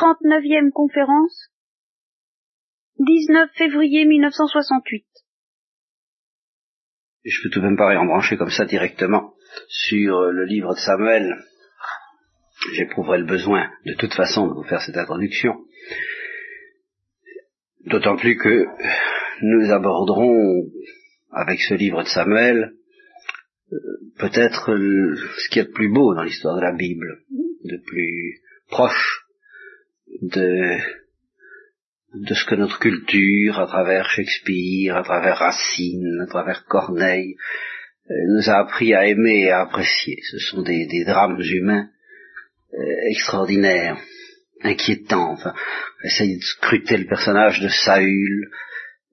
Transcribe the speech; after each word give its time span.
39e 0.00 0.70
conférence, 0.70 1.50
19 3.00 3.50
février 3.54 4.06
1968. 4.06 5.04
Je 7.22 7.42
peux 7.42 7.50
tout 7.50 7.60
de 7.60 7.66
même 7.66 7.76
pas 7.76 7.88
réembrancher 7.88 8.38
comme 8.38 8.48
ça 8.48 8.64
directement 8.64 9.34
sur 9.68 10.22
le 10.22 10.46
livre 10.46 10.72
de 10.72 10.78
Samuel. 10.78 11.36
J'éprouverai 12.72 13.18
le 13.18 13.26
besoin 13.26 13.70
de 13.84 13.92
toute 13.92 14.14
façon 14.14 14.48
de 14.48 14.54
vous 14.54 14.62
faire 14.62 14.80
cette 14.80 14.96
introduction. 14.96 15.66
D'autant 17.84 18.16
plus 18.16 18.38
que 18.38 18.64
nous 19.42 19.70
aborderons 19.70 20.62
avec 21.30 21.60
ce 21.60 21.74
livre 21.74 22.04
de 22.04 22.08
Samuel 22.08 22.72
euh, 23.70 23.76
peut-être 24.18 24.74
ce 24.74 25.48
qu'il 25.50 25.58
y 25.58 25.64
a 25.66 25.68
de 25.68 25.72
plus 25.72 25.92
beau 25.92 26.14
dans 26.14 26.22
l'histoire 26.22 26.56
de 26.56 26.62
la 26.62 26.72
Bible, 26.72 27.18
de 27.64 27.76
plus 27.86 28.40
proche 28.70 29.19
de, 30.22 30.78
de 32.14 32.34
ce 32.34 32.44
que 32.44 32.54
notre 32.54 32.78
culture, 32.78 33.58
à 33.58 33.66
travers 33.66 34.08
Shakespeare, 34.08 34.96
à 34.96 35.02
travers 35.02 35.38
Racine, 35.38 36.20
à 36.22 36.26
travers 36.26 36.64
Corneille, 36.64 37.36
euh, 38.10 38.14
nous 38.28 38.50
a 38.50 38.58
appris 38.58 38.94
à 38.94 39.06
aimer 39.06 39.44
et 39.44 39.50
à 39.50 39.60
apprécier. 39.60 40.18
Ce 40.30 40.38
sont 40.38 40.62
des, 40.62 41.04
drames 41.06 41.40
humains 41.40 41.88
euh, 42.74 43.10
extraordinaires, 43.10 43.98
inquiétants. 44.62 45.32
Enfin, 45.32 45.54
essayer 46.04 46.36
de 46.36 46.42
scruter 46.42 46.96
le 46.96 47.06
personnage 47.06 47.60
de 47.60 47.68
Saül, 47.68 48.50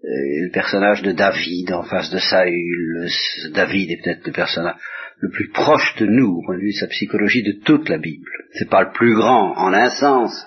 euh, 0.04 0.08
le 0.46 0.52
personnage 0.52 1.04
de 1.04 1.12
David 1.12 1.72
en 1.72 1.84
face 1.84 2.10
de 2.10 2.20
Saül. 2.20 3.10
David 3.54 3.92
est 3.92 4.02
peut-être 4.04 4.26
le 4.26 4.34
personnage 4.34 4.76
le 5.20 5.30
plus 5.30 5.50
proche 5.50 5.96
de 5.98 6.06
nous, 6.06 6.38
au 6.38 6.46
point 6.46 6.58
de 6.58 6.62
vue 6.62 6.74
de 6.74 6.80
sa 6.80 6.88
psychologie, 6.88 7.44
de 7.44 7.64
toute 7.64 7.90
la 7.90 7.98
Bible. 7.98 8.30
C'est 8.54 8.70
pas 8.70 8.84
le 8.84 8.92
plus 8.92 9.16
grand 9.16 9.56
en 9.58 9.74
un 9.74 9.90
sens, 9.90 10.46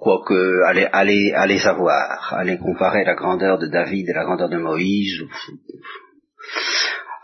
quoique 0.00 0.62
allez, 0.64 0.88
allez, 0.92 1.32
allez 1.34 1.58
savoir, 1.58 2.34
allez 2.34 2.58
comparer 2.58 3.04
la 3.04 3.14
grandeur 3.14 3.58
de 3.58 3.66
David 3.66 4.08
et 4.08 4.14
la 4.14 4.24
grandeur 4.24 4.48
de 4.48 4.56
Moïse, 4.56 5.22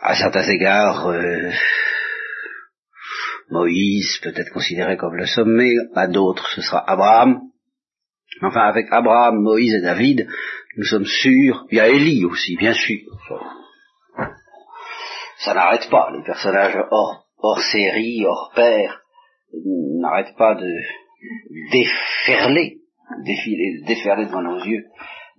à 0.00 0.14
certains 0.14 0.48
égards, 0.48 1.08
euh, 1.08 1.50
Moïse 3.50 4.18
peut 4.22 4.32
être 4.36 4.52
considéré 4.52 4.96
comme 4.96 5.16
le 5.16 5.26
sommet, 5.26 5.72
à 5.94 6.06
d'autres 6.06 6.48
ce 6.50 6.60
sera 6.60 6.84
Abraham. 6.88 7.40
Enfin, 8.42 8.68
avec 8.68 8.86
Abraham, 8.90 9.40
Moïse 9.40 9.74
et 9.74 9.80
David, 9.80 10.28
nous 10.76 10.84
sommes 10.84 11.06
sûrs, 11.06 11.66
il 11.70 11.78
y 11.78 11.80
a 11.80 11.88
Élie 11.88 12.24
aussi, 12.24 12.56
bien 12.56 12.74
sûr. 12.74 13.00
Ça 15.38 15.54
n'arrête 15.54 15.88
pas, 15.90 16.10
les 16.14 16.24
personnages 16.24 16.76
hors, 16.90 17.26
hors 17.38 17.60
série, 17.60 18.24
hors 18.26 18.52
pair, 18.54 19.00
n'arrêtent 20.00 20.36
pas 20.36 20.54
de 20.54 20.70
déferler, 21.72 22.78
défiler, 23.24 23.82
déferler 23.86 24.26
devant 24.26 24.42
nos 24.42 24.64
yeux 24.64 24.86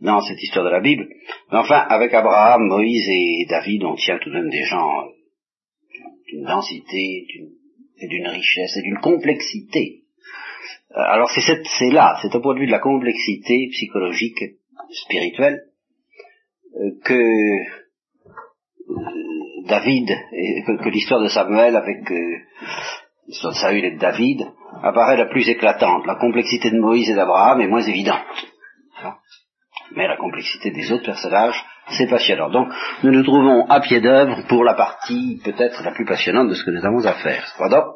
dans 0.01 0.21
cette 0.21 0.41
histoire 0.41 0.65
de 0.65 0.71
la 0.71 0.79
Bible. 0.79 1.07
Mais 1.51 1.57
enfin, 1.57 1.79
avec 1.89 2.13
Abraham, 2.13 2.67
Moïse 2.67 3.07
et 3.09 3.45
David, 3.49 3.83
on 3.83 3.95
tient 3.95 4.19
tout 4.19 4.29
de 4.29 4.35
même 4.35 4.49
des 4.49 4.63
gens 4.63 5.07
d'une 6.27 6.43
densité, 6.43 7.25
d'une 8.01 8.27
richesse 8.27 8.77
et 8.77 8.81
d'une 8.81 8.99
complexité. 8.99 10.03
Euh, 10.91 10.99
alors 10.99 11.29
c'est 11.31 11.91
là, 11.91 12.17
c'est 12.21 12.33
au 12.35 12.41
point 12.41 12.55
de 12.55 12.59
vue 12.59 12.67
de 12.67 12.71
la 12.71 12.79
complexité 12.79 13.69
psychologique, 13.71 14.39
spirituelle, 14.91 15.63
euh, 16.75 16.91
que 17.03 17.13
euh, 17.13 17.65
David, 19.67 20.07
que, 20.07 20.89
l'histoire 20.89 21.21
de 21.21 21.27
Samuel 21.27 21.75
avec 21.75 21.99
de 23.27 23.51
Saül 23.51 23.85
et 23.85 23.95
de 23.95 23.99
David 23.99 24.41
apparaît 24.83 25.17
la 25.17 25.25
plus 25.25 25.47
éclatante. 25.49 26.05
La 26.05 26.15
complexité 26.15 26.71
de 26.71 26.79
Moïse 26.79 27.09
et 27.09 27.15
d'Abraham 27.15 27.61
est 27.61 27.67
moins 27.67 27.81
évidente. 27.81 28.23
Mais 29.95 30.07
la 30.07 30.17
complexité 30.17 30.71
des 30.71 30.91
autres 30.91 31.05
personnages, 31.05 31.63
c'est 31.89 32.09
passionnant. 32.09 32.49
Donc, 32.49 32.69
nous 33.03 33.11
nous 33.11 33.23
trouvons 33.23 33.65
à 33.67 33.79
pied 33.79 34.01
d'œuvre 34.01 34.45
pour 34.47 34.63
la 34.63 34.73
partie 34.73 35.41
peut-être 35.43 35.83
la 35.83 35.91
plus 35.91 36.05
passionnante 36.05 36.49
de 36.49 36.55
ce 36.55 36.63
que 36.63 36.71
nous 36.71 36.85
avons 36.85 37.05
à 37.05 37.13
faire. 37.13 37.47
Cependant, 37.47 37.93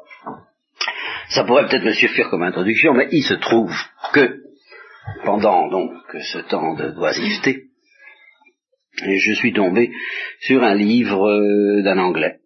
ça 1.30 1.44
pourrait 1.44 1.68
peut-être 1.68 1.84
me 1.84 1.94
suffire 1.94 2.30
comme 2.30 2.44
introduction, 2.44 2.94
mais 2.94 3.08
il 3.12 3.24
se 3.24 3.34
trouve 3.36 3.74
que 4.14 4.38
pendant 5.26 5.68
donc 5.70 5.92
ce 6.20 6.40
temps 6.40 6.76
de 6.76 6.92
d'oisiveté, 6.92 7.68
je 9.04 9.34
suis 9.34 9.54
tombé 9.54 9.92
sur 10.42 10.64
un 10.64 10.76
livre 10.76 11.28
euh, 11.28 11.82
d'un 11.84 11.98
anglais, 11.98 12.41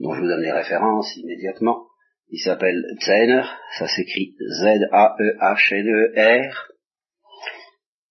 dont 0.00 0.14
je 0.14 0.20
vous 0.20 0.28
donne 0.28 0.42
les 0.42 0.52
références 0.52 1.16
immédiatement. 1.16 1.86
Il 2.30 2.40
s'appelle 2.40 2.82
Zener, 3.04 3.42
ça 3.78 3.88
s'écrit 3.88 4.34
Z-A-E-H-N-E-R, 4.60 5.88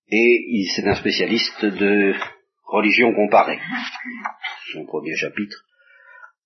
et 0.10 0.66
c'est 0.76 0.88
un 0.88 0.96
spécialiste 0.96 1.66
de 1.66 2.14
religion 2.66 3.14
comparée. 3.14 3.60
Son 4.74 4.86
premier 4.86 5.16
chapitre 5.16 5.64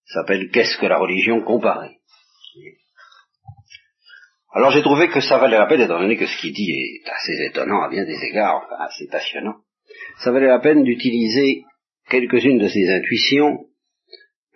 s'appelle 0.05 0.49
Qu'est-ce 0.51 0.77
que 0.77 0.87
la 0.87 0.97
religion 0.97 1.41
comparée? 1.43 1.97
Alors 4.53 4.71
j'ai 4.71 4.81
trouvé 4.81 5.07
que 5.07 5.21
ça 5.21 5.37
valait 5.37 5.57
la 5.57 5.67
peine, 5.67 5.81
étant 5.81 5.99
donné 5.99 6.17
que 6.17 6.25
ce 6.25 6.37
qu'il 6.41 6.53
dit 6.53 6.71
est 6.71 7.09
assez 7.09 7.39
étonnant 7.49 7.83
à 7.83 7.89
bien 7.89 8.03
des 8.03 8.21
égards, 8.29 8.65
enfin 8.65 8.83
assez 8.83 9.07
passionnant, 9.07 9.55
ça 10.19 10.31
valait 10.31 10.47
la 10.47 10.59
peine 10.59 10.83
d'utiliser 10.83 11.63
quelques-unes 12.09 12.59
de 12.59 12.67
ses 12.67 12.89
intuitions 12.89 13.65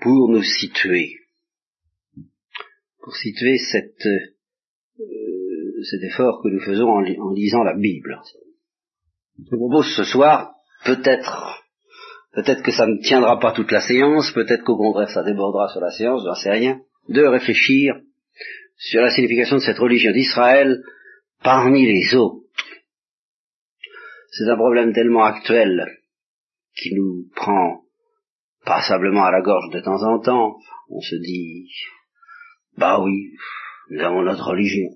pour 0.01 0.29
nous 0.29 0.43
situer, 0.43 1.15
pour 3.01 3.15
situer 3.15 3.57
cette, 3.57 4.05
euh, 4.05 5.83
cet 5.89 6.03
effort 6.03 6.41
que 6.43 6.49
nous 6.49 6.59
faisons 6.59 6.89
en, 6.89 7.03
en 7.03 7.33
lisant 7.33 7.63
la 7.63 7.75
Bible. 7.75 8.19
Je 9.39 9.55
propose 9.55 9.93
ce 9.95 10.03
soir, 10.03 10.53
peut-être, 10.85 11.61
peut-être 12.33 12.63
que 12.63 12.71
ça 12.71 12.87
ne 12.87 13.01
tiendra 13.01 13.39
pas 13.39 13.53
toute 13.53 13.71
la 13.71 13.81
séance, 13.81 14.31
peut-être 14.31 14.63
qu'au 14.63 14.77
contraire 14.77 15.09
ça 15.09 15.23
débordera 15.23 15.69
sur 15.69 15.81
la 15.81 15.91
séance, 15.91 16.23
j'en 16.25 16.35
sais 16.35 16.51
rien, 16.51 16.81
de 17.09 17.21
réfléchir 17.21 17.95
sur 18.77 19.01
la 19.01 19.09
signification 19.09 19.57
de 19.57 19.61
cette 19.61 19.77
religion 19.79 20.11
d'Israël 20.11 20.83
parmi 21.43 21.85
les 21.85 22.15
autres. 22.15 22.43
C'est 24.31 24.49
un 24.49 24.57
problème 24.57 24.91
tellement 24.91 25.23
actuel 25.23 25.85
qui 26.75 26.93
nous 26.93 27.27
prend 27.35 27.84
passablement 28.65 29.23
à 29.25 29.31
la 29.31 29.41
gorge 29.41 29.69
de 29.71 29.79
temps 29.79 30.03
en 30.03 30.19
temps. 30.19 30.57
On 30.89 31.01
se 31.01 31.15
dit, 31.15 31.67
bah 32.77 32.99
oui, 33.01 33.31
nous 33.89 34.01
avons 34.01 34.21
notre 34.23 34.47
religion. 34.47 34.89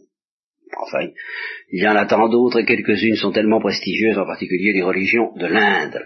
Enfin, 0.78 1.08
il 1.72 1.84
y 1.84 1.88
en 1.88 1.96
a 1.96 2.06
tant 2.06 2.30
d'autres 2.30 2.60
et 2.60 2.66
quelques-unes 2.66 3.16
sont 3.16 3.32
tellement 3.32 3.60
prestigieuses, 3.60 4.18
en 4.18 4.26
particulier 4.26 4.74
les 4.74 4.84
religions 4.84 5.34
de 5.36 5.48
l'Inde, 5.48 6.00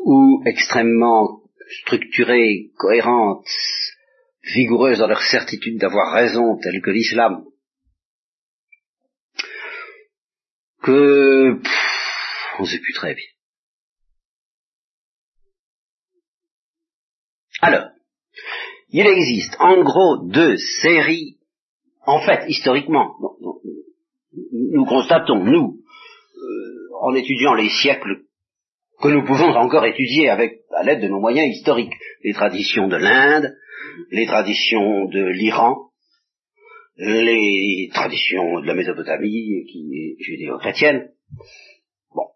ou 0.00 0.42
extrêmement 0.46 1.40
structurées, 1.82 2.70
cohérentes, 2.76 3.46
vigoureuses 4.54 4.98
dans 4.98 5.08
leur 5.08 5.22
certitude 5.22 5.78
d'avoir 5.78 6.12
raison, 6.12 6.58
telles 6.58 6.80
que 6.82 6.90
l'islam, 6.90 7.44
que 10.82 11.60
on 12.58 12.62
ne 12.62 12.66
sait 12.68 12.80
plus 12.80 12.94
très 12.94 13.14
bien. 13.14 13.39
Alors, 17.60 17.88
il 18.90 19.06
existe 19.06 19.56
en 19.60 19.82
gros 19.82 20.26
deux 20.26 20.56
séries, 20.56 21.36
en 22.06 22.20
fait, 22.20 22.48
historiquement, 22.48 23.14
nous 24.72 24.84
constatons, 24.84 25.44
nous, 25.44 25.78
euh, 26.36 26.88
en 27.02 27.14
étudiant 27.14 27.54
les 27.54 27.68
siècles 27.68 28.22
que 29.00 29.08
nous 29.08 29.24
pouvons 29.24 29.54
encore 29.56 29.84
étudier 29.86 30.28
avec 30.28 30.60
à 30.76 30.82
l'aide 30.82 31.02
de 31.02 31.08
nos 31.08 31.20
moyens 31.20 31.48
historiques, 31.48 31.94
les 32.22 32.32
traditions 32.32 32.88
de 32.88 32.96
l'Inde, 32.96 33.54
les 34.10 34.26
traditions 34.26 35.06
de 35.06 35.24
l'Iran, 35.24 35.90
les 36.96 37.88
traditions 37.92 38.60
de 38.60 38.66
la 38.66 38.74
Mésopotamie 38.74 39.64
qui 39.70 39.90
est 39.94 40.22
judéo-chrétienne. 40.22 41.10
Bon, 42.14 42.26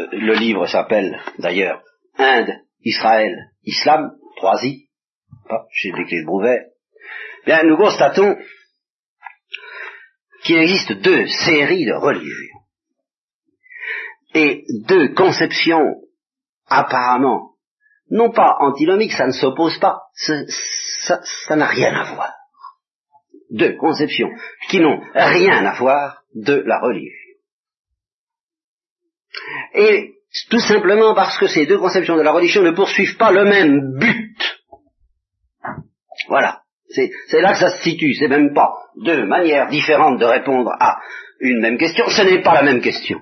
euh, 0.00 0.06
le 0.12 0.34
livre 0.34 0.66
s'appelle 0.66 1.18
d'ailleurs 1.38 1.82
Inde, 2.18 2.60
Israël, 2.84 3.34
Islam, 3.64 4.12
trois 4.40 4.64
I, 4.64 4.88
chez 5.70 5.92
les 5.92 6.04
clés 6.06 6.24
de. 6.24 6.66
Bien, 7.44 7.62
nous 7.64 7.76
constatons 7.76 8.36
qu'il 10.42 10.56
existe 10.56 10.92
deux 10.92 11.26
séries 11.26 11.84
de 11.84 11.92
religions 11.92 12.60
et 14.34 14.64
deux 14.86 15.12
conceptions 15.14 15.96
apparemment, 16.66 17.56
non 18.10 18.30
pas 18.30 18.56
antinomiques, 18.60 19.12
ça 19.12 19.26
ne 19.26 19.32
s'oppose 19.32 19.78
pas, 19.78 19.98
ça 20.14 21.56
n'a 21.56 21.66
rien 21.66 21.92
à 21.94 22.14
voir. 22.14 22.32
Deux 23.50 23.76
conceptions 23.76 24.30
qui 24.68 24.80
n'ont 24.80 25.00
rien 25.12 25.66
à 25.66 25.74
voir 25.74 26.22
de 26.34 26.62
la 26.64 26.80
religion. 26.80 27.12
Et 29.74 30.14
tout 30.48 30.60
simplement 30.60 31.14
parce 31.14 31.36
que 31.38 31.48
ces 31.48 31.66
deux 31.66 31.78
conceptions 31.78 32.16
de 32.16 32.22
la 32.22 32.32
religion 32.32 32.62
ne 32.62 32.70
poursuivent 32.70 33.16
pas 33.16 33.32
le 33.32 33.44
même 33.44 33.98
but. 33.98 34.29
Voilà. 36.30 36.62
C'est 36.88 37.40
là 37.40 37.52
que 37.52 37.58
ça 37.58 37.70
se 37.70 37.82
situe. 37.82 38.14
C'est 38.14 38.28
même 38.28 38.54
pas 38.54 38.72
deux 38.96 39.26
manières 39.26 39.68
différentes 39.68 40.18
de 40.18 40.24
répondre 40.24 40.70
à 40.78 41.00
une 41.40 41.60
même 41.60 41.76
question. 41.76 42.08
Ce 42.08 42.22
n'est 42.22 42.42
pas 42.42 42.54
la 42.54 42.62
même 42.62 42.80
question. 42.80 43.20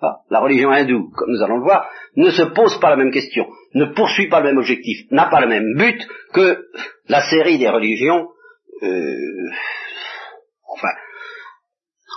Ah, 0.00 0.18
la 0.30 0.40
religion 0.40 0.70
hindoue, 0.70 1.10
comme 1.16 1.30
nous 1.30 1.42
allons 1.42 1.56
le 1.56 1.64
voir, 1.64 1.90
ne 2.16 2.30
se 2.30 2.42
pose 2.42 2.78
pas 2.80 2.90
la 2.90 2.96
même 2.96 3.10
question, 3.10 3.46
ne 3.74 3.86
poursuit 3.86 4.28
pas 4.28 4.38
le 4.40 4.46
même 4.46 4.58
objectif, 4.58 5.10
n'a 5.10 5.26
pas 5.26 5.40
le 5.40 5.48
même 5.48 5.74
but 5.76 6.00
que 6.32 6.66
la 7.08 7.20
série 7.28 7.58
des 7.58 7.68
religions, 7.68 8.28
euh, 8.84 9.50
enfin, 10.68 10.92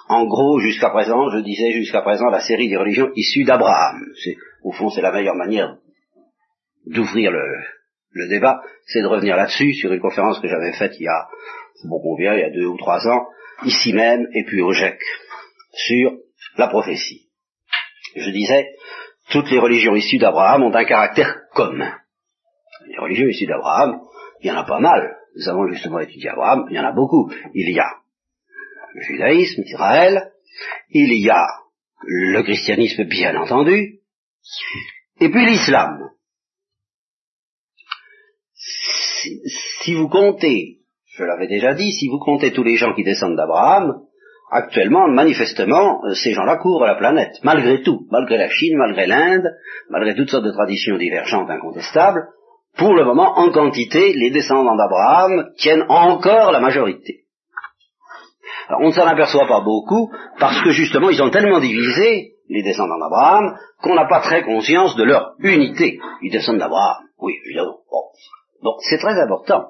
en 0.10 0.26
gros, 0.26 0.60
jusqu'à 0.60 0.92
présent, 0.92 1.30
je 1.32 1.40
disais 1.40 1.72
jusqu'à 1.72 2.02
présent, 2.02 2.30
la 2.30 2.42
série 2.42 2.70
des 2.70 2.78
religions 2.78 3.10
issues 3.16 3.46
d'Abraham. 3.46 4.06
Au 4.64 4.72
fond, 4.74 4.90
c'est 4.90 5.02
la 5.02 5.12
meilleure 5.12 5.36
manière 5.36 5.78
d'ouvrir 6.86 7.32
le, 7.32 7.42
le 8.12 8.28
débat, 8.28 8.62
c'est 8.88 9.02
de 9.02 9.08
revenir 9.08 9.36
là-dessus, 9.36 9.74
sur 9.74 9.92
une 9.92 10.02
conférence 10.02 10.40
que 10.40 10.48
j'avais 10.48 10.74
faite 10.74 10.94
il 11.00 11.04
y 11.04 11.08
a, 11.08 11.28
bon 11.86 12.00
combien, 12.02 12.34
il 12.34 12.40
y 12.40 12.44
a 12.44 12.50
deux 12.50 12.66
ou 12.66 12.78
trois 12.78 13.08
ans, 13.08 13.28
ici 13.64 13.94
même, 13.94 14.28
et 14.34 14.44
puis 14.46 14.62
au 14.62 14.72
GEC, 14.72 15.00
sur 15.74 16.18
la 16.58 16.68
prophétie. 16.68 17.30
Je 18.16 18.30
disais, 18.30 18.68
toutes 19.32 19.50
les 19.50 19.60
religions 19.60 19.96
issues 19.96 20.18
d'Abraham 20.18 20.64
ont 20.64 20.76
un 20.76 20.86
caractère 20.86 21.42
commun. 21.54 21.94
Les 22.88 22.98
religions 22.98 23.28
issues 23.28 23.48
d'Abraham, 23.48 24.02
il 24.42 24.48
y 24.48 24.52
en 24.52 24.58
a 24.58 24.66
pas 24.66 24.80
mal. 24.80 25.18
Nous 25.36 25.48
avons 25.48 25.68
justement 25.70 26.00
étudié 26.00 26.30
Abraham, 26.30 26.66
il 26.70 26.76
y 26.76 26.80
en 26.80 26.86
a 26.86 26.92
beaucoup. 26.92 27.32
Il 27.54 27.70
y 27.70 27.80
a 27.80 27.88
le 28.94 29.02
judaïsme, 29.02 29.62
Israël, 29.66 30.32
il 30.90 31.24
y 31.24 31.30
a 31.30 31.48
le 32.04 32.42
christianisme 32.44 33.06
bien 33.06 33.36
entendu, 33.38 34.00
et 35.20 35.30
puis 35.30 35.46
l'islam. 35.46 36.10
Si, 39.84 39.94
vous 39.94 40.10
comptez, 40.10 40.80
je 41.16 41.24
l'avais 41.24 41.48
déjà 41.48 41.74
dit, 41.74 41.92
si 41.92 42.08
vous 42.08 42.20
comptez 42.20 42.52
tous 42.52 42.64
les 42.64 42.76
gens 42.76 42.94
qui 42.94 43.04
descendent 43.04 43.36
d'Abraham, 43.36 44.02
actuellement, 44.52 45.08
manifestement, 45.08 46.04
euh, 46.06 46.14
ces 46.14 46.34
gens-là 46.34 46.58
couvrent 46.58 46.86
la 46.86 46.96
planète, 46.96 47.34
malgré 47.44 47.82
tout, 47.82 48.08
malgré 48.12 48.38
la 48.38 48.50
Chine, 48.50 48.78
malgré 48.78 49.08
l'Inde, 49.08 49.50
malgré 49.90 50.16
toutes 50.16 50.30
sortes 50.30 50.46
de 50.46 50.52
traditions 50.52 50.98
divergentes 50.98 51.50
incontestables, 51.50 52.28
pour 52.78 52.94
le 52.94 53.04
moment, 53.04 53.38
en 53.38 53.52
quantité, 53.52 54.14
les 54.14 54.32
descendants 54.32 54.76
d'Abraham 54.76 55.52
tiennent 55.58 55.86
encore 55.90 56.52
la 56.52 56.60
majorité. 56.60 57.22
On 58.80 58.88
ne 58.88 58.92
s'en 58.92 59.06
aperçoit 59.06 59.48
pas 59.48 59.62
beaucoup, 59.62 60.12
parce 60.40 60.62
que 60.62 60.72
justement, 60.72 61.10
ils 61.10 61.22
ont 61.22 61.30
tellement 61.30 61.60
divisé, 61.60 62.36
les 62.50 62.64
descendants 62.64 63.00
d'Abraham, 63.00 63.58
qu'on 63.82 63.96
n'a 63.96 64.08
pas 64.08 64.22
très 64.22 64.44
conscience 64.44 64.96
de 64.96 65.04
leur 65.04 65.34
unité. 65.40 66.00
Ils 66.22 66.32
descendent 66.32 66.60
d'Abraham, 66.60 67.04
oui, 67.20 67.34
évidemment. 67.46 67.78
Bon, 67.90 68.04
bon 68.62 68.76
c'est 68.90 68.98
très 68.98 69.20
important. 69.20 69.66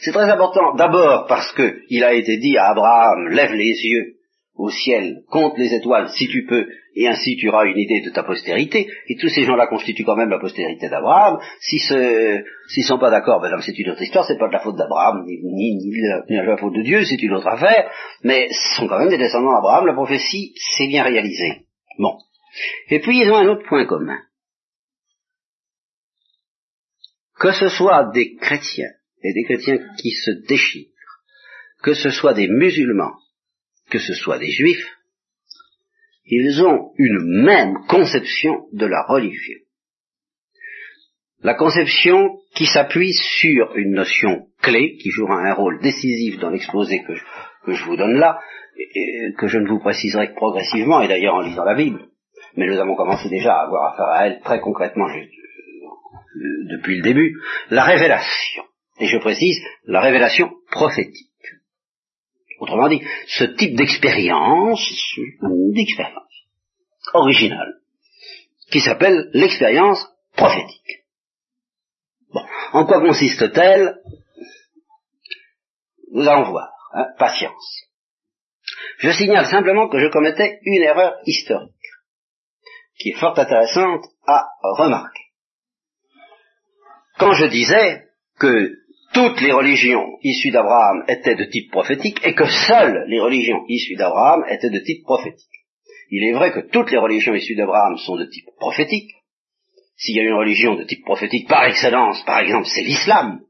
C'est 0.00 0.12
très 0.12 0.30
important 0.30 0.74
d'abord 0.74 1.26
parce 1.28 1.52
que 1.52 1.80
il 1.90 2.02
a 2.02 2.14
été 2.14 2.38
dit 2.38 2.56
à 2.56 2.70
Abraham, 2.70 3.28
lève 3.28 3.52
les 3.52 3.74
yeux 3.84 4.18
au 4.58 4.70
ciel, 4.70 5.22
compte 5.30 5.56
les 5.56 5.72
étoiles 5.72 6.08
si 6.10 6.26
tu 6.26 6.44
peux, 6.44 6.66
et 6.96 7.06
ainsi 7.06 7.36
tu 7.36 7.48
auras 7.48 7.64
une 7.64 7.78
idée 7.78 8.00
de 8.04 8.10
ta 8.10 8.24
postérité, 8.24 8.88
et 9.08 9.16
tous 9.16 9.28
ces 9.28 9.44
gens-là 9.44 9.68
constituent 9.68 10.04
quand 10.04 10.16
même 10.16 10.30
la 10.30 10.40
postérité 10.40 10.88
d'Abraham. 10.88 11.38
S'ils 11.60 12.84
sont 12.84 12.98
pas 12.98 13.10
d'accord, 13.10 13.40
ben 13.40 13.56
c'est 13.60 13.78
une 13.78 13.90
autre 13.90 14.02
histoire, 14.02 14.24
c'est 14.26 14.38
pas 14.38 14.48
de 14.48 14.52
la 14.52 14.58
faute 14.58 14.76
d'Abraham, 14.76 15.24
ni, 15.24 15.38
ni, 15.42 15.76
ni, 15.76 16.36
la 16.36 16.56
faute 16.56 16.74
de 16.74 16.82
Dieu, 16.82 17.04
c'est 17.04 17.22
une 17.22 17.34
autre 17.34 17.46
affaire, 17.46 17.88
mais 18.24 18.48
ce 18.50 18.80
sont 18.80 18.88
quand 18.88 18.98
même 18.98 19.10
des 19.10 19.18
descendants 19.18 19.54
d'Abraham, 19.54 19.86
la 19.86 19.94
prophétie 19.94 20.54
s'est 20.76 20.88
bien 20.88 21.04
réalisée. 21.04 21.66
Bon. 21.98 22.18
Et 22.90 22.98
puis 22.98 23.20
ils 23.20 23.30
ont 23.30 23.36
un 23.36 23.48
autre 23.48 23.66
point 23.68 23.86
commun. 23.86 24.18
Que 27.38 27.52
ce 27.52 27.68
soit 27.68 28.10
des 28.12 28.36
chrétiens 28.36 28.90
et 29.22 29.32
des 29.32 29.44
chrétiens 29.44 29.78
qui 29.98 30.10
se 30.10 30.30
déchirent, 30.46 30.88
que 31.82 31.94
ce 31.94 32.10
soit 32.10 32.34
des 32.34 32.48
musulmans, 32.48 33.14
que 33.90 33.98
ce 33.98 34.14
soit 34.14 34.38
des 34.38 34.50
juifs, 34.50 34.86
ils 36.24 36.62
ont 36.62 36.92
une 36.98 37.44
même 37.44 37.86
conception 37.88 38.66
de 38.72 38.86
la 38.86 39.02
religion. 39.04 39.58
La 41.42 41.54
conception 41.54 42.40
qui 42.54 42.66
s'appuie 42.66 43.12
sur 43.12 43.76
une 43.76 43.92
notion 43.92 44.48
clé, 44.60 44.96
qui 44.96 45.10
jouera 45.10 45.36
un 45.36 45.54
rôle 45.54 45.80
décisif 45.80 46.38
dans 46.38 46.50
l'exposé 46.50 47.02
que, 47.04 47.72
je 47.72 47.84
vous 47.84 47.96
donne 47.96 48.18
là, 48.18 48.40
et, 48.76 49.32
que 49.38 49.46
je 49.46 49.58
ne 49.58 49.68
vous 49.68 49.78
préciserai 49.78 50.30
que 50.30 50.34
progressivement, 50.34 51.00
et 51.00 51.08
d'ailleurs 51.08 51.36
en 51.36 51.42
lisant 51.42 51.64
la 51.64 51.76
Bible, 51.76 52.08
mais 52.56 52.66
nous 52.66 52.78
avons 52.78 52.96
commencé 52.96 53.28
déjà 53.28 53.54
à 53.54 53.66
avoir 53.66 53.92
affaire 53.92 54.08
à 54.08 54.26
elle 54.26 54.40
très 54.40 54.60
concrètement 54.60 55.06
depuis 56.34 56.96
le 56.96 57.02
début, 57.02 57.40
la 57.70 57.84
révélation. 57.84 58.64
Et 59.00 59.06
je 59.06 59.18
précise, 59.18 59.58
la 59.84 60.00
révélation 60.00 60.50
prophétique. 60.70 61.26
Autrement 62.60 62.88
dit, 62.88 63.02
ce 63.26 63.44
type 63.44 63.76
d'expérience, 63.76 64.80
d'expérience 65.72 66.46
originale, 67.14 67.74
qui 68.70 68.80
s'appelle 68.80 69.30
l'expérience 69.32 70.04
prophétique. 70.36 71.04
Bon, 72.32 72.44
en 72.72 72.84
quoi 72.84 73.00
consiste-t-elle? 73.00 73.96
Nous 76.12 76.26
allons 76.26 76.50
voir. 76.50 76.70
Hein, 76.94 77.06
patience. 77.18 77.88
Je 78.98 79.10
signale 79.10 79.46
simplement 79.46 79.88
que 79.88 79.98
je 79.98 80.08
commettais 80.08 80.58
une 80.62 80.82
erreur 80.82 81.18
historique, 81.26 81.74
qui 82.98 83.10
est 83.10 83.18
fort 83.20 83.38
intéressante 83.38 84.04
à 84.26 84.46
remarquer. 84.62 85.17
Quand 87.18 87.32
je 87.32 87.46
disais 87.46 88.04
que 88.38 88.74
toutes 89.12 89.40
les 89.40 89.52
religions 89.52 90.18
issues 90.22 90.50
d'Abraham 90.50 91.04
étaient 91.08 91.34
de 91.34 91.44
type 91.44 91.70
prophétique 91.70 92.20
et 92.24 92.34
que 92.34 92.46
seules 92.46 93.04
les 93.08 93.20
religions 93.20 93.64
issues 93.68 93.96
d'Abraham 93.96 94.44
étaient 94.48 94.70
de 94.70 94.78
type 94.78 95.02
prophétique. 95.02 95.48
Il 96.10 96.24
est 96.24 96.32
vrai 96.32 96.52
que 96.52 96.70
toutes 96.70 96.90
les 96.90 96.98
religions 96.98 97.34
issues 97.34 97.56
d'Abraham 97.56 97.96
sont 97.98 98.16
de 98.16 98.26
type 98.26 98.46
prophétique. 98.56 99.10
S'il 99.96 100.16
y 100.16 100.20
a 100.20 100.22
une 100.22 100.34
religion 100.34 100.76
de 100.76 100.84
type 100.84 101.04
prophétique 101.04 101.48
par 101.48 101.64
excellence, 101.64 102.22
par 102.24 102.38
exemple, 102.38 102.68
c'est 102.72 102.82
l'islam. 102.82 103.40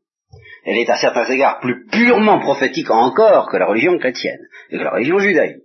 Elle 0.65 0.79
est 0.79 0.91
à 0.91 0.97
certains 0.97 1.29
égards 1.31 1.61
plus 1.61 1.87
purement 1.87 2.41
prophétique 2.41 2.91
encore 2.91 3.50
que 3.50 3.56
la 3.59 3.67
religion 3.67 3.99
chrétienne 3.99 4.41
et 4.70 4.79
que 4.79 4.82
la 4.82 4.93
religion 4.93 5.19
judaïque. 5.19 5.62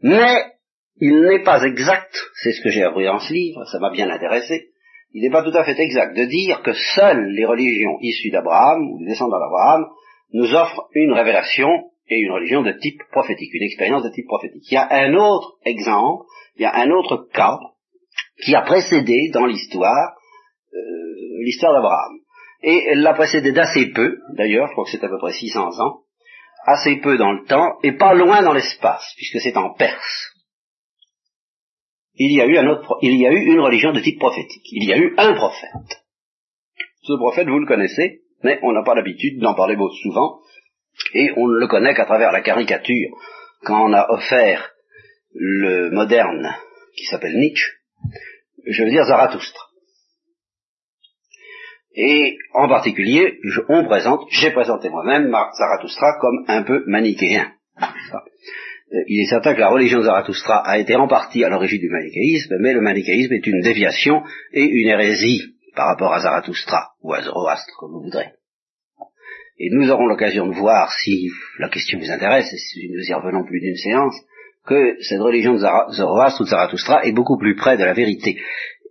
Mais 0.00 0.52
il 1.00 1.20
n'est 1.22 1.42
pas 1.42 1.62
exact, 1.64 2.16
c'est 2.42 2.52
ce 2.52 2.62
que 2.62 2.70
j'ai 2.70 2.84
appris 2.84 3.04
dans 3.04 3.18
ce 3.18 3.32
livre, 3.32 3.64
ça 3.66 3.78
m'a 3.78 3.90
bien 3.90 4.08
intéressé, 4.10 4.72
il 5.14 5.22
n'est 5.22 5.30
pas 5.30 5.42
tout 5.42 5.56
à 5.56 5.64
fait 5.64 5.78
exact 5.78 6.16
de 6.16 6.24
dire 6.24 6.62
que 6.62 6.72
seules 6.72 7.26
les 7.32 7.44
religions 7.44 7.98
issues 8.00 8.30
d'Abraham, 8.30 8.90
ou 8.90 8.98
des 8.98 9.06
descendants 9.06 9.38
d'Abraham, 9.38 9.86
nous 10.32 10.54
offrent 10.54 10.88
une 10.94 11.12
révélation 11.12 11.68
et 12.08 12.18
une 12.18 12.32
religion 12.32 12.62
de 12.62 12.72
type 12.72 13.02
prophétique, 13.10 13.52
une 13.52 13.64
expérience 13.64 14.02
de 14.02 14.10
type 14.10 14.26
prophétique. 14.26 14.64
Il 14.70 14.74
y 14.74 14.78
a 14.78 14.88
un 14.90 15.14
autre 15.14 15.58
exemple, 15.64 16.24
il 16.56 16.62
y 16.62 16.66
a 16.66 16.74
un 16.74 16.90
autre 16.90 17.28
cas 17.32 17.58
qui 18.44 18.54
a 18.54 18.62
précédé 18.62 19.30
dans 19.32 19.46
l'histoire 19.46 20.16
euh, 20.74 21.44
l'histoire 21.44 21.74
d'Abraham. 21.74 22.18
Et 22.62 22.84
elle 22.88 23.02
l'a 23.02 23.14
précédé 23.14 23.52
d'assez 23.52 23.90
peu, 23.90 24.18
d'ailleurs, 24.36 24.68
je 24.68 24.72
crois 24.72 24.84
que 24.84 24.90
c'est 24.90 25.04
à 25.04 25.08
peu 25.08 25.18
près 25.18 25.32
600 25.32 25.80
ans, 25.80 26.00
assez 26.64 26.96
peu 26.96 27.18
dans 27.18 27.32
le 27.32 27.44
temps, 27.44 27.76
et 27.82 27.92
pas 27.92 28.14
loin 28.14 28.42
dans 28.42 28.52
l'espace, 28.52 29.04
puisque 29.16 29.40
c'est 29.40 29.56
en 29.56 29.74
Perse 29.74 30.31
il 32.14 32.36
y 32.36 32.40
a 32.40 32.46
eu 33.32 33.52
une 33.52 33.60
religion 33.60 33.92
de 33.92 34.00
type 34.00 34.18
prophétique. 34.18 34.66
Il 34.72 34.88
y 34.88 34.92
a 34.92 34.98
eu 34.98 35.14
un 35.16 35.34
prophète. 35.34 36.02
Ce 37.02 37.12
prophète, 37.14 37.48
vous 37.48 37.58
le 37.58 37.66
connaissez, 37.66 38.22
mais 38.42 38.58
on 38.62 38.72
n'a 38.72 38.82
pas 38.82 38.94
l'habitude 38.94 39.40
d'en 39.40 39.54
parler 39.54 39.76
beaucoup 39.76 39.96
souvent, 40.02 40.40
et 41.14 41.30
on 41.36 41.48
ne 41.48 41.58
le 41.58 41.66
connaît 41.68 41.94
qu'à 41.94 42.04
travers 42.04 42.32
la 42.32 42.42
caricature. 42.42 43.10
Quand 43.64 43.88
on 43.88 43.92
a 43.92 44.06
offert 44.10 44.70
le 45.34 45.90
moderne, 45.90 46.54
qui 46.96 47.06
s'appelle 47.06 47.36
Nietzsche, 47.36 47.72
je 48.66 48.84
veux 48.84 48.90
dire 48.90 49.04
Zarathustra. 49.04 49.62
Et 51.94 52.38
en 52.54 52.68
particulier, 52.68 53.38
on 53.68 53.84
présente, 53.84 54.26
j'ai 54.30 54.50
présenté 54.50 54.88
moi-même 54.88 55.30
Zarathustra 55.58 56.18
comme 56.20 56.44
un 56.48 56.62
peu 56.62 56.84
manichéen. 56.86 57.52
Euh, 58.92 59.04
il 59.06 59.22
est 59.22 59.30
certain 59.30 59.54
que 59.54 59.60
la 59.60 59.70
religion 59.70 59.98
de 59.98 60.04
Zarathustra 60.04 60.62
a 60.66 60.78
été 60.78 60.96
en 60.96 61.08
partie 61.08 61.44
à 61.44 61.48
l'origine 61.48 61.80
du 61.80 61.88
manichéisme, 61.88 62.56
mais 62.60 62.72
le 62.72 62.80
manichéisme 62.80 63.32
est 63.32 63.46
une 63.46 63.60
déviation 63.60 64.22
et 64.52 64.64
une 64.64 64.88
hérésie 64.88 65.54
par 65.74 65.86
rapport 65.86 66.12
à 66.12 66.20
Zarathustra, 66.20 66.90
ou 67.02 67.14
à 67.14 67.22
Zoroastre, 67.22 67.72
comme 67.78 67.92
vous 67.92 68.02
voudrez. 68.02 68.32
Et 69.58 69.70
nous 69.70 69.90
aurons 69.90 70.06
l'occasion 70.06 70.46
de 70.46 70.54
voir, 70.54 70.92
si 70.92 71.28
la 71.58 71.68
question 71.68 71.98
vous 71.98 72.10
intéresse, 72.10 72.52
et 72.52 72.58
si 72.58 72.90
nous 72.90 73.02
y 73.02 73.14
revenons 73.14 73.44
plus 73.44 73.60
d'une 73.60 73.76
séance, 73.76 74.14
que 74.66 74.96
cette 75.00 75.20
religion 75.20 75.54
de 75.54 75.58
Zoroastre 75.58 76.40
ou 76.40 76.44
de 76.44 76.50
Zarathustra 76.50 77.04
est 77.04 77.12
beaucoup 77.12 77.38
plus 77.38 77.56
près 77.56 77.76
de 77.76 77.84
la 77.84 77.94
vérité, 77.94 78.38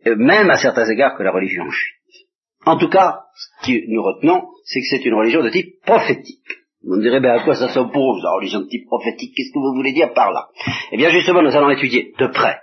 euh, 0.08 0.16
même 0.16 0.50
à 0.50 0.58
certains 0.58 0.90
égards 0.90 1.18
que 1.18 1.24
la 1.24 1.32
religion 1.32 1.70
juive. 1.70 2.26
En 2.66 2.78
tout 2.78 2.90
cas, 2.90 3.22
ce 3.36 3.68
que 3.68 3.92
nous 3.92 4.04
retenons, 4.04 4.48
c'est 4.66 4.82
que 4.82 4.88
c'est 4.90 5.06
une 5.06 5.16
religion 5.16 5.44
de 5.44 5.50
type 5.50 5.82
prophétique. 5.86 6.61
Vous 6.84 6.96
me 6.96 7.02
direz, 7.02 7.20
ben 7.20 7.40
à 7.40 7.44
quoi 7.44 7.56
ça 7.56 7.72
s'oppose, 7.72 8.24
la 8.24 8.32
religion 8.32 8.66
type 8.66 8.88
prophétique 8.88 9.34
Qu'est-ce 9.36 9.54
que 9.54 9.60
vous 9.60 9.76
voulez 9.76 9.94
dire 9.94 10.14
par 10.14 10.32
là? 10.32 10.50
Eh 10.92 10.98
bien 10.98 11.10
justement, 11.10 11.44
nous 11.44 11.56
allons 11.56 11.70
étudier 11.70 12.14
de 12.18 12.28
près. 12.28 12.60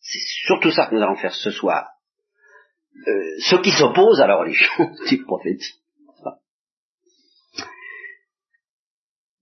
C'est 0.00 0.18
surtout 0.46 0.70
ça 0.70 0.86
que 0.86 0.94
nous 0.94 1.02
allons 1.02 1.16
faire 1.16 1.34
ce 1.34 1.50
soir. 1.50 1.86
euh, 3.08 3.38
ce 3.38 3.56
qui 3.56 3.70
s'oppose 3.70 4.20
à 4.20 4.26
la 4.26 4.36
religion 4.40 4.90
du 5.08 5.22
prophétique. 5.24 5.76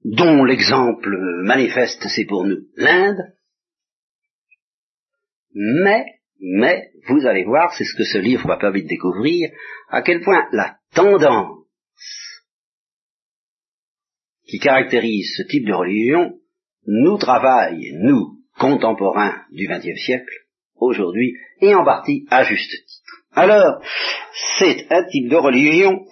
Dont 0.02 0.44
l'exemple 0.44 1.14
manifeste, 1.42 2.06
c'est 2.08 2.24
pour 2.24 2.44
nous 2.44 2.66
l'Inde. 2.76 3.34
Mais, 5.52 6.06
mais, 6.40 6.90
vous 7.08 7.26
allez 7.26 7.44
voir, 7.44 7.74
c'est 7.74 7.84
ce 7.84 7.96
que 7.96 8.04
ce 8.04 8.18
livre 8.18 8.46
va 8.46 8.56
permettre 8.56 8.84
de 8.84 8.90
découvrir, 8.90 9.50
à 9.88 10.00
quel 10.00 10.22
point 10.22 10.48
la 10.52 10.78
tendance 10.94 11.60
qui 14.50 14.58
caractérise 14.58 15.32
ce 15.36 15.42
type 15.44 15.66
de 15.66 15.72
religion 15.72 16.34
nous 16.86 17.18
travaille, 17.18 17.92
nous, 17.94 18.38
contemporains 18.58 19.42
du 19.52 19.68
XXe 19.68 20.00
siècle, 20.04 20.34
aujourd'hui, 20.76 21.34
et 21.60 21.74
en 21.74 21.84
partie 21.84 22.26
à 22.30 22.42
juste 22.42 22.68
titre. 22.68 22.84
Alors, 23.32 23.80
c'est 24.58 24.86
un 24.90 25.04
type 25.04 25.28
de 25.28 25.36
religion 25.36 26.04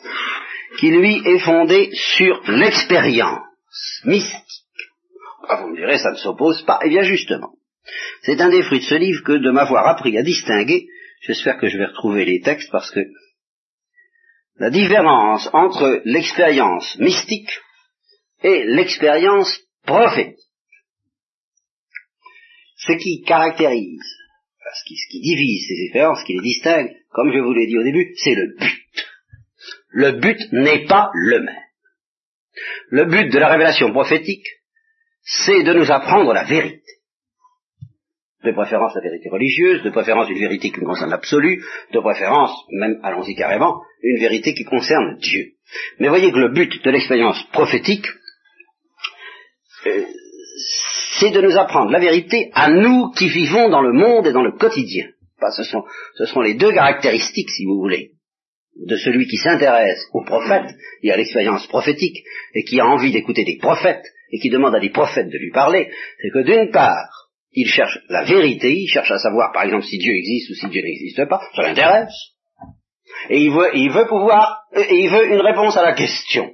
qui, 0.79 0.91
lui, 0.91 1.21
est 1.25 1.41
fondé 1.41 1.91
sur 1.93 2.41
l'expérience 2.49 3.43
mystique. 4.05 4.65
Ah, 5.49 5.63
vous 5.63 5.71
me 5.71 5.77
direz, 5.77 5.99
ça 5.99 6.13
ne 6.13 6.17
s'oppose 6.17 6.63
pas. 6.63 6.79
Eh 6.85 6.91
bien, 6.91 7.03
justement, 7.03 7.55
c'est 8.23 8.41
un 8.41 8.51
des 8.51 8.63
fruits 8.63 8.81
de 8.81 8.85
ce 8.85 8.95
livre 8.95 9.25
que 9.25 9.33
de 9.33 9.51
m'avoir 9.51 9.89
appris 9.89 10.17
à 10.17 10.23
distinguer, 10.23 10.87
j'espère 11.23 11.59
que 11.59 11.69
je 11.69 11.79
vais 11.79 11.87
retrouver 11.87 12.25
les 12.25 12.41
textes 12.41 12.71
parce 12.71 12.91
que 12.91 13.01
la 14.59 14.71
différence 14.71 15.49
entre 15.53 16.03
l'expérience 16.05 16.99
mystique 16.99 17.51
et 18.43 18.65
l'expérience 18.65 19.61
prophétique, 19.85 20.37
ce 22.77 22.93
qui 22.93 23.23
caractérise 23.23 24.19
ce 24.75 24.85
qui, 25.11 25.21
divise 25.21 25.67
ces 25.67 25.85
expériences, 25.85 26.21
ce 26.21 26.25
qui 26.25 26.35
les 26.35 26.43
distingue, 26.43 26.91
comme 27.11 27.33
je 27.33 27.39
vous 27.39 27.53
l'ai 27.53 27.67
dit 27.67 27.79
au 27.79 27.83
début, 27.83 28.13
c'est 28.17 28.35
le 28.35 28.55
but. 28.59 29.07
Le 29.91 30.13
but 30.13 30.53
n'est 30.53 30.85
pas 30.87 31.11
le 31.15 31.41
même. 31.41 31.63
Le 32.91 33.05
but 33.07 33.33
de 33.33 33.39
la 33.39 33.49
révélation 33.49 33.93
prophétique, 33.93 34.47
c'est 35.23 35.63
de 35.63 35.73
nous 35.73 35.91
apprendre 35.91 36.33
la 36.33 36.45
vérité. 36.45 36.83
De 38.45 38.53
préférence 38.53 38.95
la 38.95 39.01
vérité 39.01 39.29
religieuse, 39.31 39.83
de 39.83 39.91
préférence 39.91 40.29
une 40.29 40.39
vérité 40.39 40.71
qui 40.71 40.81
concerne 40.81 41.11
l'absolu, 41.11 41.63
de 41.93 42.01
préférence, 42.01 42.53
même 42.71 43.01
allons-y 43.03 43.35
carrément, 43.35 43.83
une 44.03 44.21
vérité 44.21 44.55
qui 44.55 44.65
concerne 44.65 45.19
Dieu. 45.19 45.55
Mais 45.99 46.09
voyez 46.09 46.31
que 46.31 46.39
le 46.39 46.53
but 46.53 46.83
de 46.83 46.91
l'expérience 46.91 47.43
prophétique, 47.53 48.07
euh, 49.87 50.05
c'est 51.19 51.31
de 51.31 51.41
nous 51.41 51.57
apprendre 51.57 51.91
la 51.91 51.99
vérité 51.99 52.51
à 52.55 52.71
nous 52.71 53.11
qui 53.11 53.29
vivons 53.29 53.69
dans 53.69 53.83
le 53.83 53.93
monde 53.93 54.27
et 54.27 54.33
dans 54.33 54.43
le 54.43 54.53
quotidien. 54.53 55.07
ce, 55.57 55.63
sont, 55.63 55.85
ce 56.17 56.25
sont 56.27 56.41
les 56.41 56.55
deux 56.55 56.73
caractéristiques, 56.73 57.51
si 57.51 57.65
vous 57.65 57.79
voulez, 57.79 58.13
de 58.87 58.97
celui 58.97 59.27
qui 59.27 59.37
s'intéresse 59.37 60.01
aux 60.13 60.25
prophètes 60.25 60.75
et 61.03 61.11
à 61.11 61.17
l'expérience 61.17 61.67
prophétique 61.67 62.25
et 62.55 62.65
qui 62.65 62.81
a 62.81 62.87
envie 62.87 63.13
d'écouter 63.13 63.45
des 63.45 63.59
prophètes 63.59 64.05
et 64.31 64.39
qui 64.39 64.51
demande 64.51 64.75
à 64.75 64.81
des 64.81 64.91
prophètes 64.91 65.31
de 65.31 65.39
lui 65.39 65.51
parler, 65.51 65.91
c'est 66.21 66.31
que 66.31 66.45
d'une 66.45 66.71
part, 66.71 67.31
il 67.53 67.67
cherche 67.67 67.99
la 68.09 68.25
vérité, 68.25 68.73
il 68.73 68.89
cherche 68.89 69.11
à 69.11 69.19
savoir 69.19 69.53
par 69.53 69.65
exemple 69.65 69.85
si 69.85 69.99
Dieu 69.99 70.13
existe 70.13 70.51
ou 70.51 70.55
si 70.55 70.69
Dieu 70.69 70.83
n'existe 70.83 71.25
pas, 71.29 71.41
ça 71.57 71.63
l'intéresse. 71.63 72.13
Et 73.31 73.41
il 73.41 73.51
veut, 73.51 73.71
il 73.75 73.91
veut 73.91 74.07
pouvoir, 74.07 74.65
et 74.75 74.95
il 74.95 75.11
veut 75.11 75.33
une 75.33 75.41
réponse 75.41 75.77
à 75.77 75.83
la 75.83 75.95
question. 75.95 76.51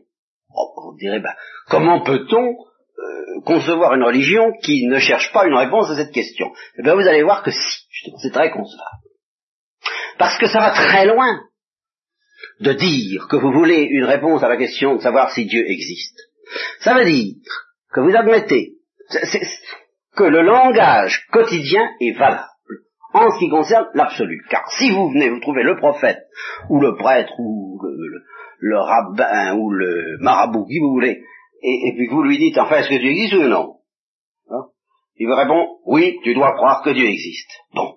Oh, 0.54 0.92
vous 0.92 0.96
direz, 0.98 1.20
ben, 1.20 1.34
comment 1.68 2.02
peut-on 2.02 2.54
euh, 2.98 3.40
concevoir 3.44 3.94
une 3.94 4.04
religion 4.04 4.52
qui 4.62 4.86
ne 4.86 4.98
cherche 4.98 5.32
pas 5.32 5.46
une 5.46 5.54
réponse 5.54 5.90
à 5.90 5.96
cette 5.96 6.12
question 6.12 6.52
Eh 6.78 6.82
bien, 6.82 6.94
vous 6.94 7.06
allez 7.06 7.22
voir 7.22 7.42
que 7.42 7.50
si, 7.50 7.86
c'est 8.22 8.32
très 8.32 8.50
concevable. 8.50 9.02
Parce 10.18 10.38
que 10.38 10.46
ça 10.46 10.60
va 10.60 10.70
très 10.70 11.06
loin 11.06 11.40
de 12.60 12.72
dire 12.72 13.26
que 13.28 13.36
vous 13.36 13.52
voulez 13.52 13.82
une 13.82 14.04
réponse 14.04 14.42
à 14.42 14.48
la 14.48 14.56
question 14.56 14.96
de 14.96 15.00
savoir 15.00 15.32
si 15.32 15.46
Dieu 15.46 15.64
existe. 15.66 16.18
Ça 16.80 16.94
veut 16.94 17.04
dire 17.04 17.34
que 17.92 18.00
vous 18.00 18.14
admettez 18.14 18.74
que 20.16 20.24
le 20.24 20.42
langage 20.42 21.26
quotidien 21.32 21.88
est 22.00 22.16
valable 22.16 22.48
en 23.12 23.30
ce 23.30 23.38
qui 23.38 23.48
concerne 23.48 23.86
l'absolu. 23.94 24.44
Car 24.50 24.70
si 24.72 24.90
vous 24.90 25.10
venez, 25.10 25.30
vous 25.30 25.40
trouvez 25.40 25.62
le 25.62 25.76
prophète, 25.76 26.26
ou 26.68 26.80
le 26.80 26.96
prêtre, 26.96 27.32
ou 27.38 27.80
le 28.58 28.78
rabbin, 28.78 29.54
ou 29.54 29.70
le 29.70 30.18
marabout, 30.20 30.66
qui 30.66 30.78
vous 30.80 30.90
voulez, 30.90 31.22
et, 31.64 31.94
puis 31.96 32.08
vous 32.08 32.22
lui 32.22 32.38
dites, 32.38 32.58
enfin, 32.58 32.76
est-ce 32.76 32.90
que 32.90 32.98
Dieu 32.98 33.10
existe 33.10 33.34
ou 33.34 33.48
non 33.48 33.76
hein 34.50 34.66
Il 35.16 35.26
vous 35.26 35.34
répond, 35.34 35.78
oui, 35.86 36.18
tu 36.22 36.34
dois 36.34 36.54
croire 36.54 36.82
que 36.82 36.90
Dieu 36.90 37.06
existe. 37.06 37.50
Bon, 37.74 37.96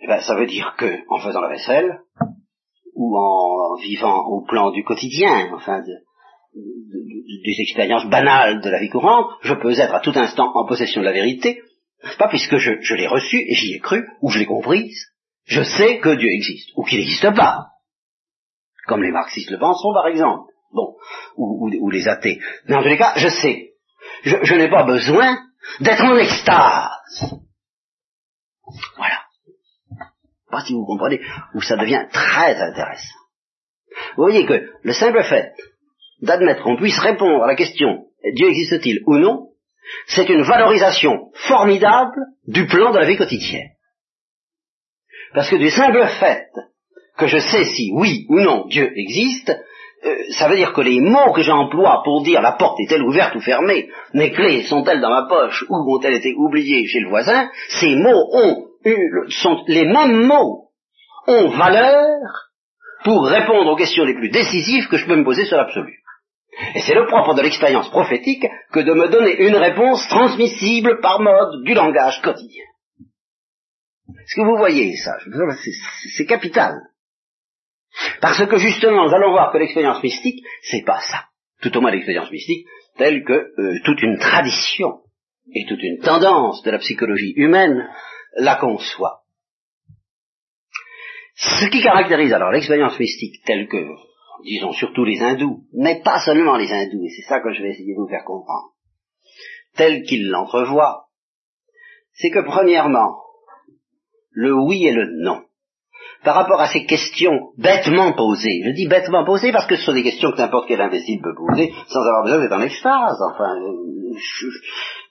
eh 0.00 0.08
ben, 0.08 0.20
ça 0.20 0.34
veut 0.34 0.46
dire 0.46 0.74
que, 0.76 0.98
en 1.08 1.20
faisant 1.20 1.40
la 1.40 1.48
vaisselle, 1.48 2.00
ou 2.94 3.16
en 3.16 3.76
vivant 3.76 4.24
au 4.26 4.44
plan 4.44 4.72
du 4.72 4.82
quotidien, 4.82 5.52
enfin, 5.54 5.80
des 6.54 7.60
expériences 7.60 8.06
banales 8.06 8.60
de 8.60 8.70
la 8.70 8.80
vie 8.80 8.90
courante, 8.90 9.30
je 9.42 9.54
peux 9.54 9.78
être 9.78 9.94
à 9.94 10.00
tout 10.00 10.12
instant 10.16 10.50
en 10.54 10.66
possession 10.66 11.00
de 11.00 11.06
la 11.06 11.12
vérité, 11.12 11.60
pas 12.18 12.28
puisque 12.28 12.56
je, 12.56 12.80
je 12.80 12.94
l'ai 12.94 13.06
reçue 13.06 13.44
et 13.48 13.54
j'y 13.54 13.74
ai 13.74 13.78
cru, 13.78 14.04
ou 14.22 14.30
je 14.30 14.40
l'ai 14.40 14.46
comprise, 14.46 15.06
je 15.44 15.62
sais 15.62 15.98
que 16.00 16.16
Dieu 16.16 16.28
existe, 16.28 16.70
ou 16.76 16.82
qu'il 16.82 16.98
n'existe 16.98 17.32
pas. 17.34 17.66
Comme 18.86 19.02
les 19.02 19.12
marxistes 19.12 19.50
le 19.50 19.58
penseront, 19.58 19.94
par 19.94 20.08
exemple 20.08 20.53
bon, 20.74 20.96
ou, 21.36 21.90
les 21.90 22.08
athées. 22.08 22.40
Mais 22.66 22.76
en 22.76 22.82
tous 22.82 22.88
les 22.88 22.98
cas, 22.98 23.14
je 23.16 23.28
sais, 23.28 23.70
je, 24.24 24.54
n'ai 24.54 24.68
pas 24.68 24.84
besoin 24.84 25.38
d'être 25.80 26.04
en 26.04 26.16
extase. 26.16 27.34
Voilà. 28.96 29.20
Pas 30.50 30.64
si 30.64 30.74
vous 30.74 30.84
comprenez, 30.84 31.20
où 31.54 31.60
ça 31.62 31.76
devient 31.76 32.06
très 32.12 32.56
intéressant. 32.60 33.18
Vous 34.16 34.24
voyez 34.24 34.44
que 34.44 34.70
le 34.82 34.92
simple 34.92 35.22
fait 35.24 35.52
d'admettre 36.20 36.62
qu'on 36.62 36.76
puisse 36.76 36.98
répondre 36.98 37.44
à 37.44 37.46
la 37.46 37.54
question 37.54 38.06
Dieu 38.34 38.48
existe-t-il 38.48 39.02
ou 39.06 39.18
non, 39.18 39.48
c'est 40.06 40.28
une 40.28 40.42
valorisation 40.42 41.30
formidable 41.34 42.18
du 42.46 42.66
plan 42.66 42.92
de 42.92 42.98
la 42.98 43.06
vie 43.06 43.16
quotidienne. 43.16 43.70
Parce 45.34 45.50
que 45.50 45.56
du 45.56 45.70
simple 45.70 46.06
fait 46.20 46.48
que 47.18 47.26
je 47.26 47.38
sais 47.38 47.64
si 47.64 47.90
oui 47.92 48.26
ou 48.28 48.40
non 48.40 48.66
Dieu 48.66 48.90
existe, 48.96 49.52
euh, 50.04 50.16
ça 50.38 50.48
veut 50.48 50.56
dire 50.56 50.72
que 50.72 50.82
les 50.82 51.00
mots 51.00 51.32
que 51.32 51.42
j'emploie 51.42 52.02
pour 52.04 52.22
dire 52.22 52.42
la 52.42 52.52
porte 52.52 52.78
est-elle 52.80 53.02
ouverte 53.02 53.34
ou 53.34 53.40
fermée, 53.40 53.88
mes 54.12 54.32
clés 54.32 54.62
sont-elles 54.62 55.00
dans 55.00 55.10
ma 55.10 55.26
poche 55.28 55.64
ou 55.68 55.96
ont-elles 55.96 56.16
été 56.16 56.34
oubliées 56.36 56.86
chez 56.86 57.00
le 57.00 57.08
voisin, 57.08 57.50
ces 57.68 57.94
mots 57.96 58.28
ont 58.32 58.66
eu, 58.84 59.30
sont 59.30 59.62
les 59.66 59.86
mêmes 59.86 60.26
mots 60.26 60.68
ont 61.26 61.48
valeur 61.48 62.20
pour 63.04 63.26
répondre 63.26 63.70
aux 63.70 63.76
questions 63.76 64.04
les 64.04 64.14
plus 64.14 64.30
décisives 64.30 64.88
que 64.88 64.96
je 64.96 65.06
peux 65.06 65.16
me 65.16 65.24
poser 65.24 65.46
sur 65.46 65.56
l'absolu. 65.56 65.98
Et 66.74 66.80
c'est 66.80 66.94
le 66.94 67.06
propre 67.06 67.34
de 67.34 67.42
l'expérience 67.42 67.88
prophétique 67.90 68.46
que 68.72 68.80
de 68.80 68.92
me 68.92 69.08
donner 69.08 69.42
une 69.42 69.56
réponse 69.56 70.06
transmissible 70.08 71.00
par 71.00 71.20
mode 71.20 71.64
du 71.64 71.74
langage 71.74 72.20
quotidien. 72.22 72.64
Est-ce 74.08 74.36
que 74.36 74.46
vous 74.46 74.56
voyez 74.56 74.96
ça? 74.96 75.16
C'est 76.16 76.26
capital. 76.26 76.74
Parce 78.20 78.44
que 78.46 78.56
justement, 78.58 79.06
nous 79.06 79.14
allons 79.14 79.30
voir 79.30 79.52
que 79.52 79.58
l'expérience 79.58 80.02
mystique, 80.02 80.44
c'est 80.62 80.84
pas 80.84 81.00
ça. 81.00 81.24
Tout 81.60 81.76
au 81.76 81.80
moins 81.80 81.90
l'expérience 81.90 82.30
mystique, 82.30 82.66
telle 82.96 83.24
que 83.24 83.32
euh, 83.32 83.78
toute 83.84 84.02
une 84.02 84.18
tradition 84.18 85.00
et 85.52 85.64
toute 85.66 85.82
une 85.82 85.98
tendance 86.00 86.62
de 86.62 86.70
la 86.70 86.78
psychologie 86.78 87.32
humaine 87.36 87.88
la 88.36 88.56
conçoit. 88.56 89.20
Ce 91.36 91.68
qui 91.68 91.82
caractérise 91.82 92.32
alors 92.32 92.50
l'expérience 92.50 92.98
mystique 92.98 93.42
telle 93.44 93.68
que, 93.68 93.84
disons 94.44 94.72
surtout 94.72 95.04
les 95.04 95.20
hindous, 95.20 95.64
mais 95.72 96.00
pas 96.02 96.20
seulement 96.20 96.56
les 96.56 96.70
hindous, 96.72 97.04
et 97.04 97.10
c'est 97.10 97.28
ça 97.28 97.40
que 97.40 97.52
je 97.52 97.62
vais 97.62 97.70
essayer 97.70 97.94
de 97.94 98.00
vous 98.00 98.08
faire 98.08 98.24
comprendre, 98.24 98.72
telle 99.76 100.02
qu'ils 100.02 100.28
l'entrevoient, 100.28 101.06
c'est 102.12 102.30
que 102.30 102.44
premièrement, 102.44 103.16
le 104.30 104.54
oui 104.54 104.86
et 104.86 104.92
le 104.92 105.22
non 105.22 105.44
par 106.24 106.34
rapport 106.34 106.60
à 106.60 106.68
ces 106.68 106.86
questions 106.86 107.52
bêtement 107.58 108.12
posées. 108.14 108.62
Je 108.64 108.74
dis 108.74 108.88
bêtement 108.88 109.24
posées 109.24 109.52
parce 109.52 109.66
que 109.66 109.76
ce 109.76 109.84
sont 109.84 109.92
des 109.92 110.02
questions 110.02 110.32
que 110.32 110.38
n'importe 110.38 110.66
quel 110.66 110.80
imbécile 110.80 111.20
peut 111.22 111.34
poser 111.36 111.72
sans 111.88 112.00
avoir 112.00 112.24
besoin 112.24 112.40
d'être 112.40 112.52
en 112.52 112.62
extase. 112.62 113.18
Enfin, 113.32 113.54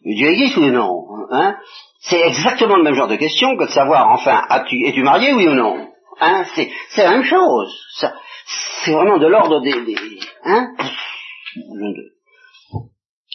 Dieu 0.03 0.27
existe 0.27 0.57
ou 0.57 0.65
non 0.71 1.05
hein? 1.31 1.57
C'est 1.99 2.19
exactement 2.19 2.75
le 2.77 2.83
même 2.83 2.95
genre 2.95 3.07
de 3.07 3.15
question 3.15 3.55
que 3.55 3.65
de 3.65 3.69
savoir, 3.69 4.09
enfin, 4.09 4.41
es-tu 4.49 5.03
marié, 5.03 5.33
oui 5.33 5.47
ou 5.47 5.53
non? 5.53 5.87
Hein? 6.19 6.43
C'est, 6.55 6.69
la 6.97 7.11
même 7.11 7.23
chose. 7.23 7.73
c'est 8.83 8.91
vraiment 8.91 9.17
de 9.17 9.27
l'ordre 9.27 9.61
des... 9.61 9.73
hein? 10.43 10.67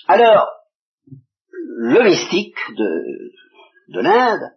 Alors, 0.06 0.46
le 1.78 2.04
mystique 2.04 2.58
de, 2.76 3.94
de 3.94 4.00
l'Inde 4.00 4.52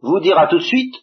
vous 0.00 0.20
dira 0.20 0.46
tout 0.46 0.58
de 0.58 0.62
suite 0.62 0.94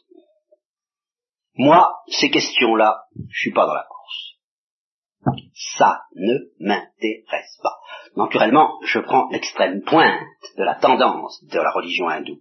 moi, 1.55 1.95
ces 2.07 2.29
questions-là, 2.29 3.03
je 3.29 3.39
suis 3.39 3.51
pas 3.51 3.65
dans 3.65 3.73
la 3.73 3.83
course. 3.83 5.41
Ça 5.77 6.01
ne 6.15 6.33
m'intéresse 6.59 7.59
pas. 7.61 7.77
Naturellement, 8.15 8.79
je 8.83 8.99
prends 8.99 9.27
l'extrême 9.29 9.81
pointe 9.83 10.19
de 10.57 10.63
la 10.63 10.75
tendance 10.75 11.43
de 11.45 11.59
la 11.59 11.71
religion 11.71 12.07
hindoue. 12.07 12.39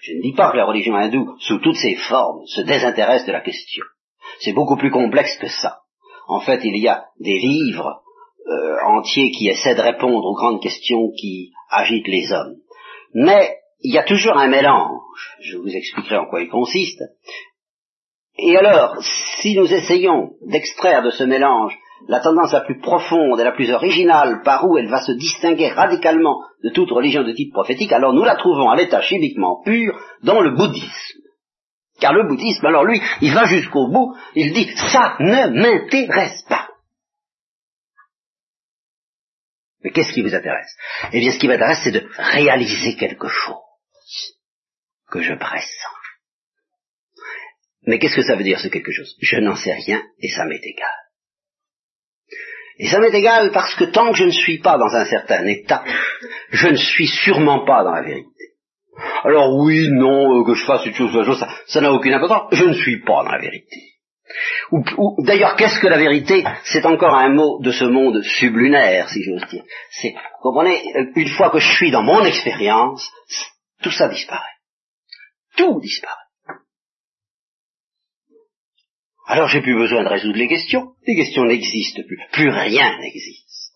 Je 0.00 0.12
ne 0.12 0.22
dis 0.22 0.32
pas 0.32 0.50
que 0.50 0.56
la 0.56 0.64
religion 0.64 0.94
hindoue, 0.94 1.36
sous 1.40 1.58
toutes 1.58 1.76
ses 1.76 1.96
formes, 1.96 2.46
se 2.46 2.62
désintéresse 2.62 3.26
de 3.26 3.32
la 3.32 3.40
question. 3.40 3.84
C'est 4.40 4.52
beaucoup 4.52 4.76
plus 4.76 4.90
complexe 4.90 5.36
que 5.38 5.48
ça. 5.48 5.80
En 6.26 6.40
fait, 6.40 6.60
il 6.64 6.76
y 6.78 6.88
a 6.88 7.06
des 7.20 7.38
livres 7.38 8.02
euh, 8.46 8.76
entiers 8.84 9.30
qui 9.30 9.48
essaient 9.48 9.74
de 9.74 9.80
répondre 9.80 10.24
aux 10.24 10.34
grandes 10.34 10.62
questions 10.62 11.10
qui 11.18 11.52
agitent 11.70 12.08
les 12.08 12.32
hommes. 12.32 12.56
Mais 13.14 13.58
il 13.80 13.92
y 13.92 13.98
a 13.98 14.04
toujours 14.04 14.36
un 14.38 14.48
mélange, 14.48 15.36
je 15.40 15.58
vous 15.58 15.74
expliquerai 15.74 16.16
en 16.16 16.26
quoi 16.26 16.40
il 16.40 16.48
consiste. 16.48 17.02
Et 18.36 18.56
alors, 18.56 18.96
si 19.40 19.54
nous 19.56 19.72
essayons 19.72 20.32
d'extraire 20.46 21.02
de 21.02 21.10
ce 21.10 21.24
mélange 21.24 21.76
la 22.08 22.20
tendance 22.20 22.52
la 22.52 22.60
plus 22.60 22.80
profonde 22.80 23.40
et 23.40 23.44
la 23.44 23.52
plus 23.52 23.70
originale 23.70 24.42
par 24.44 24.68
où 24.68 24.76
elle 24.76 24.88
va 24.88 25.00
se 25.00 25.12
distinguer 25.12 25.68
radicalement 25.68 26.42
de 26.62 26.70
toute 26.70 26.90
religion 26.90 27.22
de 27.22 27.32
type 27.32 27.52
prophétique, 27.52 27.92
alors 27.92 28.12
nous 28.12 28.24
la 28.24 28.36
trouvons 28.36 28.68
à 28.68 28.76
l'état 28.76 29.00
chimiquement 29.00 29.62
pur 29.64 29.98
dans 30.22 30.40
le 30.40 30.54
bouddhisme. 30.54 31.20
Car 32.00 32.12
le 32.12 32.26
bouddhisme, 32.28 32.66
alors 32.66 32.84
lui, 32.84 33.00
il 33.20 33.32
va 33.32 33.44
jusqu'au 33.44 33.88
bout, 33.88 34.14
il 34.34 34.52
dit, 34.52 34.68
ça 34.76 35.16
ne 35.20 35.60
m'intéresse 35.60 36.42
pas. 36.48 36.68
Mais 39.82 39.90
qu'est-ce 39.90 40.12
qui 40.12 40.22
vous 40.22 40.34
intéresse? 40.34 40.74
Eh 41.12 41.20
bien, 41.20 41.30
ce 41.30 41.38
qui 41.38 41.46
m'intéresse, 41.46 41.80
c'est 41.84 41.92
de 41.92 42.08
réaliser 42.16 42.96
quelque 42.96 43.28
chose 43.28 43.56
que 45.10 45.20
je 45.20 45.34
pressens. 45.34 46.03
Mais 47.86 47.98
qu'est-ce 47.98 48.16
que 48.16 48.22
ça 48.22 48.36
veut 48.36 48.44
dire 48.44 48.58
ce 48.60 48.68
quelque 48.68 48.92
chose? 48.92 49.16
Je 49.20 49.36
n'en 49.38 49.56
sais 49.56 49.72
rien 49.72 50.02
et 50.20 50.28
ça 50.28 50.44
m'est 50.46 50.64
égal. 50.64 50.88
Et 52.78 52.88
ça 52.88 52.98
m'est 52.98 53.16
égal 53.16 53.50
parce 53.52 53.74
que 53.74 53.84
tant 53.84 54.10
que 54.10 54.18
je 54.18 54.24
ne 54.24 54.30
suis 54.30 54.58
pas 54.58 54.78
dans 54.78 54.94
un 54.94 55.04
certain 55.04 55.46
état, 55.46 55.84
je 56.50 56.68
ne 56.68 56.76
suis 56.76 57.06
sûrement 57.06 57.64
pas 57.64 57.84
dans 57.84 57.92
la 57.92 58.02
vérité. 58.02 58.28
Alors 59.24 59.56
oui, 59.56 59.88
non, 59.90 60.40
euh, 60.40 60.44
que 60.44 60.54
je 60.54 60.64
fasse 60.64 60.84
une 60.86 60.94
chose 60.94 61.14
ou 61.14 61.18
autre 61.18 61.32
chose, 61.32 61.44
ça 61.66 61.80
n'a 61.80 61.92
aucune 61.92 62.14
importance, 62.14 62.48
je 62.52 62.64
ne 62.64 62.74
suis 62.74 63.00
pas 63.02 63.24
dans 63.24 63.32
la 63.32 63.40
vérité. 63.40 63.94
Ou, 64.72 64.82
d'ailleurs, 65.24 65.56
qu'est-ce 65.56 65.78
que 65.78 65.86
la 65.86 65.98
vérité? 65.98 66.44
C'est 66.64 66.86
encore 66.86 67.14
un 67.14 67.28
mot 67.28 67.60
de 67.62 67.70
ce 67.70 67.84
monde 67.84 68.22
sublunaire, 68.22 69.08
si 69.08 69.22
j'ose 69.22 69.46
dire. 69.48 69.62
C'est, 69.90 70.12
vous 70.12 70.50
comprenez, 70.50 70.82
euh, 70.96 71.12
une 71.14 71.28
fois 71.28 71.50
que 71.50 71.58
je 71.58 71.76
suis 71.76 71.90
dans 71.90 72.02
mon 72.02 72.24
expérience, 72.24 73.08
tout 73.82 73.90
ça 73.90 74.08
disparaît. 74.08 74.42
Tout 75.56 75.80
disparaît. 75.80 76.23
Alors 79.26 79.48
j'ai 79.48 79.62
plus 79.62 79.76
besoin 79.76 80.04
de 80.04 80.08
résoudre 80.08 80.38
les 80.38 80.48
questions. 80.48 80.94
Les 81.06 81.16
questions 81.16 81.44
n'existent 81.44 82.02
plus. 82.06 82.18
Plus 82.32 82.50
rien 82.50 82.98
n'existe. 83.00 83.72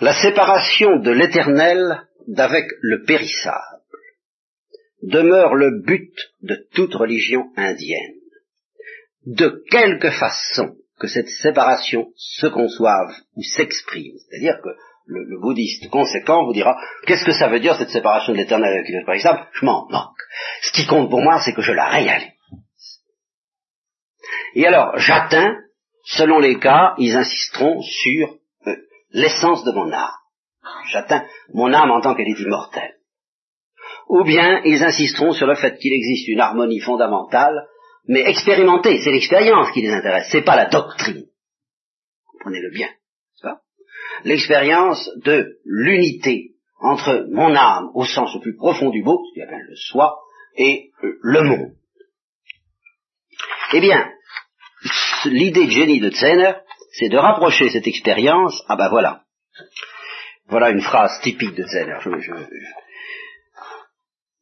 La 0.00 0.14
séparation 0.14 0.98
de 0.98 1.10
l'éternel 1.10 2.08
d'avec 2.26 2.64
le 2.80 3.04
périssable 3.04 3.80
demeure 5.02 5.54
le 5.54 5.82
but 5.82 6.14
de 6.42 6.66
toute 6.72 6.94
religion 6.94 7.50
indienne. 7.56 8.16
De 9.26 9.62
quelque 9.70 10.10
façon 10.10 10.76
que 10.98 11.08
cette 11.08 11.28
séparation 11.28 12.12
se 12.16 12.46
conçoive 12.46 13.14
ou 13.36 13.42
s'exprime, 13.42 14.16
c'est-à-dire 14.18 14.60
que 14.62 14.70
le, 15.10 15.40
bouddhiste 15.40 15.88
conséquent 15.90 16.44
vous 16.44 16.52
dira 16.52 16.76
qu'est-ce 17.06 17.24
que 17.24 17.32
ça 17.32 17.48
veut 17.48 17.60
dire 17.60 17.76
cette 17.76 17.90
séparation 17.90 18.32
de 18.32 18.38
l'éternel 18.38 18.72
avec 18.72 18.88
le 18.88 19.04
périssable 19.04 19.46
Je 19.52 19.64
m'en 19.64 19.86
moque. 19.90 20.20
Ce 20.62 20.72
qui 20.72 20.86
compte 20.86 21.10
pour 21.10 21.20
moi, 21.20 21.40
c'est 21.44 21.52
que 21.52 21.62
je 21.62 21.72
la 21.72 21.88
réalise. 21.88 22.32
Et 24.54 24.66
alors, 24.66 24.96
j'atteins, 24.98 25.56
selon 26.04 26.38
les 26.38 26.58
cas, 26.58 26.94
ils 26.98 27.16
insisteront 27.16 27.80
sur 27.82 28.36
euh, 28.66 28.76
l'essence 29.12 29.64
de 29.64 29.72
mon 29.72 29.92
âme. 29.92 30.10
J'atteins 30.90 31.26
mon 31.54 31.72
âme 31.72 31.90
en 31.90 32.00
tant 32.00 32.14
qu'elle 32.14 32.28
est 32.28 32.40
immortelle. 32.40 32.96
Ou 34.08 34.24
bien 34.24 34.60
ils 34.64 34.82
insisteront 34.82 35.32
sur 35.32 35.46
le 35.46 35.54
fait 35.54 35.78
qu'il 35.78 35.92
existe 35.92 36.28
une 36.28 36.40
harmonie 36.40 36.80
fondamentale, 36.80 37.68
mais 38.08 38.28
expérimentée, 38.28 38.98
c'est 39.02 39.12
l'expérience 39.12 39.70
qui 39.72 39.82
les 39.82 39.92
intéresse, 39.92 40.28
c'est 40.30 40.42
pas 40.42 40.56
la 40.56 40.66
doctrine. 40.66 41.26
Comprenez-le 42.26 42.70
bien 42.70 42.88
l'expérience 44.24 45.10
de 45.24 45.58
l'unité 45.64 46.50
entre 46.80 47.26
mon 47.30 47.54
âme 47.54 47.90
au 47.94 48.04
sens 48.04 48.34
le 48.34 48.40
plus 48.40 48.56
profond 48.56 48.90
du 48.90 49.02
mot, 49.02 49.22
ce 49.28 49.34
qu'il 49.34 49.42
appelle 49.42 49.66
le 49.68 49.76
soi, 49.76 50.18
et 50.56 50.90
le 51.02 51.42
monde. 51.42 51.72
Eh 53.72 53.80
bien, 53.80 54.10
l'idée 55.26 55.66
de 55.66 55.70
génie 55.70 56.00
de 56.00 56.10
Zener, 56.10 56.54
c'est 56.92 57.08
de 57.08 57.18
rapprocher 57.18 57.70
cette 57.70 57.86
expérience, 57.86 58.62
ah 58.68 58.76
ben 58.76 58.88
voilà, 58.88 59.22
voilà 60.48 60.70
une 60.70 60.80
phrase 60.80 61.20
typique 61.22 61.54
de 61.54 61.64
Zener. 61.64 61.98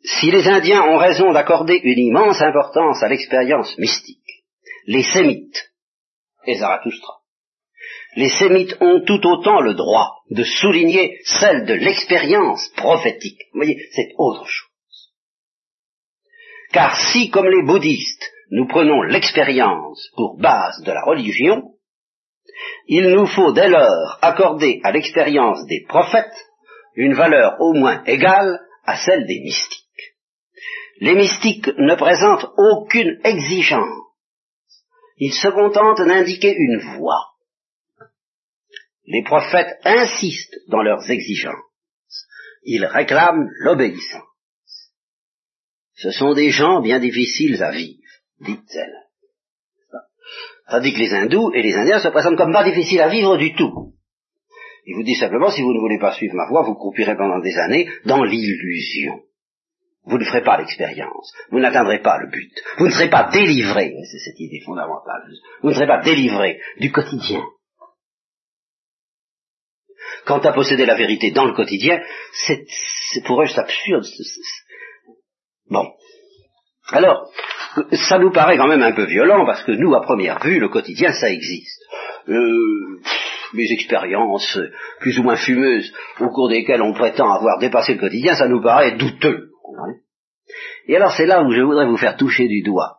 Si 0.02 0.30
les 0.30 0.48
Indiens 0.48 0.82
ont 0.84 0.96
raison 0.96 1.32
d'accorder 1.32 1.78
une 1.82 1.98
immense 1.98 2.40
importance 2.40 3.02
à 3.02 3.08
l'expérience 3.08 3.76
mystique, 3.78 4.44
les 4.86 5.02
Sémites 5.02 5.72
et 6.46 6.56
Zarathustra 6.56 7.17
les 8.18 8.30
Sémites 8.30 8.76
ont 8.80 9.00
tout 9.04 9.24
autant 9.28 9.60
le 9.60 9.74
droit 9.74 10.16
de 10.32 10.42
souligner 10.42 11.20
celle 11.24 11.66
de 11.66 11.74
l'expérience 11.74 12.68
prophétique. 12.70 13.38
Vous 13.52 13.60
voyez, 13.60 13.78
c'est 13.92 14.08
autre 14.18 14.44
chose. 14.44 15.12
Car 16.72 16.96
si, 17.12 17.30
comme 17.30 17.46
les 17.46 17.62
bouddhistes, 17.64 18.32
nous 18.50 18.66
prenons 18.66 19.02
l'expérience 19.02 20.10
pour 20.16 20.36
base 20.36 20.82
de 20.82 20.90
la 20.90 21.04
religion, 21.04 21.62
il 22.88 23.08
nous 23.10 23.26
faut 23.26 23.52
dès 23.52 23.68
lors 23.68 24.18
accorder 24.20 24.80
à 24.82 24.90
l'expérience 24.90 25.64
des 25.66 25.84
prophètes 25.88 26.44
une 26.96 27.14
valeur 27.14 27.60
au 27.60 27.72
moins 27.72 28.02
égale 28.02 28.58
à 28.84 28.96
celle 28.96 29.28
des 29.28 29.40
mystiques. 29.44 30.16
Les 30.98 31.14
mystiques 31.14 31.70
ne 31.78 31.94
présentent 31.94 32.50
aucune 32.56 33.20
exigence. 33.22 33.94
Ils 35.18 35.34
se 35.34 35.46
contentent 35.50 36.04
d'indiquer 36.04 36.52
une 36.58 36.80
voie 36.96 37.27
les 39.08 39.22
prophètes 39.22 39.78
insistent 39.84 40.58
dans 40.68 40.82
leurs 40.82 41.10
exigences. 41.10 41.54
Ils 42.62 42.84
réclament 42.84 43.48
l'obéissance. 43.60 44.22
Ce 45.94 46.10
sont 46.10 46.34
des 46.34 46.50
gens 46.50 46.82
bien 46.82 47.00
difficiles 47.00 47.60
à 47.62 47.70
vivre, 47.70 47.98
dit-elle. 48.40 48.94
Tandis 50.70 50.92
que 50.92 50.98
les 50.98 51.14
hindous 51.14 51.52
et 51.54 51.62
les 51.62 51.74
indiens 51.74 52.00
se 52.00 52.08
présentent 52.08 52.36
comme 52.36 52.52
pas 52.52 52.64
difficiles 52.64 53.00
à 53.00 53.08
vivre 53.08 53.38
du 53.38 53.54
tout. 53.54 53.94
Il 54.84 54.96
vous 54.96 55.02
dit 55.02 55.14
simplement, 55.14 55.50
si 55.50 55.62
vous 55.62 55.72
ne 55.72 55.80
voulez 55.80 55.98
pas 55.98 56.12
suivre 56.12 56.34
ma 56.34 56.46
voie, 56.48 56.62
vous 56.62 56.74
croupirez 56.74 57.16
pendant 57.16 57.40
des 57.40 57.56
années 57.56 57.88
dans 58.04 58.22
l'illusion. 58.22 59.20
Vous 60.04 60.18
ne 60.18 60.24
ferez 60.24 60.42
pas 60.42 60.58
l'expérience. 60.58 61.32
Vous 61.50 61.60
n'atteindrez 61.60 62.00
pas 62.00 62.18
le 62.18 62.30
but. 62.30 62.52
Vous 62.78 62.86
ne 62.86 62.92
serez 62.92 63.08
pas 63.08 63.30
délivré, 63.32 63.94
c'est 64.10 64.18
cette 64.18 64.40
idée 64.40 64.60
fondamentale. 64.64 65.22
Vous 65.62 65.70
ne 65.70 65.74
serez 65.74 65.86
pas 65.86 66.02
délivré 66.02 66.60
du 66.78 66.92
quotidien 66.92 67.42
quant 70.28 70.40
à 70.40 70.52
posséder 70.52 70.84
la 70.84 70.94
vérité 70.94 71.30
dans 71.30 71.46
le 71.46 71.54
quotidien, 71.54 71.98
c'est, 72.46 72.66
pour 73.24 73.42
eux 73.42 73.46
c'est 73.46 73.58
absurde. 73.58 74.04
Bon. 75.70 75.86
Alors, 76.90 77.30
ça 77.92 78.18
nous 78.18 78.30
paraît 78.30 78.58
quand 78.58 78.68
même 78.68 78.82
un 78.82 78.94
peu 78.94 79.06
violent 79.06 79.46
parce 79.46 79.64
que 79.64 79.72
nous, 79.72 79.94
à 79.94 80.02
première 80.02 80.38
vue, 80.40 80.60
le 80.60 80.68
quotidien, 80.68 81.12
ça 81.12 81.30
existe. 81.30 81.82
Euh, 82.28 83.00
mes 83.54 83.72
expériences 83.72 84.58
plus 85.00 85.18
ou 85.18 85.22
moins 85.22 85.36
fumeuses 85.36 85.90
au 86.20 86.28
cours 86.28 86.50
desquelles 86.50 86.82
on 86.82 86.92
prétend 86.92 87.32
avoir 87.32 87.58
dépassé 87.58 87.94
le 87.94 88.00
quotidien, 88.00 88.34
ça 88.34 88.48
nous 88.48 88.62
paraît 88.62 88.96
douteux. 88.96 89.48
Et 90.86 90.96
alors 90.96 91.12
c'est 91.16 91.26
là 91.26 91.42
où 91.42 91.50
je 91.52 91.62
voudrais 91.62 91.86
vous 91.86 91.96
faire 91.96 92.16
toucher 92.16 92.48
du 92.48 92.62
doigt 92.62 92.98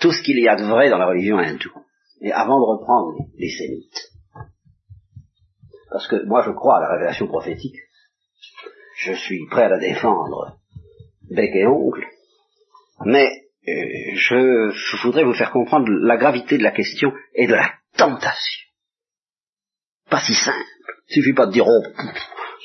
tout 0.00 0.12
ce 0.12 0.22
qu'il 0.22 0.38
y 0.38 0.48
a 0.48 0.56
de 0.56 0.64
vrai 0.64 0.90
dans 0.90 0.98
la 0.98 1.06
religion 1.06 1.38
hindoue. 1.38 1.72
Et 2.20 2.32
avant 2.32 2.58
de 2.58 2.78
reprendre 2.78 3.14
les 3.36 3.50
sémites 3.50 4.11
parce 5.92 6.08
que 6.08 6.24
moi 6.26 6.42
je 6.44 6.52
crois 6.52 6.78
à 6.78 6.80
la 6.80 6.92
révélation 6.94 7.26
prophétique. 7.26 7.76
Je 8.98 9.12
suis 9.12 9.46
prêt 9.50 9.64
à 9.64 9.68
la 9.68 9.78
défendre 9.78 10.58
bec 11.30 11.50
et 11.54 11.66
ongle, 11.66 12.06
mais 13.04 13.28
euh, 13.68 14.14
je, 14.14 15.02
voudrais 15.02 15.24
vous 15.24 15.34
faire 15.34 15.50
comprendre 15.50 15.86
la 15.88 16.16
gravité 16.16 16.58
de 16.58 16.62
la 16.62 16.72
question 16.72 17.12
et 17.34 17.46
de 17.46 17.54
la 17.54 17.72
tentation. 17.96 18.68
Pas 20.10 20.20
si 20.20 20.34
simple. 20.34 20.64
Il 21.08 21.14
suffit 21.14 21.32
pas 21.32 21.46
de 21.46 21.52
dire 21.52 21.66
oh, 21.66 21.82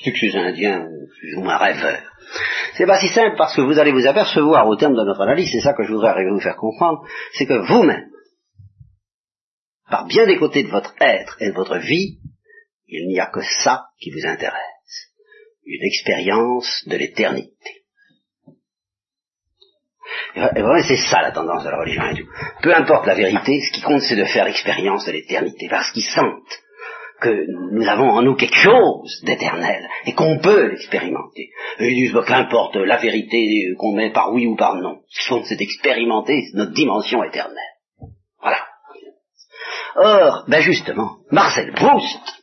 c'est 0.03 0.11
que 0.11 0.19
ces 0.19 0.35
Indiens, 0.35 0.87
plus 1.19 1.35
ou 1.37 1.43
moins 1.43 1.57
rêveurs. 1.57 2.01
C'est 2.73 2.85
pas 2.85 2.99
si 2.99 3.09
simple 3.09 3.35
parce 3.37 3.55
que 3.55 3.61
vous 3.61 3.79
allez 3.79 3.91
vous 3.91 4.07
apercevoir 4.07 4.67
au 4.67 4.75
terme 4.75 4.93
de 4.93 5.03
notre 5.03 5.21
analyse, 5.21 5.49
c'est 5.51 5.61
ça 5.61 5.73
que 5.73 5.83
je 5.83 5.91
voudrais 5.91 6.09
arriver 6.09 6.29
à 6.29 6.33
vous 6.33 6.39
faire 6.39 6.57
comprendre, 6.57 7.03
c'est 7.33 7.45
que 7.45 7.65
vous-même, 7.67 8.09
par 9.89 10.05
bien 10.05 10.25
des 10.25 10.37
côtés 10.37 10.63
de 10.63 10.69
votre 10.69 10.93
être 10.99 11.37
et 11.39 11.49
de 11.49 11.55
votre 11.55 11.77
vie, 11.77 12.19
il 12.87 13.07
n'y 13.07 13.19
a 13.19 13.27
que 13.27 13.41
ça 13.41 13.85
qui 13.99 14.11
vous 14.11 14.25
intéresse, 14.25 15.11
une 15.65 15.85
expérience 15.85 16.83
de 16.87 16.97
l'éternité. 16.97 17.83
Et 20.35 20.39
vraiment, 20.39 20.83
c'est 20.87 20.97
ça 20.97 21.21
la 21.21 21.31
tendance 21.31 21.63
de 21.63 21.69
la 21.69 21.79
religion 21.79 22.03
hindoue. 22.03 22.29
Peu 22.61 22.73
importe 22.73 23.07
la 23.07 23.15
vérité, 23.15 23.59
ce 23.61 23.71
qui 23.71 23.81
compte, 23.81 24.01
c'est 24.01 24.15
de 24.15 24.25
faire 24.25 24.45
l'expérience 24.45 25.05
de 25.05 25.11
l'éternité, 25.11 25.67
parce 25.69 25.91
qu'ils 25.91 26.03
sentent 26.03 26.61
que 27.19 27.45
nous 27.73 27.87
avons 27.87 28.09
en 28.09 28.21
nous 28.21 28.35
quelque 28.35 28.55
chose 28.55 29.21
d'éternel 29.23 29.87
et 30.05 30.13
qu'on 30.13 30.37
peut 30.37 30.67
l'expérimenter. 30.67 31.49
Ils 31.79 31.95
disent, 31.95 32.13
bah, 32.13 32.23
qu'importe 32.25 32.75
la 32.75 32.97
vérité 32.97 33.73
qu'on 33.77 33.95
met 33.95 34.11
par 34.11 34.31
oui 34.33 34.45
ou 34.45 34.55
par 34.55 34.75
non. 34.75 35.01
Ce 35.09 35.27
qu'on 35.27 35.43
c'est 35.43 35.55
d'expérimenter 35.55 36.43
notre 36.53 36.73
dimension 36.73 37.23
éternelle. 37.23 37.57
Voilà. 38.39 38.63
Or, 39.95 40.45
ben 40.47 40.61
justement, 40.61 41.17
Marcel 41.31 41.73
Proust 41.73 42.36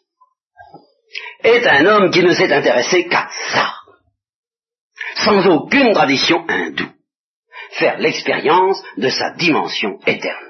est 1.44 1.66
un 1.66 1.86
homme 1.86 2.10
qui 2.10 2.22
ne 2.22 2.32
s'est 2.32 2.52
intéressé 2.52 3.06
qu'à 3.06 3.28
ça, 3.52 3.74
sans 5.16 5.46
aucune 5.46 5.92
tradition 5.92 6.44
hindoue, 6.48 6.92
faire 7.72 7.98
l'expérience 7.98 8.82
de 8.96 9.08
sa 9.10 9.34
dimension 9.34 9.98
éternelle. 10.06 10.48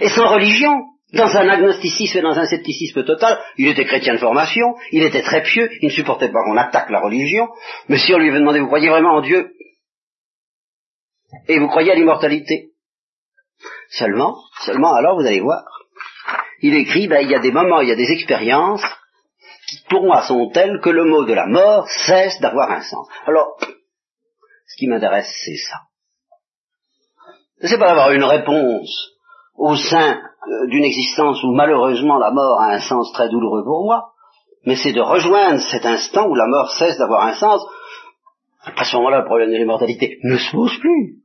Et 0.00 0.08
sans 0.08 0.28
religion, 0.28 0.72
dans 1.12 1.36
un 1.36 1.48
agnosticisme 1.48 2.18
et 2.18 2.22
dans 2.22 2.38
un 2.38 2.46
scepticisme 2.46 3.04
total, 3.04 3.38
il 3.58 3.68
était 3.68 3.84
chrétien 3.84 4.14
de 4.14 4.18
formation, 4.18 4.74
il 4.90 5.02
était 5.02 5.22
très 5.22 5.42
pieux, 5.42 5.70
il 5.80 5.88
ne 5.88 5.92
supportait 5.92 6.32
pas 6.32 6.42
qu'on 6.44 6.56
attaque 6.56 6.88
la 6.88 7.00
religion, 7.00 7.48
mais 7.88 7.98
si 7.98 8.14
on 8.14 8.18
lui 8.18 8.30
avait 8.30 8.40
demandé, 8.40 8.60
vous 8.60 8.66
croyez 8.66 8.88
vraiment 8.88 9.16
en 9.16 9.20
Dieu? 9.20 9.52
Et 11.48 11.58
vous 11.58 11.68
croyez 11.68 11.92
à 11.92 11.94
l'immortalité? 11.94 12.70
Seulement, 13.90 14.36
seulement 14.64 14.94
alors 14.94 15.20
vous 15.20 15.26
allez 15.26 15.40
voir, 15.40 15.64
il 16.62 16.74
écrit, 16.74 17.08
ben, 17.08 17.20
il 17.20 17.30
y 17.30 17.34
a 17.34 17.40
des 17.40 17.52
moments, 17.52 17.80
il 17.80 17.88
y 17.88 17.92
a 17.92 17.96
des 17.96 18.10
expériences 18.10 18.82
pour 19.88 20.04
moi 20.04 20.22
sont 20.22 20.50
telles 20.50 20.80
que 20.80 20.90
le 20.90 21.04
mot 21.04 21.24
de 21.24 21.34
la 21.34 21.46
mort 21.46 21.88
cesse 21.88 22.40
d'avoir 22.40 22.70
un 22.70 22.82
sens. 22.82 23.06
Alors, 23.26 23.56
ce 24.66 24.76
qui 24.76 24.88
m'intéresse, 24.88 25.32
c'est 25.44 25.56
ça. 25.56 25.78
C'est 27.60 27.78
pas 27.78 27.88
d'avoir 27.88 28.12
une 28.12 28.24
réponse 28.24 29.12
au 29.56 29.76
sein 29.76 30.18
euh, 30.18 30.66
d'une 30.68 30.84
existence 30.84 31.42
où 31.44 31.52
malheureusement 31.52 32.18
la 32.18 32.30
mort 32.30 32.60
a 32.60 32.72
un 32.72 32.80
sens 32.80 33.12
très 33.12 33.28
douloureux 33.28 33.64
pour 33.64 33.84
moi, 33.84 34.12
mais 34.64 34.76
c'est 34.76 34.92
de 34.92 35.00
rejoindre 35.00 35.60
cet 35.70 35.84
instant 35.86 36.26
où 36.28 36.34
la 36.34 36.46
mort 36.46 36.70
cesse 36.72 36.98
d'avoir 36.98 37.26
un 37.26 37.34
sens. 37.34 37.64
À 38.64 38.84
ce 38.84 38.96
moment-là, 38.96 39.20
le 39.20 39.26
problème 39.26 39.50
de 39.50 39.56
l'immortalité 39.56 40.18
ne 40.22 40.36
se 40.36 40.50
pose 40.52 40.76
plus. 40.78 41.18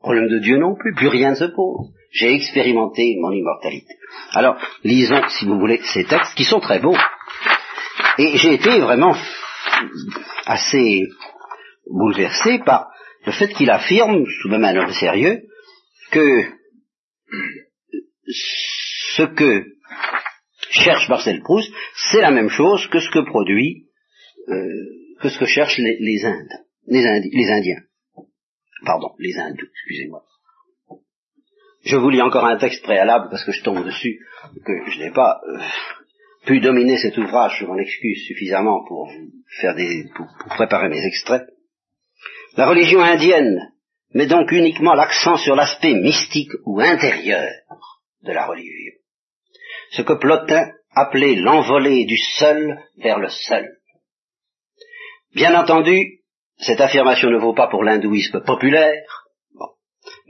Le 0.00 0.02
problème 0.02 0.28
de 0.28 0.38
Dieu 0.40 0.58
non 0.58 0.74
plus, 0.74 0.94
plus 0.94 1.08
rien 1.08 1.30
ne 1.30 1.36
se 1.36 1.44
pose. 1.44 1.92
J'ai 2.12 2.34
expérimenté 2.34 3.16
mon 3.20 3.30
immortalité. 3.30 3.94
Alors, 4.32 4.56
lisons, 4.84 5.22
si 5.28 5.46
vous 5.46 5.58
voulez, 5.58 5.80
ces 5.92 6.04
textes 6.04 6.34
qui 6.34 6.44
sont 6.44 6.60
très 6.60 6.78
beaux. 6.78 6.96
Et 8.18 8.36
j'ai 8.38 8.54
été 8.54 8.80
vraiment 8.80 9.14
assez 10.46 11.06
bouleversé 11.86 12.60
par 12.64 12.90
le 13.26 13.32
fait 13.32 13.48
qu'il 13.48 13.70
affirme, 13.70 14.24
tout 14.40 14.48
de 14.48 14.56
même 14.56 14.64
un 14.64 14.76
homme 14.76 14.92
sérieux, 14.92 15.42
que 16.10 16.44
ce 18.28 19.22
que 19.22 19.64
cherche 20.70 21.08
Marcel 21.08 21.42
Proust, 21.42 21.72
c'est 22.10 22.20
la 22.20 22.30
même 22.30 22.48
chose 22.48 22.86
que 22.88 23.00
ce 23.00 23.10
que 23.10 23.24
produit, 23.24 23.86
euh, 24.48 25.16
que 25.20 25.28
ce 25.28 25.38
que 25.38 25.46
cherchent 25.46 25.78
les, 25.78 26.24
Indes, 26.24 26.48
les, 26.86 27.50
Indiens. 27.50 27.82
Pardon, 28.84 29.10
les 29.18 29.36
hindous, 29.38 29.66
excusez-moi. 29.66 30.22
Je 31.84 31.96
vous 31.96 32.10
lis 32.10 32.22
encore 32.22 32.46
un 32.46 32.58
texte 32.58 32.82
préalable 32.82 33.28
parce 33.30 33.44
que 33.44 33.52
je 33.52 33.62
tombe 33.62 33.84
dessus, 33.84 34.18
que 34.64 34.90
je 34.90 34.98
n'ai 34.98 35.10
pas 35.10 35.40
euh, 35.48 35.58
pu 36.46 36.60
dominer 36.60 36.96
cet 36.96 37.18
ouvrage, 37.18 37.56
je 37.58 37.66
m'en 37.66 37.76
excuse 37.76 38.24
suffisamment 38.26 38.84
pour 38.86 39.10
faire 39.60 39.74
des, 39.74 40.04
pour 40.14 40.26
préparer 40.48 40.88
mes 40.88 41.04
extraits. 41.04 41.46
La 42.56 42.68
religion 42.68 43.00
indienne 43.00 43.72
met 44.14 44.26
donc 44.26 44.50
uniquement 44.52 44.94
l'accent 44.94 45.36
sur 45.36 45.56
l'aspect 45.56 45.94
mystique 45.94 46.52
ou 46.64 46.80
intérieur 46.80 47.50
de 48.22 48.32
la 48.32 48.46
religion. 48.46 48.92
Ce 49.90 50.02
que 50.02 50.14
Plotin 50.14 50.70
appelait 50.94 51.34
l'envolée 51.34 52.06
du 52.06 52.16
seul 52.38 52.80
vers 52.96 53.18
le 53.18 53.28
seul. 53.28 53.76
Bien 55.34 55.58
entendu, 55.60 56.22
cette 56.58 56.80
affirmation 56.80 57.28
ne 57.28 57.38
vaut 57.38 57.52
pas 57.52 57.68
pour 57.68 57.84
l'hindouisme 57.84 58.42
populaire, 58.42 59.26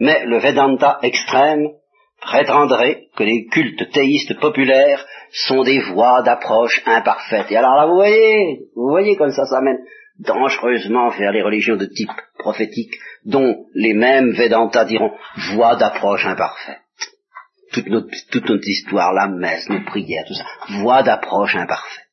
mais 0.00 0.24
le 0.24 0.38
Vedanta 0.38 0.98
extrême 1.02 1.68
prétendrait 2.20 3.08
que 3.16 3.24
les 3.24 3.46
cultes 3.46 3.90
théistes 3.92 4.38
populaires 4.40 5.04
sont 5.30 5.62
des 5.62 5.80
voies 5.80 6.22
d'approche 6.22 6.82
imparfaites. 6.86 7.50
Et 7.50 7.56
alors 7.56 7.76
là, 7.76 7.86
vous 7.86 7.94
voyez, 7.94 8.60
vous 8.74 8.88
voyez 8.88 9.16
comme 9.16 9.30
ça 9.30 9.44
s'amène 9.46 9.78
dangereusement 10.18 11.10
vers 11.10 11.32
les 11.32 11.42
religions 11.42 11.76
de 11.76 11.86
type 11.86 12.10
prophétique, 12.38 12.94
dont 13.24 13.66
les 13.74 13.94
mêmes 13.94 14.32
Vedanta 14.32 14.84
diront 14.84 15.12
voie 15.52 15.76
d'approche 15.76 16.24
imparfaite. 16.24 16.80
Toute 17.72 17.88
notre, 17.88 18.08
toute 18.30 18.48
notre 18.48 18.68
histoire, 18.68 19.12
la 19.12 19.28
messe, 19.28 19.68
nos 19.68 19.84
prières, 19.84 20.24
tout 20.26 20.34
ça, 20.34 20.46
voie 20.80 21.02
d'approche 21.02 21.56
imparfaite. 21.56 22.04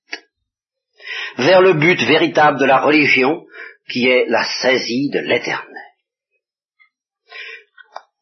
Vers 1.38 1.62
le 1.62 1.74
but 1.74 2.02
véritable 2.02 2.60
de 2.60 2.66
la 2.66 2.80
religion, 2.80 3.46
qui 3.90 4.08
est 4.08 4.26
la 4.28 4.44
saisie 4.62 5.10
de 5.10 5.20
l'éternel. 5.20 5.73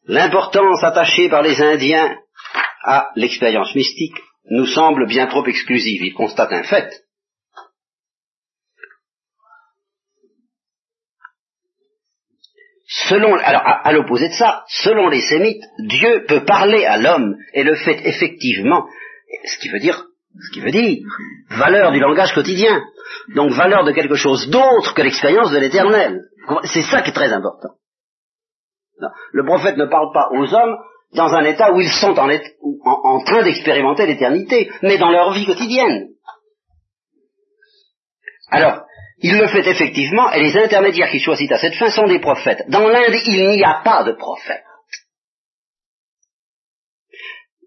L'importance 0.06 0.82
attachée 0.82 1.28
par 1.28 1.42
les 1.42 1.60
Indiens 1.62 2.16
à 2.84 3.10
l'expérience 3.14 3.74
mystique 3.74 4.16
nous 4.50 4.66
semble 4.66 5.06
bien 5.06 5.26
trop 5.26 5.46
exclusive. 5.46 6.02
Ils 6.04 6.14
constatent 6.14 6.52
un 6.52 6.64
fait, 6.64 6.90
Selon, 13.08 13.34
alors, 13.36 13.62
à, 13.64 13.90
l'opposé 13.92 14.28
de 14.28 14.34
ça, 14.34 14.64
selon 14.68 15.08
les 15.08 15.22
sémites, 15.22 15.62
Dieu 15.78 16.26
peut 16.28 16.44
parler 16.44 16.84
à 16.84 16.98
l'homme 16.98 17.36
et 17.54 17.62
le 17.62 17.74
fait 17.74 18.02
effectivement, 18.04 18.86
ce 19.46 19.58
qui 19.58 19.70
veut 19.70 19.78
dire, 19.78 20.04
ce 20.38 20.52
qui 20.52 20.60
veut 20.60 20.70
dire, 20.70 20.98
valeur 21.48 21.92
du 21.92 22.00
langage 22.00 22.34
quotidien. 22.34 22.82
Donc 23.34 23.52
valeur 23.52 23.84
de 23.84 23.92
quelque 23.92 24.16
chose 24.16 24.50
d'autre 24.50 24.92
que 24.92 25.00
l'expérience 25.00 25.50
de 25.52 25.58
l'éternel. 25.58 26.20
C'est 26.64 26.82
ça 26.82 27.00
qui 27.00 27.10
est 27.10 27.14
très 27.14 27.32
important. 27.32 27.70
Le 29.32 29.44
prophète 29.44 29.76
ne 29.76 29.86
parle 29.86 30.12
pas 30.12 30.28
aux 30.32 30.54
hommes 30.54 30.76
dans 31.14 31.32
un 31.34 31.44
état 31.44 31.72
où 31.72 31.80
ils 31.80 31.92
sont 31.92 32.14
en, 32.18 33.24
train 33.24 33.42
d'expérimenter 33.42 34.06
l'éternité, 34.06 34.70
mais 34.82 34.98
dans 34.98 35.10
leur 35.10 35.32
vie 35.32 35.46
quotidienne. 35.46 36.08
Alors, 38.50 38.82
il 39.18 39.38
le 39.38 39.46
fait 39.48 39.66
effectivement, 39.66 40.30
et 40.32 40.40
les 40.40 40.56
intermédiaires 40.56 41.10
qui 41.10 41.20
choisissent 41.20 41.52
à 41.52 41.58
cette 41.58 41.74
fin 41.74 41.90
sont 41.90 42.06
des 42.06 42.18
prophètes. 42.18 42.64
Dans 42.68 42.88
l'Inde, 42.88 43.14
il 43.26 43.56
n'y 43.56 43.64
a 43.64 43.82
pas 43.84 44.04
de 44.04 44.12
prophète. 44.12 44.64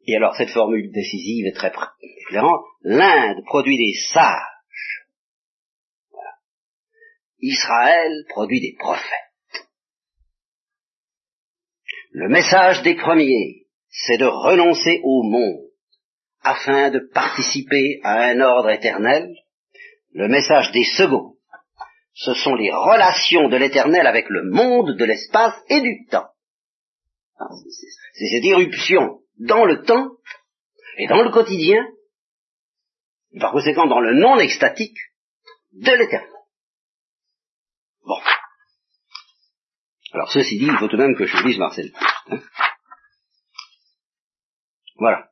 Et 0.07 0.15
alors, 0.15 0.35
cette 0.35 0.51
formule 0.51 0.91
décisive 0.91 1.47
est 1.47 1.55
très 1.55 1.71
claire. 1.71 1.93
L'Inde 2.81 3.43
produit 3.45 3.77
des 3.77 3.93
sages. 4.13 5.05
Israël 7.39 8.11
produit 8.29 8.61
des 8.61 8.75
prophètes. 8.77 9.24
Le 12.17 12.29
message 12.29 12.81
des 12.83 12.95
premiers, 12.95 13.65
c'est 13.89 14.17
de 14.17 14.25
renoncer 14.25 15.01
au 15.03 15.21
monde 15.23 15.67
afin 16.43 16.89
de 16.89 16.99
participer 17.13 17.99
à 18.03 18.27
un 18.27 18.39
ordre 18.39 18.69
éternel. 18.69 19.35
Le 20.13 20.29
message 20.29 20.71
des 20.71 20.85
seconds, 20.85 21.35
ce 22.13 22.33
sont 22.33 22.55
les 22.55 22.71
relations 22.71 23.49
de 23.49 23.57
l'éternel 23.57 24.07
avec 24.07 24.29
le 24.29 24.49
monde, 24.49 24.95
de 24.95 25.03
l'espace 25.03 25.61
et 25.67 25.81
du 25.81 26.05
temps. 26.09 26.29
C'est 28.13 28.27
cette 28.27 28.45
irruption 28.45 29.19
dans 29.39 29.65
le 29.65 29.83
temps 29.83 30.07
et 30.97 31.07
dans 31.07 31.21
le 31.21 31.31
quotidien, 31.31 31.85
par 33.41 33.51
conséquent 33.51 33.87
dans 33.87 33.99
le 33.99 34.13
non 34.13 34.39
extatique 34.39 34.97
de 35.73 35.91
l'éternel. 35.91 36.29
Alors 40.15 40.31
ceci 40.31 40.57
dit, 40.57 40.65
il 40.65 40.77
faut 40.77 40.87
tout 40.87 40.95
de 40.95 41.01
même 41.01 41.17
que 41.17 41.25
je 41.25 41.45
lise 41.45 41.57
Marcel. 41.57 41.91
Hein. 42.29 42.39
voilà. 44.95 45.27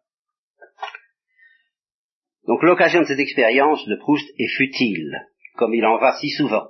Donc 2.45 2.61
l'occasion 2.63 2.99
de 2.99 3.05
cette 3.05 3.19
expérience 3.19 3.87
de 3.87 3.95
Proust 3.95 4.27
est 4.37 4.57
futile, 4.57 5.15
comme 5.55 5.73
il 5.73 5.85
en 5.85 5.99
va 5.99 6.17
si 6.19 6.29
souvent. 6.31 6.67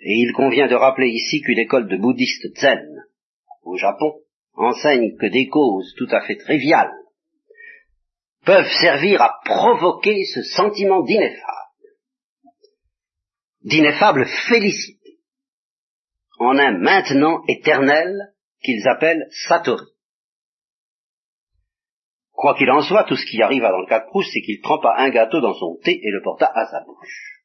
Et 0.00 0.12
il 0.12 0.34
convient 0.34 0.66
de 0.66 0.74
rappeler 0.74 1.08
ici 1.08 1.40
qu'une 1.40 1.58
école 1.58 1.88
de 1.88 1.96
bouddhistes 1.96 2.54
zen 2.58 2.86
au 3.62 3.78
Japon 3.78 4.20
enseigne 4.52 5.16
que 5.16 5.26
des 5.26 5.48
causes 5.48 5.94
tout 5.96 6.08
à 6.10 6.20
fait 6.20 6.36
triviales 6.36 6.92
peuvent 8.44 8.70
servir 8.78 9.22
à 9.22 9.40
provoquer 9.46 10.24
ce 10.24 10.42
sentiment 10.42 11.02
d'ineffable, 11.02 11.70
d'ineffable 13.62 14.26
félicité, 14.48 14.99
en 16.40 16.58
un 16.58 16.78
maintenant 16.78 17.44
éternel 17.46 18.32
qu'ils 18.62 18.88
appellent 18.88 19.28
Satori. 19.46 19.86
Quoi 22.32 22.56
qu'il 22.56 22.70
en 22.70 22.80
soit, 22.80 23.04
tout 23.04 23.16
ce 23.16 23.26
qui 23.26 23.42
arriva 23.42 23.70
dans 23.70 23.80
le 23.80 23.86
cas 23.86 24.00
de 24.00 24.06
Proust, 24.06 24.30
c'est 24.32 24.40
qu'il 24.40 24.62
trempa 24.62 24.94
un 24.96 25.10
gâteau 25.10 25.42
dans 25.42 25.54
son 25.54 25.78
thé 25.84 25.92
et 25.92 26.10
le 26.10 26.22
porta 26.22 26.46
à 26.46 26.66
sa 26.66 26.82
bouche. 26.84 27.44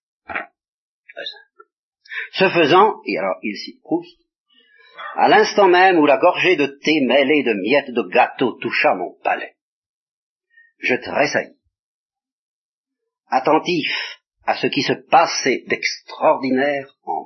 Ce 2.32 2.50
faisant, 2.50 3.02
et 3.06 3.18
alors 3.18 3.38
il 3.44 3.58
cite 3.58 3.82
Proust, 3.82 4.18
à 5.16 5.28
l'instant 5.28 5.68
même 5.68 6.00
où 6.00 6.06
la 6.06 6.18
gorgée 6.18 6.56
de 6.56 6.68
thé 6.68 7.02
mêlée 7.06 7.44
de 7.44 7.54
miettes 7.54 7.92
de 7.92 8.02
gâteau 8.04 8.54
toucha 8.54 8.96
mon 8.96 9.18
palais, 9.22 9.56
je 10.80 10.96
tressaillis. 10.96 11.60
Attentif 13.28 14.22
à 14.46 14.56
ce 14.56 14.68
qui 14.68 14.84
se 14.84 14.94
passait 14.94 15.64
d'extraordinaire 15.68 16.96
en. 17.04 17.25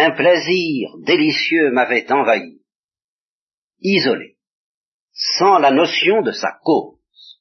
Un 0.00 0.12
plaisir 0.12 0.96
délicieux 1.00 1.72
m'avait 1.72 2.06
envahi, 2.12 2.60
isolé, 3.80 4.36
sans 5.10 5.58
la 5.58 5.72
notion 5.72 6.22
de 6.22 6.30
sa 6.30 6.52
cause. 6.62 7.40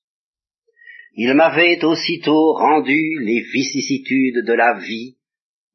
Il 1.13 1.35
m'avait 1.35 1.85
aussitôt 1.85 2.53
rendu 2.53 3.19
les 3.19 3.41
vicissitudes 3.53 4.43
de 4.43 4.53
la 4.53 4.79
vie 4.79 5.19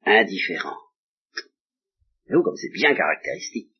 indifférentes. 0.04 0.74
Vous, 2.28 2.42
comme 2.42 2.56
c'est 2.56 2.72
bien 2.72 2.96
caractéristique. 2.96 3.70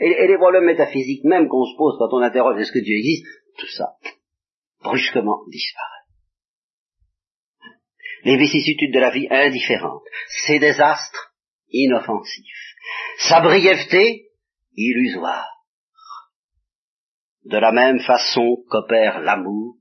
Et, 0.00 0.26
les 0.26 0.36
problèmes 0.36 0.66
métaphysiques 0.66 1.24
même 1.24 1.48
qu'on 1.48 1.64
se 1.64 1.78
pose 1.78 1.96
quand 1.98 2.12
on 2.12 2.20
interroge 2.20 2.60
est-ce 2.60 2.72
que 2.72 2.84
Dieu 2.84 2.98
existe, 2.98 3.26
tout 3.56 3.68
ça, 3.68 3.96
brusquement 4.82 5.44
disparaît. 5.48 6.04
Les 8.24 8.36
vicissitudes 8.36 8.92
de 8.92 9.00
la 9.00 9.12
vie 9.12 9.28
indifférentes, 9.30 10.04
ses 10.44 10.58
désastres 10.58 11.28
inoffensifs, 11.70 12.74
sa 13.18 13.40
brièveté 13.40 14.28
illusoire. 14.76 15.48
De 17.44 17.58
la 17.58 17.72
même 17.72 18.00
façon 18.00 18.64
qu'opère 18.68 19.20
l'amour, 19.20 19.76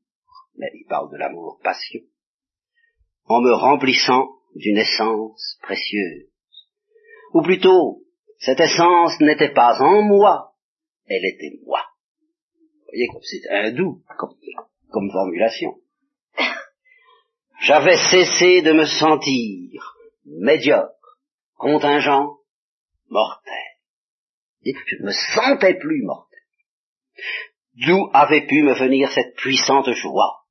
mais 0.58 0.67
il 0.73 0.86
parle 0.88 1.12
de 1.12 1.17
l'amour 1.17 1.60
passion, 1.63 2.02
en 3.26 3.41
me 3.41 3.54
remplissant 3.54 4.28
d'une 4.56 4.78
essence 4.78 5.58
précieuse. 5.62 6.30
Ou 7.34 7.41
plutôt, 7.41 8.04
cette 8.39 8.60
essence 8.60 9.19
n'était 9.19 9.54
pas 9.54 9.82
en 9.82 10.02
moi, 10.02 10.54
elle 11.08 11.26
était 11.26 11.60
moi. 11.65 11.82
Vous 12.54 12.91
voyez 12.91 13.08
comme 13.08 13.21
c'est 13.23 13.50
hindou 13.50 14.02
comme, 14.17 14.36
comme 14.89 15.12
formulation. 15.12 15.76
J'avais 17.62 17.97
cessé 17.97 18.62
de 18.62 18.71
me 18.71 18.86
sentir 18.86 19.95
médiocre, 20.26 20.96
contingent, 21.58 22.38
mortel. 23.10 23.54
Je 24.63 24.96
ne 25.00 25.06
me 25.06 25.12
sentais 25.12 25.76
plus 25.76 26.04
mortel. 26.04 26.39
D'où 27.86 28.10
avait 28.13 28.46
pu 28.48 28.63
me 28.63 28.74
venir 28.74 29.12
cette 29.12 29.36
puissante 29.36 29.91
joie 29.91 30.43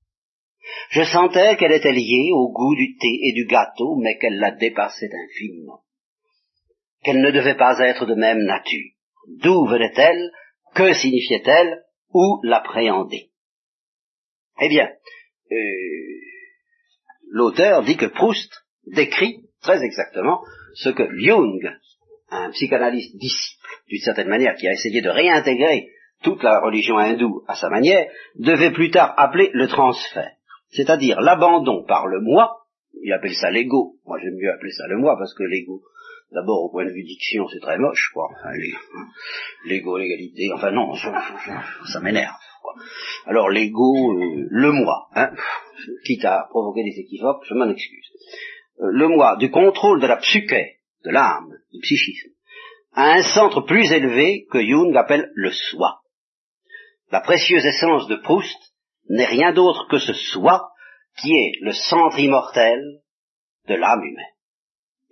Je 0.91 1.03
sentais 1.03 1.57
qu'elle 1.57 1.73
était 1.73 1.93
liée 1.93 2.31
au 2.33 2.53
goût 2.53 2.75
du 2.77 2.97
thé 2.97 3.19
et 3.25 3.33
du 3.33 3.47
gâteau, 3.47 3.97
mais 3.97 4.19
qu'elle 4.19 4.39
la 4.39 4.53
dépassait 4.53 5.11
infiniment 5.13 5.83
qu'elle 7.07 7.21
ne 7.21 7.31
devait 7.31 7.57
pas 7.57 7.79
être 7.79 8.05
de 8.05 8.15
même 8.15 8.43
nature. 8.43 8.91
D'où 9.29 9.65
venait-elle? 9.67 10.31
Que 10.75 10.93
signifiait-elle? 10.93 11.85
Où 12.13 12.41
l'appréhender? 12.43 13.31
Eh 14.61 14.69
bien, 14.69 14.89
euh, 15.53 15.57
l'auteur 17.29 17.85
dit 17.85 17.97
que 17.97 18.07
Proust 18.07 18.53
décrit 18.87 19.45
très 19.63 19.83
exactement 19.85 20.41
ce 20.77 20.91
que 20.91 21.09
Jung, 21.19 21.73
un 22.31 22.51
psychanalyste 22.51 23.17
disciple, 23.17 23.67
d'une 23.89 24.01
certaine 24.01 24.29
manière, 24.29 24.55
qui 24.57 24.69
a 24.69 24.73
essayé 24.73 25.01
de 25.01 25.09
réintégrer 25.09 25.89
toute 26.23 26.43
la 26.43 26.61
religion 26.61 26.99
hindoue 26.99 27.43
à 27.49 27.55
sa 27.55 27.69
manière, 27.69 28.07
devait 28.37 28.73
plus 28.73 28.91
tard 28.91 29.15
appeler 29.17 29.51
le 29.53 29.69
transfert, 29.69 30.33
c'est-à-dire 30.71 31.21
l'abandon 31.21 31.85
par 31.85 32.07
le 32.07 32.21
moi, 32.21 32.67
il 33.03 33.13
appelle 33.13 33.35
ça 33.35 33.51
l'ego, 33.51 33.97
moi 34.05 34.19
j'aime 34.23 34.37
mieux 34.37 34.53
appeler 34.53 34.73
ça 34.73 34.87
le 34.89 34.99
moi 34.99 35.17
parce 35.19 35.35
que 35.35 35.45
l'ego 35.45 35.83
D'abord, 36.33 36.65
au 36.65 36.71
point 36.71 36.85
de 36.85 36.91
vue 36.91 37.05
diction, 37.05 37.47
c'est 37.49 37.61
très 37.61 37.79
moche, 37.79 38.11
quoi. 38.13 38.29
L'ego, 39.65 39.97
l'égalité, 39.97 40.51
enfin 40.53 40.73
non, 40.73 40.93
ça, 40.95 42.01
m'énerve. 42.03 42.35
Alors 43.27 43.49
l'ego, 43.49 43.95
euh, 44.13 44.47
le 44.51 44.73
moi, 44.73 45.09
hein, 45.15 45.31
quitte 46.05 46.25
à 46.25 46.47
provoquer 46.51 46.83
des 46.83 46.99
équivoques, 47.01 47.45
je 47.49 47.55
m'en 47.55 47.71
excuse. 47.71 48.11
Euh, 48.81 48.91
le 48.91 49.09
moi, 49.09 49.37
du 49.37 49.51
contrôle 49.51 50.01
de 50.01 50.07
la 50.07 50.17
psyché, 50.17 50.77
de 51.05 51.11
l'âme, 51.11 51.53
du 51.73 51.81
psychisme, 51.81 52.31
a 52.93 53.13
un 53.13 53.23
centre 53.23 53.61
plus 53.63 53.91
élevé 53.93 54.47
que 54.51 54.65
Jung 54.65 54.97
appelle 54.97 55.31
le 55.35 55.51
soi. 55.51 56.01
La 57.11 57.21
précieuse 57.21 57.65
essence 57.65 58.09
de 58.09 58.17
Proust 58.17 58.59
n'est 59.09 59.27
rien 59.27 59.53
d'autre 59.53 59.87
que 59.89 59.99
ce 59.99 60.13
soi 60.13 60.71
qui 61.21 61.33
est 61.33 61.53
le 61.61 61.73
centre 61.73 62.19
immortel 62.19 62.81
de 63.69 63.75
l'âme 63.75 64.03
humaine. 64.03 64.25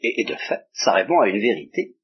Et, 0.02 0.24
de 0.24 0.34
fait, 0.34 0.60
ça 0.72 0.92
répond 0.92 1.20
à 1.20 1.28
une 1.28 1.40
vérité. 1.40 1.94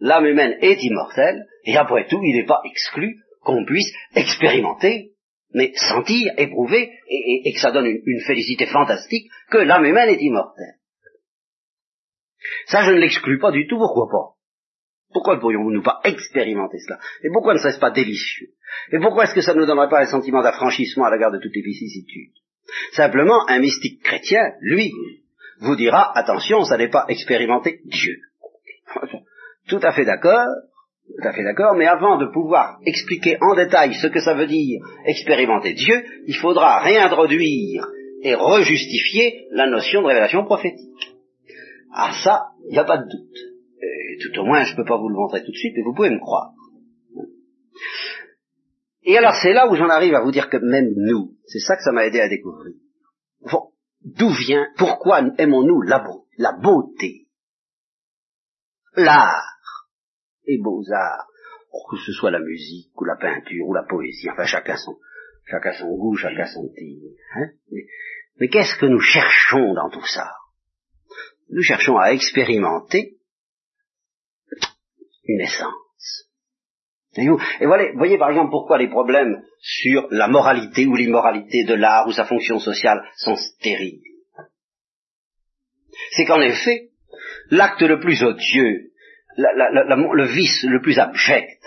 L'âme 0.00 0.26
humaine 0.26 0.56
est 0.60 0.82
immortelle, 0.82 1.46
et 1.64 1.76
après 1.76 2.08
tout, 2.08 2.20
il 2.24 2.36
n'est 2.36 2.46
pas 2.46 2.60
exclu 2.64 3.16
qu'on 3.42 3.64
puisse 3.64 3.92
expérimenter, 4.16 5.12
mais 5.52 5.72
sentir, 5.74 6.32
éprouver, 6.36 6.90
et, 7.08 7.52
que 7.52 7.60
ça 7.60 7.70
donne 7.70 7.86
une, 7.86 8.20
félicité 8.26 8.66
fantastique, 8.66 9.30
que 9.50 9.58
l'âme 9.58 9.84
humaine 9.84 10.08
est 10.08 10.20
immortelle. 10.20 10.74
Ça, 12.66 12.82
je 12.82 12.90
ne 12.90 12.98
l'exclus 12.98 13.38
pas 13.38 13.50
du 13.50 13.66
tout, 13.66 13.78
pourquoi 13.78 14.08
pas? 14.10 14.34
Pourquoi 15.12 15.36
ne 15.36 15.40
pourrions-nous 15.40 15.82
pas 15.82 16.00
expérimenter 16.04 16.78
cela? 16.78 16.98
Et 17.22 17.28
pourquoi 17.32 17.54
ne 17.54 17.58
serait-ce 17.58 17.78
pas 17.78 17.92
délicieux? 17.92 18.48
Et 18.92 18.98
pourquoi 18.98 19.24
est-ce 19.24 19.34
que 19.34 19.42
ça 19.42 19.54
ne 19.54 19.60
nous 19.60 19.66
donnerait 19.66 19.88
pas 19.88 20.00
un 20.00 20.06
sentiment 20.06 20.42
d'affranchissement 20.42 21.04
à 21.04 21.10
l'égard 21.10 21.30
de 21.30 21.38
toutes 21.38 21.54
les 21.54 21.62
vicissitudes? 21.62 22.32
Simplement, 22.92 23.46
un 23.48 23.60
mystique 23.60 24.02
chrétien, 24.02 24.42
lui, 24.60 24.92
vous 25.60 25.76
dira, 25.76 26.12
attention, 26.18 26.64
ça 26.64 26.76
n'est 26.76 26.90
pas 26.90 27.04
expérimenter 27.08 27.80
Dieu. 27.84 28.16
Tout 29.68 29.80
à 29.82 29.92
fait 29.92 30.04
d'accord, 30.04 30.48
tout 31.06 31.28
à 31.28 31.32
fait 31.32 31.44
d'accord, 31.44 31.74
mais 31.76 31.86
avant 31.86 32.18
de 32.18 32.26
pouvoir 32.26 32.78
expliquer 32.84 33.38
en 33.40 33.54
détail 33.54 33.94
ce 33.94 34.08
que 34.08 34.20
ça 34.20 34.34
veut 34.34 34.46
dire 34.46 34.80
expérimenter 35.06 35.74
Dieu, 35.74 36.02
il 36.26 36.36
faudra 36.36 36.80
réintroduire 36.80 37.86
et 38.22 38.34
rejustifier 38.34 39.46
la 39.52 39.66
notion 39.66 40.02
de 40.02 40.08
révélation 40.08 40.44
prophétique. 40.44 41.13
Ah 41.94 42.12
ça, 42.24 42.50
il 42.68 42.72
n'y 42.72 42.78
a 42.78 42.84
pas 42.84 42.98
de 42.98 43.04
doute. 43.04 43.38
Et 43.80 44.18
tout 44.20 44.40
au 44.40 44.44
moins, 44.44 44.64
je 44.64 44.72
ne 44.72 44.76
peux 44.76 44.84
pas 44.84 44.98
vous 44.98 45.08
le 45.08 45.14
montrer 45.14 45.44
tout 45.44 45.52
de 45.52 45.56
suite, 45.56 45.74
mais 45.76 45.82
vous 45.82 45.94
pouvez 45.94 46.10
me 46.10 46.18
croire. 46.18 46.52
Et 49.02 49.16
alors 49.18 49.34
c'est 49.40 49.52
là 49.52 49.70
où 49.70 49.76
j'en 49.76 49.88
arrive 49.88 50.14
à 50.14 50.22
vous 50.22 50.32
dire 50.32 50.48
que 50.48 50.56
même 50.56 50.92
nous, 50.96 51.36
c'est 51.46 51.60
ça 51.60 51.76
que 51.76 51.82
ça 51.82 51.92
m'a 51.92 52.06
aidé 52.06 52.20
à 52.20 52.28
découvrir. 52.28 52.74
Bon, 53.42 53.70
D'où 54.04 54.28
vient, 54.28 54.68
pourquoi 54.76 55.22
aimons-nous 55.38 55.80
la, 55.80 56.52
beauté? 56.52 57.26
L'art 58.96 59.58
et 60.46 60.58
beaux-arts, 60.58 61.26
oh, 61.72 61.86
que 61.90 61.96
ce 61.96 62.12
soit 62.12 62.30
la 62.30 62.38
musique 62.38 62.92
ou 63.00 63.04
la 63.04 63.16
peinture 63.16 63.66
ou 63.66 63.72
la 63.72 63.82
poésie, 63.82 64.28
enfin 64.30 64.44
chacun 64.44 64.76
son, 64.76 64.98
son 65.78 65.96
goût, 65.96 66.16
chacun 66.16 66.44
son 66.46 66.68
style. 66.68 67.16
Hein 67.34 67.48
mais 68.38 68.48
qu'est-ce 68.48 68.78
que 68.78 68.86
nous 68.86 69.00
cherchons 69.00 69.72
dans 69.72 69.88
tout 69.88 70.06
ça? 70.06 70.30
Nous 71.50 71.62
cherchons 71.62 71.96
à 71.98 72.12
expérimenter 72.12 73.16
une 75.26 75.40
essence. 75.40 75.74
Et 77.16 77.66
voilà, 77.66 77.92
voyez 77.94 78.18
par 78.18 78.30
exemple 78.30 78.50
pourquoi 78.50 78.78
les 78.78 78.88
problèmes 78.88 79.42
sur 79.60 80.08
la 80.10 80.26
moralité 80.26 80.86
ou 80.86 80.96
l'immoralité 80.96 81.64
de 81.64 81.74
l'art 81.74 82.08
ou 82.08 82.12
sa 82.12 82.24
fonction 82.24 82.58
sociale 82.58 83.04
sont 83.16 83.36
stériles. 83.36 84.00
C'est 86.10 86.24
qu'en 86.24 86.40
effet, 86.40 86.90
l'acte 87.50 87.82
le 87.82 88.00
plus 88.00 88.22
odieux, 88.24 88.90
le 89.36 90.26
vice 90.26 90.64
le 90.64 90.80
plus 90.80 90.98
abject, 90.98 91.64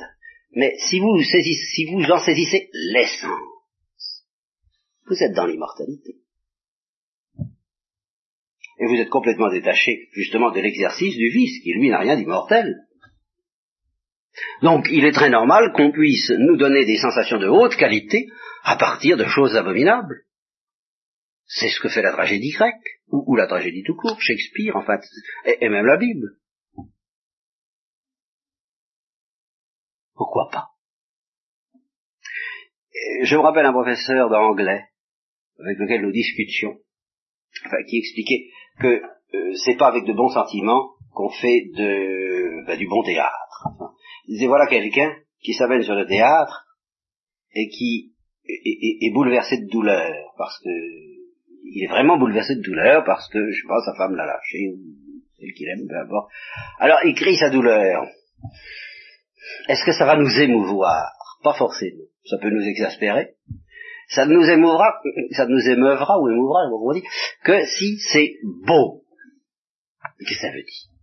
mais 0.51 0.73
si 0.89 0.99
vous, 0.99 1.21
si 1.21 1.85
vous 1.91 2.11
en 2.11 2.17
saisissez 2.17 2.69
l'essence, 2.73 4.25
vous 5.07 5.23
êtes 5.23 5.33
dans 5.33 5.45
l'immortalité. 5.45 6.15
Et 8.79 8.85
vous 8.85 8.95
êtes 8.95 9.09
complètement 9.09 9.49
détaché 9.49 10.09
justement 10.11 10.51
de 10.51 10.59
l'exercice 10.59 11.15
du 11.15 11.29
vice, 11.29 11.61
qui 11.63 11.73
lui 11.73 11.89
n'a 11.89 11.99
rien 11.99 12.15
d'immortel. 12.15 12.75
Donc 14.61 14.87
il 14.91 15.05
est 15.05 15.13
très 15.13 15.29
normal 15.29 15.71
qu'on 15.73 15.91
puisse 15.91 16.31
nous 16.37 16.57
donner 16.57 16.85
des 16.85 16.97
sensations 16.97 17.39
de 17.39 17.47
haute 17.47 17.75
qualité 17.75 18.27
à 18.63 18.75
partir 18.77 19.17
de 19.17 19.25
choses 19.25 19.55
abominables. 19.55 20.23
C'est 21.45 21.69
ce 21.69 21.79
que 21.79 21.89
fait 21.89 22.01
la 22.01 22.11
tragédie 22.11 22.51
grecque, 22.51 23.01
ou, 23.07 23.35
la 23.35 23.47
tragédie 23.47 23.83
tout 23.83 23.95
court, 23.95 24.19
Shakespeare, 24.19 24.75
en 24.75 24.83
fait, 24.83 25.01
et, 25.61 25.69
même 25.69 25.85
la 25.85 25.97
Bible. 25.97 26.37
Pourquoi 30.13 30.49
pas? 30.51 30.67
Je 33.23 33.35
me 33.35 33.41
rappelle 33.41 33.65
un 33.65 33.71
professeur 33.71 34.29
d'anglais 34.29 34.89
avec 35.59 35.77
lequel 35.77 36.01
nous 36.01 36.11
discutions, 36.11 36.77
enfin, 37.65 37.77
qui 37.87 37.99
expliquait 37.99 38.49
que 38.79 38.87
euh, 38.87 39.53
c'est 39.65 39.77
pas 39.77 39.87
avec 39.87 40.05
de 40.05 40.13
bons 40.13 40.29
sentiments 40.29 40.91
qu'on 41.13 41.29
fait 41.29 41.69
de, 41.75 42.65
ben, 42.65 42.77
du 42.77 42.87
bon 42.87 43.03
théâtre. 43.03 43.67
il 44.27 44.33
disait 44.33 44.47
voilà 44.47 44.67
quelqu'un 44.67 45.15
qui 45.41 45.53
s'amène 45.53 45.83
sur 45.83 45.95
le 45.95 46.05
théâtre 46.05 46.65
et 47.53 47.69
qui 47.69 48.13
est, 48.47 49.13
bouleversé 49.13 49.57
de 49.57 49.69
douleur 49.69 50.13
parce 50.37 50.57
que 50.59 50.69
il 50.69 51.83
est 51.83 51.87
vraiment 51.87 52.17
bouleversé 52.17 52.55
de 52.55 52.61
douleur 52.61 53.03
parce 53.03 53.27
que 53.29 53.39
je 53.51 53.61
sais 53.61 53.67
pas 53.67 53.81
sa 53.85 53.95
femme 53.95 54.15
l'a 54.15 54.25
lâché 54.25 54.69
ou 54.73 54.79
celle 55.39 55.53
qu'il 55.53 55.67
aime, 55.69 55.87
peu 55.87 55.97
importe. 55.97 56.31
Alors 56.79 56.99
il 57.03 57.13
crie 57.13 57.35
sa 57.35 57.49
douleur. 57.49 58.05
Est-ce 59.67 59.85
que 59.85 59.91
ça 59.91 60.05
va 60.05 60.15
nous 60.15 60.39
émouvoir? 60.39 61.11
Pas 61.43 61.53
forcément. 61.53 62.03
Ça 62.25 62.37
peut 62.41 62.49
nous 62.49 62.65
exaspérer. 62.65 63.35
Ça 64.07 64.25
nous 64.25 64.43
émouvra, 64.43 64.93
ça 65.31 65.45
nous 65.47 65.59
émeuvra 65.67 66.19
ou 66.19 66.29
émouvra, 66.29 66.61
on 66.71 66.93
dit, 66.93 67.03
que 67.43 67.65
si 67.65 67.97
c'est 67.99 68.35
beau. 68.65 69.03
Qu'est-ce 70.19 70.29
que 70.29 70.41
ça 70.41 70.51
veut 70.51 70.63
dire? 70.63 70.97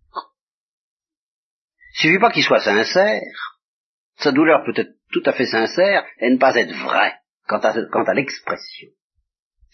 Il 1.94 2.00
suffit 2.00 2.18
pas 2.18 2.30
qu'il 2.30 2.42
soit 2.42 2.60
sincère. 2.60 3.60
Sa 4.16 4.32
douleur 4.32 4.64
peut 4.64 4.72
être 4.76 4.94
tout 5.12 5.22
à 5.26 5.32
fait 5.32 5.46
sincère 5.46 6.04
et 6.18 6.30
ne 6.30 6.38
pas 6.38 6.54
être 6.56 6.74
vraie 6.74 7.14
quant 7.46 7.58
à, 7.58 8.14
l'expression. 8.14 8.88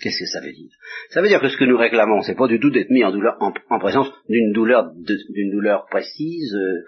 Qu'est-ce 0.01 0.19
que 0.19 0.27
ça 0.27 0.41
veut 0.41 0.53
dire? 0.53 0.71
Ça 1.11 1.23
veut 1.23 1.29
dire 1.29 1.41
que 1.41 1.49
ce 1.49 1.57
que 1.57 1.65
nous 1.65 1.77
réclamons, 1.77 2.23
c'est 2.23 2.35
pas 2.35 2.49
du 2.49 2.59
tout 2.59 2.71
d'être 2.71 2.91
mis 2.91 3.05
en, 3.05 3.13
douleur, 3.13 3.37
en, 3.41 3.79
présence 3.79 4.11
d'une 4.29 4.53
douleur, 4.53 4.91
d'une 4.95 5.51
douleur 5.51 5.87
précise, 5.91 6.55
euh, 6.55 6.85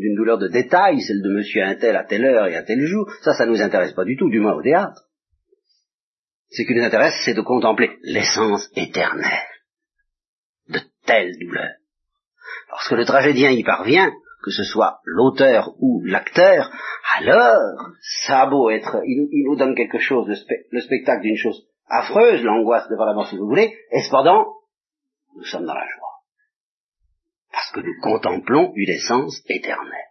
d'une 0.00 0.16
douleur 0.16 0.38
de 0.38 0.48
détail, 0.48 1.00
celle 1.00 1.22
de 1.22 1.30
monsieur 1.30 1.62
un 1.62 1.76
tel 1.76 1.96
à 1.96 2.04
telle 2.04 2.24
heure 2.24 2.46
et 2.46 2.56
à 2.56 2.62
tel 2.62 2.80
jour. 2.80 3.10
Ça, 3.22 3.34
ça 3.34 3.46
nous 3.46 3.60
intéresse 3.62 3.92
pas 3.92 4.04
du 4.04 4.16
tout, 4.16 4.30
du 4.30 4.40
moins 4.40 4.54
au 4.54 4.62
théâtre. 4.62 5.06
Ce 6.50 6.62
qui 6.62 6.74
nous 6.74 6.82
intéresse, 6.82 7.14
c'est 7.24 7.34
de 7.34 7.42
contempler 7.42 7.98
l'essence 8.02 8.68
éternelle 8.74 9.46
de 10.68 10.80
telle 11.06 11.32
douleur. 11.38 11.70
Lorsque 12.70 12.92
le 12.92 13.04
tragédien 13.04 13.50
y 13.50 13.62
parvient, 13.62 14.10
que 14.42 14.50
ce 14.50 14.64
soit 14.64 15.00
l'auteur 15.04 15.74
ou 15.78 16.02
l'acteur, 16.04 16.70
alors, 17.18 17.92
ça 18.24 18.42
a 18.42 18.46
beau 18.46 18.70
être, 18.70 18.98
il, 19.04 19.44
nous 19.44 19.56
donne 19.56 19.74
quelque 19.74 19.98
chose, 19.98 20.26
le, 20.28 20.80
spectacle 20.80 21.22
d'une 21.22 21.36
chose 21.36 21.66
affreuse, 21.88 22.42
l'angoisse 22.42 22.88
devant 22.88 23.04
la 23.04 23.14
mort 23.14 23.28
si 23.28 23.36
vous 23.36 23.46
voulez, 23.46 23.72
et 23.92 24.00
cependant, 24.02 24.46
nous 25.36 25.44
sommes 25.44 25.66
dans 25.66 25.74
la 25.74 25.86
joie. 25.86 26.09
Parce 27.52 27.70
que 27.72 27.80
nous 27.80 27.94
contemplons 28.02 28.72
une 28.74 28.90
essence 28.90 29.42
éternelle. 29.48 30.10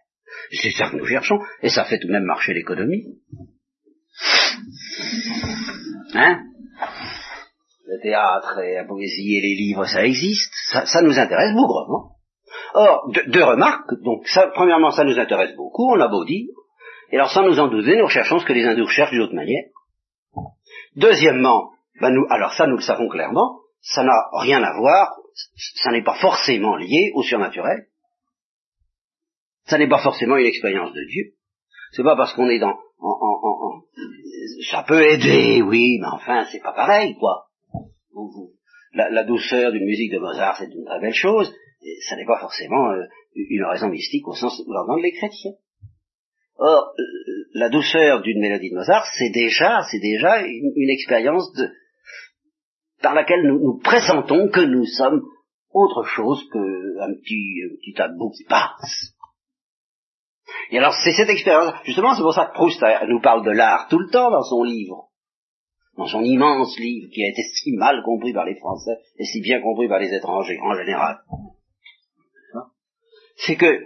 C'est 0.52 0.70
ça 0.70 0.90
que 0.90 0.96
nous 0.96 1.06
cherchons, 1.06 1.38
et 1.62 1.68
ça 1.68 1.84
fait 1.84 1.98
tout 1.98 2.08
de 2.08 2.12
même 2.12 2.24
marcher 2.24 2.54
l'économie. 2.54 3.04
Hein? 6.14 6.42
Le 7.86 8.00
théâtre 8.02 8.58
et 8.58 8.74
la 8.74 8.84
poésie 8.84 9.36
et 9.36 9.40
les 9.40 9.54
livres, 9.54 9.84
ça 9.86 10.04
existe, 10.04 10.52
ça, 10.70 11.02
nous 11.02 11.18
intéresse 11.18 11.54
bougrement. 11.54 12.16
Or, 12.74 13.10
deux, 13.26 13.42
remarques, 13.42 13.90
donc 14.02 14.26
ça, 14.28 14.48
premièrement, 14.54 14.90
ça 14.90 15.04
nous 15.04 15.18
intéresse 15.18 15.56
beaucoup, 15.56 15.92
on 15.92 16.00
a 16.00 16.08
beau 16.08 16.24
dire, 16.24 16.46
et 17.10 17.16
alors 17.16 17.30
sans 17.30 17.42
nous 17.42 17.58
en 17.58 17.68
douter, 17.68 17.96
nous 17.96 18.04
recherchons 18.04 18.38
ce 18.38 18.44
que 18.44 18.52
les 18.52 18.64
hindous 18.64 18.84
recherchent 18.84 19.10
d'une 19.10 19.22
autre 19.22 19.34
manière. 19.34 19.64
Deuxièmement, 20.96 21.70
ben 22.00 22.10
nous, 22.10 22.26
alors 22.30 22.52
ça 22.52 22.66
nous 22.66 22.76
le 22.76 22.82
savons 22.82 23.08
clairement, 23.08 23.58
ça 23.80 24.04
n'a 24.04 24.14
rien 24.40 24.62
à 24.62 24.76
voir, 24.76 25.19
ça 25.56 25.90
n'est 25.90 26.04
pas 26.04 26.18
forcément 26.20 26.76
lié 26.76 27.12
au 27.14 27.22
surnaturel, 27.22 27.86
ça 29.66 29.78
n'est 29.78 29.88
pas 29.88 30.02
forcément 30.02 30.36
une 30.36 30.46
expérience 30.46 30.92
de 30.92 31.04
Dieu. 31.04 31.34
C'est 31.92 32.02
pas 32.02 32.16
parce 32.16 32.34
qu'on 32.34 32.48
est 32.48 32.58
dans, 32.58 32.78
en, 32.98 33.08
en, 33.08 33.40
en, 33.42 33.82
ça 34.70 34.84
peut 34.86 35.02
aider, 35.02 35.62
oui, 35.62 35.98
mais 36.00 36.08
enfin 36.12 36.46
c'est 36.50 36.62
pas 36.62 36.72
pareil, 36.72 37.16
quoi. 37.18 37.46
La, 38.92 39.22
douceur 39.22 39.70
d'une 39.70 39.84
musique 39.84 40.12
de 40.12 40.18
Mozart, 40.18 40.56
c'est 40.58 40.74
une 40.74 40.84
très 40.84 41.00
belle 41.00 41.14
chose, 41.14 41.52
ça 42.08 42.16
n'est 42.16 42.26
pas 42.26 42.40
forcément 42.40 42.90
euh, 42.90 43.04
une 43.34 43.64
raison 43.64 43.88
mystique 43.88 44.26
au 44.26 44.34
sens 44.34 44.60
où 44.66 44.72
l'on 44.72 44.96
les 44.96 45.12
chrétiens. 45.12 45.52
Or, 46.58 46.92
euh, 46.98 47.02
la 47.54 47.68
douceur 47.68 48.20
d'une 48.22 48.40
mélodie 48.40 48.70
de 48.70 48.74
Mozart, 48.74 49.06
c'est 49.16 49.30
déjà, 49.30 49.80
c'est 49.90 50.00
déjà 50.00 50.42
une, 50.42 50.90
expérience 50.90 51.52
de, 51.54 51.70
par 53.02 53.14
laquelle 53.14 53.46
nous, 53.46 53.58
nous 53.58 53.78
pressentons 53.78 54.48
que 54.48 54.60
nous 54.60 54.86
sommes 54.86 55.22
autre 55.72 56.04
chose 56.04 56.42
qu'un 56.52 57.12
petit, 57.14 57.62
un 57.64 57.76
petit 57.76 57.92
tas 57.94 58.08
de 58.08 58.36
qui 58.36 58.44
passe. 58.44 59.14
Et 60.70 60.78
alors, 60.78 60.94
c'est 61.04 61.12
cette 61.12 61.28
expérience, 61.28 61.74
justement, 61.84 62.14
c'est 62.14 62.22
pour 62.22 62.34
ça 62.34 62.46
que 62.46 62.54
Proust 62.54 62.84
nous 63.08 63.20
parle 63.20 63.44
de 63.44 63.50
l'art 63.50 63.88
tout 63.88 63.98
le 63.98 64.10
temps 64.10 64.30
dans 64.30 64.42
son 64.42 64.64
livre, 64.64 65.10
dans 65.96 66.06
son 66.06 66.22
immense 66.22 66.76
livre 66.78 67.08
qui 67.12 67.22
a 67.22 67.28
été 67.28 67.42
si 67.54 67.72
mal 67.76 68.02
compris 68.04 68.32
par 68.32 68.44
les 68.44 68.56
Français 68.56 68.98
et 69.18 69.24
si 69.24 69.40
bien 69.40 69.60
compris 69.60 69.88
par 69.88 70.00
les 70.00 70.12
étrangers 70.12 70.58
en 70.60 70.74
général 70.74 71.18
c'est 73.46 73.56
que 73.56 73.84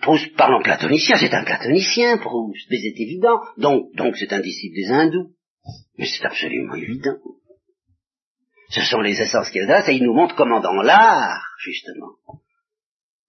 Proust 0.00 0.34
parlant 0.36 0.62
platonicien, 0.62 1.16
c'est 1.18 1.34
un 1.34 1.44
platonicien, 1.44 2.16
Proust, 2.16 2.66
mais 2.70 2.78
c'est 2.78 2.98
évident. 2.98 3.40
Donc, 3.58 3.94
donc 3.94 4.16
c'est 4.16 4.32
un 4.32 4.40
disciple 4.40 4.74
des 4.74 4.90
hindous. 4.90 5.30
Mais 5.98 6.06
c'est 6.06 6.24
absolument 6.24 6.74
évident. 6.74 7.16
Ce 8.72 8.80
sont 8.80 9.02
les 9.02 9.20
essences 9.20 9.50
qu'il 9.50 9.70
a, 9.70 9.88
et 9.90 9.94
il 9.94 10.02
nous 10.02 10.14
montre 10.14 10.34
comment 10.34 10.60
dans 10.60 10.80
l'art, 10.80 11.44
justement, 11.58 12.14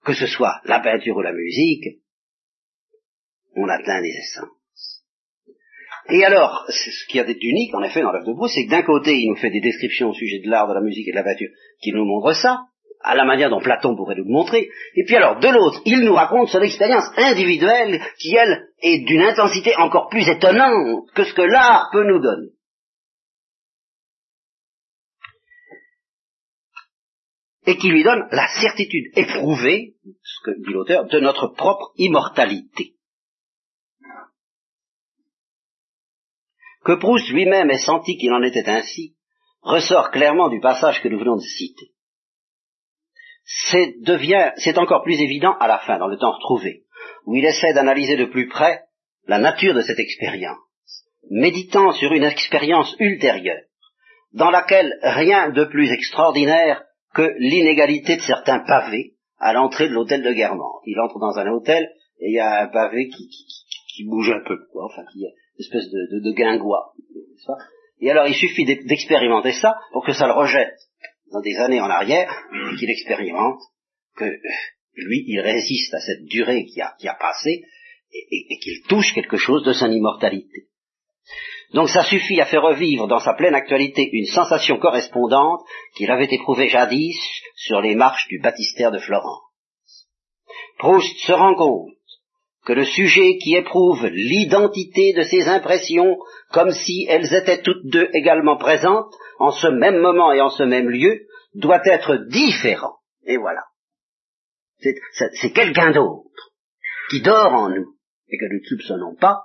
que 0.05 0.13
ce 0.13 0.25
soit 0.25 0.61
la 0.63 0.79
peinture 0.79 1.17
ou 1.17 1.21
la 1.21 1.33
musique, 1.33 1.99
on 3.55 3.67
atteint 3.67 3.99
les 3.99 4.15
essences. 4.15 5.03
Et 6.09 6.23
alors, 6.23 6.65
ce 6.69 7.07
qui 7.09 7.19
a 7.19 7.25
d'unique, 7.25 7.75
en 7.75 7.83
effet, 7.83 8.01
dans 8.01 8.11
l'œuvre 8.11 8.27
de 8.27 8.33
Proust, 8.33 8.55
c'est 8.55 8.65
que 8.65 8.71
d'un 8.71 8.83
côté, 8.83 9.11
il 9.11 9.29
nous 9.29 9.35
fait 9.35 9.49
des 9.49 9.59
descriptions 9.59 10.09
au 10.09 10.13
sujet 10.13 10.39
de 10.39 10.49
l'art, 10.49 10.67
de 10.69 10.75
la 10.75 10.81
musique 10.81 11.07
et 11.09 11.11
de 11.11 11.17
la 11.17 11.23
peinture, 11.23 11.49
qui 11.81 11.91
nous 11.91 12.05
montrent 12.05 12.33
ça, 12.33 12.61
à 13.01 13.15
la 13.15 13.25
manière 13.25 13.49
dont 13.49 13.59
Platon 13.59 13.97
pourrait 13.97 14.15
nous 14.15 14.23
le 14.23 14.31
montrer, 14.31 14.69
et 14.95 15.03
puis 15.05 15.17
alors 15.17 15.39
de 15.39 15.47
l'autre, 15.49 15.81
il 15.85 15.99
nous 15.99 16.13
raconte 16.13 16.47
son 16.47 16.61
expérience 16.61 17.09
individuelle 17.17 18.01
qui, 18.17 18.33
elle, 18.33 18.69
est 18.81 19.05
d'une 19.05 19.23
intensité 19.23 19.75
encore 19.75 20.07
plus 20.07 20.27
étonnante 20.29 21.11
que 21.13 21.25
ce 21.25 21.33
que 21.33 21.41
l'art 21.41 21.89
peut 21.91 22.05
nous 22.05 22.21
donner. 22.21 22.51
Et 27.65 27.77
qui 27.77 27.89
lui 27.89 28.03
donne 28.03 28.27
la 28.31 28.47
certitude 28.61 29.11
éprouvée, 29.15 29.95
ce 30.03 30.39
que 30.43 30.59
dit 30.59 30.73
l'auteur, 30.73 31.05
de 31.05 31.19
notre 31.19 31.47
propre 31.47 31.91
immortalité. 31.97 32.95
Que 36.83 36.95
Proust 36.95 37.29
lui-même 37.29 37.71
ait 37.71 37.77
senti 37.77 38.17
qu'il 38.17 38.33
en 38.33 38.43
était 38.43 38.67
ainsi, 38.67 39.15
ressort 39.61 40.11
clairement 40.11 40.49
du 40.49 40.59
passage 40.59 41.01
que 41.01 41.07
nous 41.07 41.19
venons 41.19 41.37
de 41.37 41.41
citer 41.41 41.93
c'est 43.45 43.95
c'est 44.57 44.77
encore 44.77 45.03
plus 45.03 45.19
évident 45.19 45.55
à 45.59 45.67
la 45.67 45.79
fin, 45.79 45.97
dans 45.97 46.07
le 46.07 46.17
temps 46.17 46.31
retrouvé, 46.31 46.83
où 47.25 47.35
il 47.35 47.45
essaie 47.45 47.73
d'analyser 47.73 48.15
de 48.15 48.25
plus 48.25 48.47
près 48.47 48.83
la 49.27 49.37
nature 49.37 49.73
de 49.73 49.81
cette 49.81 49.99
expérience, 49.99 50.57
méditant 51.29 51.91
sur 51.91 52.11
une 52.13 52.23
expérience 52.23 52.95
ultérieure, 52.99 53.61
dans 54.33 54.49
laquelle 54.49 54.91
rien 55.01 55.49
de 55.49 55.65
plus 55.65 55.91
extraordinaire 55.91 56.83
que 57.13 57.33
l'inégalité 57.37 58.17
de 58.17 58.21
certains 58.21 58.59
pavés 58.59 59.13
à 59.37 59.53
l'entrée 59.53 59.87
de 59.87 59.93
l'hôtel 59.93 60.23
de 60.23 60.33
Guermantes. 60.33 60.81
Il 60.85 60.99
entre 60.99 61.19
dans 61.19 61.37
un 61.37 61.47
hôtel 61.51 61.89
et 62.19 62.29
il 62.29 62.33
y 62.33 62.39
a 62.39 62.63
un 62.63 62.67
pavé 62.67 63.09
qui, 63.09 63.29
qui, 63.95 64.05
bouge 64.05 64.31
un 64.31 64.43
peu, 64.45 64.57
quoi, 64.71 64.85
enfin 64.85 65.03
qui 65.11 65.23
est 65.23 65.33
une 65.57 65.65
espèce 65.65 65.89
de, 65.89 66.17
de, 66.17 66.23
de 66.23 66.31
guingois. 66.35 66.93
Et 67.99 68.09
alors 68.09 68.27
il 68.27 68.35
suffit 68.35 68.65
d'expérimenter 68.65 69.53
ça 69.53 69.75
pour 69.91 70.05
que 70.05 70.13
ça 70.13 70.27
le 70.27 70.33
rejette 70.33 70.77
dans 71.33 71.41
des 71.41 71.55
années 71.57 71.81
en 71.81 71.89
arrière, 71.89 72.31
et 72.53 72.75
qu'il 72.77 72.89
expérimente 72.89 73.59
que 74.15 74.25
euh, 74.25 74.37
lui, 74.95 75.23
il 75.27 75.39
résiste 75.39 75.93
à 75.93 75.99
cette 75.99 76.23
durée 76.25 76.65
qui 76.65 76.79
a, 76.79 76.95
qui 76.99 77.07
a 77.07 77.15
passé, 77.15 77.63
et, 78.11 78.59
qu'il 78.59 78.83
touche 78.87 79.13
quelque 79.13 79.37
chose 79.37 79.63
de 79.65 79.73
son 79.73 79.91
immortalité. 79.91 80.67
Donc 81.73 81.89
ça 81.89 82.03
suffit 82.03 82.39
à 82.39 82.45
faire 82.45 82.61
revivre 82.61 83.07
dans 83.07 83.19
sa 83.19 83.33
pleine 83.33 83.55
actualité 83.55 84.07
une 84.11 84.27
sensation 84.27 84.77
correspondante 84.77 85.61
qu'il 85.95 86.11
avait 86.11 86.27
éprouvée 86.29 86.69
jadis 86.69 87.17
sur 87.55 87.81
les 87.81 87.95
marches 87.95 88.27
du 88.27 88.39
baptistère 88.39 88.91
de 88.91 88.99
Florence. 88.99 89.41
Proust 90.77 91.17
se 91.25 91.31
rend 91.31 91.55
compte 91.55 91.93
que 92.65 92.73
le 92.73 92.85
sujet 92.85 93.37
qui 93.37 93.55
éprouve 93.55 94.05
l'identité 94.07 95.13
de 95.13 95.23
ses 95.23 95.47
impressions 95.47 96.17
comme 96.51 96.71
si 96.71 97.05
elles 97.09 97.33
étaient 97.33 97.61
toutes 97.61 97.85
deux 97.85 98.09
également 98.13 98.57
présentes 98.57 99.13
en 99.39 99.51
ce 99.51 99.67
même 99.67 99.97
moment 99.97 100.31
et 100.31 100.41
en 100.41 100.49
ce 100.49 100.63
même 100.63 100.89
lieu, 100.89 101.25
doit 101.55 101.81
être 101.85 102.15
différent. 102.29 102.97
Et 103.25 103.37
voilà. 103.37 103.63
C'est 104.79 105.53
quelqu'un 105.53 105.91
d'autre 105.91 106.51
qui 107.09 107.21
dort 107.21 107.53
en 107.53 107.69
nous 107.69 107.95
et 108.29 108.37
que 108.37 108.45
nous 108.45 108.59
ne 108.59 108.65
soupçonnons 108.65 109.15
pas 109.15 109.41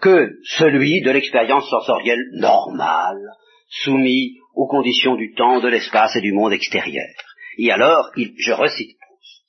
que 0.00 0.38
celui 0.44 1.02
de 1.02 1.10
l'expérience 1.10 1.68
sensorielle 1.68 2.24
normale, 2.34 3.30
soumis 3.68 4.36
aux 4.54 4.68
conditions 4.68 5.16
du 5.16 5.34
temps, 5.34 5.60
de 5.60 5.68
l'espace 5.68 6.14
et 6.16 6.20
du 6.20 6.32
monde 6.32 6.52
extérieur. 6.52 7.14
Et 7.58 7.70
alors, 7.70 8.10
il, 8.16 8.34
je 8.38 8.52
recite 8.52 8.96
Proust. 8.98 9.44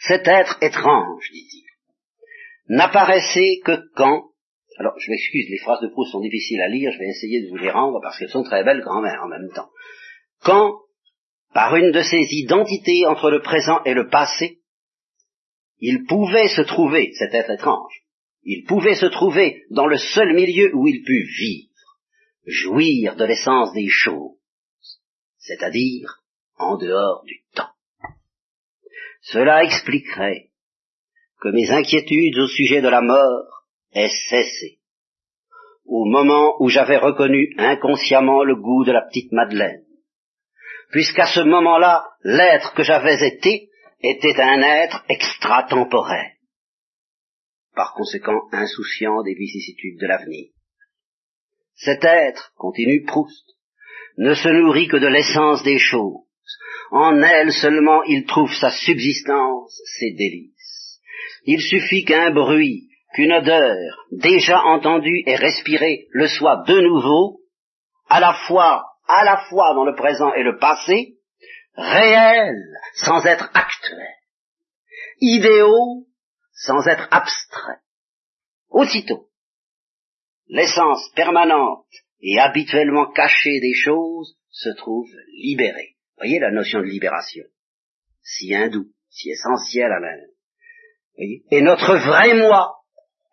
Cet 0.00 0.28
être 0.28 0.58
étrange, 0.62 1.28
dit-il, 1.32 1.64
n'apparaissait 2.68 3.60
que 3.64 3.80
quand 3.94 4.32
alors, 4.78 4.94
je 4.98 5.10
m'excuse, 5.10 5.46
les 5.50 5.58
phrases 5.58 5.80
de 5.80 5.88
Proust 5.88 6.12
sont 6.12 6.20
difficiles 6.20 6.60
à 6.62 6.68
lire, 6.68 6.90
je 6.92 6.98
vais 6.98 7.08
essayer 7.08 7.42
de 7.42 7.50
vous 7.50 7.56
les 7.56 7.70
rendre 7.70 8.00
parce 8.02 8.18
qu'elles 8.18 8.30
sont 8.30 8.42
très 8.42 8.64
belles 8.64 8.82
quand 8.82 9.02
même 9.02 9.20
en 9.22 9.28
même 9.28 9.50
temps. 9.54 9.68
Quand, 10.42 10.72
par 11.52 11.76
une 11.76 11.92
de 11.92 12.00
ces 12.00 12.26
identités 12.30 13.06
entre 13.06 13.30
le 13.30 13.42
présent 13.42 13.82
et 13.84 13.94
le 13.94 14.08
passé, 14.08 14.58
il 15.78 16.04
pouvait 16.06 16.48
se 16.48 16.62
trouver, 16.62 17.12
cet 17.18 17.34
être 17.34 17.50
étrange, 17.50 17.92
il 18.44 18.64
pouvait 18.64 18.94
se 18.94 19.06
trouver 19.06 19.64
dans 19.70 19.86
le 19.86 19.96
seul 19.96 20.34
milieu 20.34 20.74
où 20.74 20.88
il 20.88 21.02
put 21.02 21.24
vivre, 21.38 21.70
jouir 22.46 23.16
de 23.16 23.24
l'essence 23.24 23.72
des 23.72 23.88
choses, 23.88 24.36
c'est-à-dire 25.38 26.22
en 26.56 26.76
dehors 26.76 27.22
du 27.24 27.42
temps. 27.54 27.70
Cela 29.22 29.62
expliquerait 29.62 30.50
que 31.40 31.48
mes 31.48 31.70
inquiétudes 31.70 32.38
au 32.38 32.48
sujet 32.48 32.80
de 32.80 32.88
la 32.88 33.00
mort 33.00 33.66
aient 33.92 34.10
cessé. 34.30 34.78
au 35.84 36.04
moment 36.04 36.54
où 36.60 36.68
j'avais 36.68 36.96
reconnu 36.96 37.52
inconsciemment 37.58 38.44
le 38.44 38.54
goût 38.54 38.84
de 38.84 38.92
la 38.92 39.02
petite 39.02 39.32
Madeleine, 39.32 39.84
puisqu'à 40.90 41.26
ce 41.26 41.40
moment-là, 41.40 42.06
l'être 42.22 42.72
que 42.74 42.82
j'avais 42.82 43.26
été 43.26 43.68
était 44.00 44.40
un 44.40 44.62
être 44.62 45.04
extratemporel, 45.08 46.31
par 47.74 47.94
conséquent 47.94 48.42
insouciant 48.52 49.22
des 49.22 49.34
vicissitudes 49.34 49.98
de 50.00 50.06
l'avenir. 50.06 50.48
Cet 51.74 52.04
être, 52.04 52.52
continue 52.56 53.04
Proust, 53.04 53.44
ne 54.18 54.34
se 54.34 54.48
nourrit 54.48 54.88
que 54.88 54.98
de 54.98 55.06
l'essence 55.06 55.62
des 55.62 55.78
choses. 55.78 56.20
En 56.90 57.22
elle 57.22 57.52
seulement 57.52 58.02
il 58.04 58.26
trouve 58.26 58.52
sa 58.54 58.70
subsistance, 58.70 59.80
ses 59.98 60.12
délices. 60.12 61.00
Il 61.44 61.60
suffit 61.60 62.04
qu'un 62.04 62.30
bruit, 62.30 62.88
qu'une 63.14 63.32
odeur, 63.32 63.76
déjà 64.10 64.60
entendue 64.62 65.22
et 65.26 65.36
respirée, 65.36 66.06
le 66.10 66.28
soit 66.28 66.64
de 66.66 66.78
nouveau, 66.80 67.40
à 68.08 68.20
la 68.20 68.34
fois, 68.46 68.84
à 69.08 69.24
la 69.24 69.38
fois 69.48 69.74
dans 69.74 69.84
le 69.84 69.94
présent 69.94 70.32
et 70.34 70.42
le 70.42 70.58
passé, 70.58 71.14
réel 71.76 72.54
sans 72.94 73.24
être 73.24 73.50
actuel, 73.54 74.14
idéaux 75.20 76.06
sans 76.64 76.86
être 76.86 77.08
abstrait. 77.10 77.80
Aussitôt, 78.70 79.28
l'essence 80.48 81.10
permanente 81.14 81.86
et 82.20 82.38
habituellement 82.38 83.10
cachée 83.10 83.60
des 83.60 83.74
choses 83.74 84.36
se 84.50 84.70
trouve 84.76 85.10
libérée. 85.32 85.96
Voyez 86.18 86.38
la 86.38 86.52
notion 86.52 86.78
de 86.78 86.84
libération, 86.84 87.44
si 88.22 88.54
hindoue, 88.54 88.86
si 89.10 89.30
essentielle 89.30 89.90
à 89.92 89.98
l'Inde. 89.98 91.40
Et 91.50 91.62
notre 91.62 91.96
vrai 91.96 92.34
moi, 92.34 92.76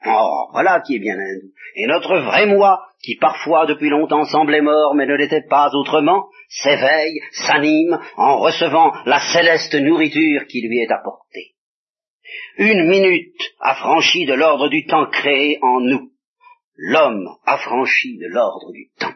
oh, 0.06 0.48
voilà 0.52 0.82
qui 0.82 0.96
est 0.96 1.00
bien 1.00 1.18
hindou, 1.18 1.54
et 1.76 1.86
notre 1.86 2.18
vrai 2.18 2.48
moi, 2.48 2.88
qui 3.02 3.16
parfois 3.16 3.68
depuis 3.68 3.90
longtemps 3.90 4.26
semblait 4.26 4.62
mort 4.62 4.96
mais 4.96 5.06
ne 5.06 5.16
l'était 5.16 5.46
pas 5.48 5.70
autrement, 5.74 6.30
s'éveille, 6.50 7.22
s'anime 7.32 8.00
en 8.18 8.40
recevant 8.40 8.92
la 9.06 9.20
céleste 9.20 9.76
nourriture 9.76 10.48
qui 10.48 10.62
lui 10.68 10.80
est 10.80 10.92
apportée. 10.92 11.56
Une 12.58 12.88
minute 12.88 13.42
affranchie 13.60 14.26
de 14.26 14.34
l'ordre 14.34 14.70
du 14.70 14.86
temps 14.86 15.08
créé 15.10 15.60
en 15.62 15.80
nous, 15.82 16.12
l'homme 16.76 17.30
affranchi 17.46 18.18
de 18.18 18.28
l'ordre 18.28 18.72
du 18.72 18.90
temps. 19.00 19.16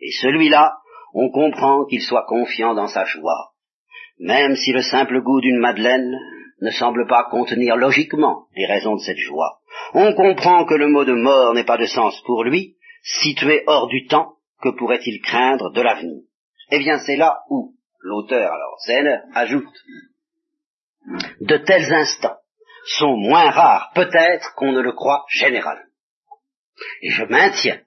Et 0.00 0.12
celui-là, 0.20 0.78
on 1.14 1.30
comprend 1.30 1.84
qu'il 1.86 2.02
soit 2.02 2.26
confiant 2.26 2.74
dans 2.74 2.88
sa 2.88 3.04
joie, 3.04 3.52
même 4.18 4.56
si 4.56 4.72
le 4.72 4.82
simple 4.82 5.20
goût 5.22 5.40
d'une 5.40 5.58
madeleine 5.58 6.18
ne 6.60 6.70
semble 6.70 7.06
pas 7.06 7.24
contenir 7.24 7.76
logiquement 7.76 8.46
les 8.56 8.66
raisons 8.66 8.96
de 8.96 9.00
cette 9.00 9.18
joie. 9.18 9.60
On 9.94 10.12
comprend 10.14 10.64
que 10.64 10.74
le 10.74 10.88
mot 10.88 11.04
de 11.04 11.12
mort 11.12 11.54
n'est 11.54 11.64
pas 11.64 11.78
de 11.78 11.86
sens 11.86 12.20
pour 12.26 12.44
lui, 12.44 12.76
situé 13.02 13.62
hors 13.66 13.88
du 13.88 14.06
temps, 14.06 14.34
que 14.60 14.70
pourrait-il 14.70 15.20
craindre 15.22 15.72
de 15.72 15.80
l'avenir 15.80 16.22
Eh 16.70 16.78
bien, 16.78 16.98
c'est 16.98 17.16
là 17.16 17.40
où 17.48 17.74
l'auteur, 18.00 18.52
alors 18.52 18.76
Zener, 18.86 19.18
ajoute 19.34 19.64
de 21.40 21.56
tels 21.58 21.92
instants 21.92 22.38
sont 22.84 23.16
moins 23.16 23.50
rares 23.50 23.90
peut-être 23.94 24.54
qu'on 24.54 24.72
ne 24.72 24.80
le 24.80 24.92
croit 24.92 25.24
généralement. 25.28 25.82
Et 27.02 27.10
je 27.10 27.24
maintiens 27.24 27.80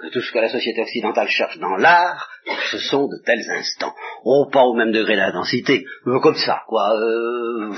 que 0.00 0.08
tout 0.08 0.20
ce 0.20 0.32
que 0.32 0.38
la 0.38 0.48
société 0.48 0.82
occidentale 0.82 1.28
cherche 1.28 1.58
dans 1.58 1.76
l'art, 1.76 2.28
ce 2.70 2.78
sont 2.78 3.06
de 3.06 3.22
tels 3.24 3.48
instants. 3.50 3.94
Oh, 4.24 4.48
pas 4.50 4.64
au 4.64 4.74
même 4.74 4.92
degré 4.92 5.16
d'intensité, 5.16 5.86
mais 6.04 6.20
comme 6.20 6.34
ça, 6.34 6.62
quoi. 6.66 6.94
Euh, 6.94 7.72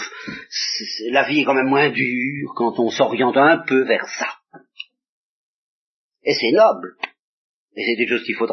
la 1.11 1.29
vie 1.29 1.41
est 1.41 1.45
quand 1.45 1.55
même 1.55 1.69
moins 1.69 1.91
dure 1.91 2.53
quand 2.57 2.79
on 2.79 2.91
s'oriente 2.91 3.37
un 3.37 3.59
peu 3.59 3.85
vers 3.85 4.07
ça. 4.19 4.29
Et 6.23 6.35
c'est 6.35 6.53
noble. 6.53 6.97
Et 7.77 7.85
c'est 7.85 7.97
des 7.97 8.09
choses 8.09 8.25
qu'il 8.25 8.35
faut 8.35 8.51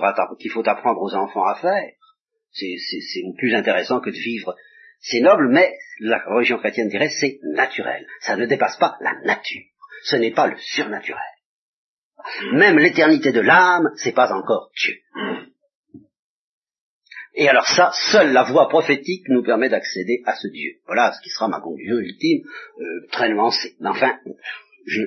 apprendre 0.68 1.02
aux 1.02 1.16
enfants 1.16 1.46
à 1.46 1.56
faire. 1.56 1.94
C'est 2.52 3.24
plus 3.38 3.56
intéressant 3.56 4.00
que 4.00 4.10
de 4.10 4.16
vivre. 4.16 4.56
C'est 5.06 5.20
noble, 5.20 5.50
mais 5.50 5.78
la 6.00 6.24
religion 6.26 6.58
chrétienne 6.58 6.88
dirait 6.88 7.10
c'est 7.10 7.40
naturel. 7.44 8.08
Ça 8.22 8.38
ne 8.38 8.46
dépasse 8.46 8.78
pas 8.78 8.96
la 9.02 9.14
nature. 9.26 9.64
Ce 10.06 10.16
n'est 10.16 10.32
pas 10.32 10.48
le 10.48 10.58
surnaturel. 10.58 11.22
Même 12.54 12.80
l'éternité 12.80 13.34
de 13.34 13.42
l'âme, 13.42 13.90
c'est 13.98 14.14
pas 14.14 14.32
encore 14.32 14.72
Dieu. 14.78 14.96
Et 17.36 17.50
alors 17.50 17.68
ça, 17.68 17.92
seule 18.12 18.32
la 18.32 18.44
voie 18.44 18.70
prophétique 18.70 19.28
nous 19.28 19.44
permet 19.44 19.68
d'accéder 19.68 20.22
à 20.26 20.36
ce 20.36 20.48
Dieu. 20.48 20.80
Voilà 20.86 21.12
ce 21.12 21.22
qui 21.22 21.30
sera 21.30 21.50
ma 21.50 21.60
conclusion 21.60 21.98
ultime, 21.98 22.48
euh, 22.80 23.08
très 23.12 23.30
nuancée. 23.30 23.76
Mais 23.82 23.90
enfin, 23.90 24.20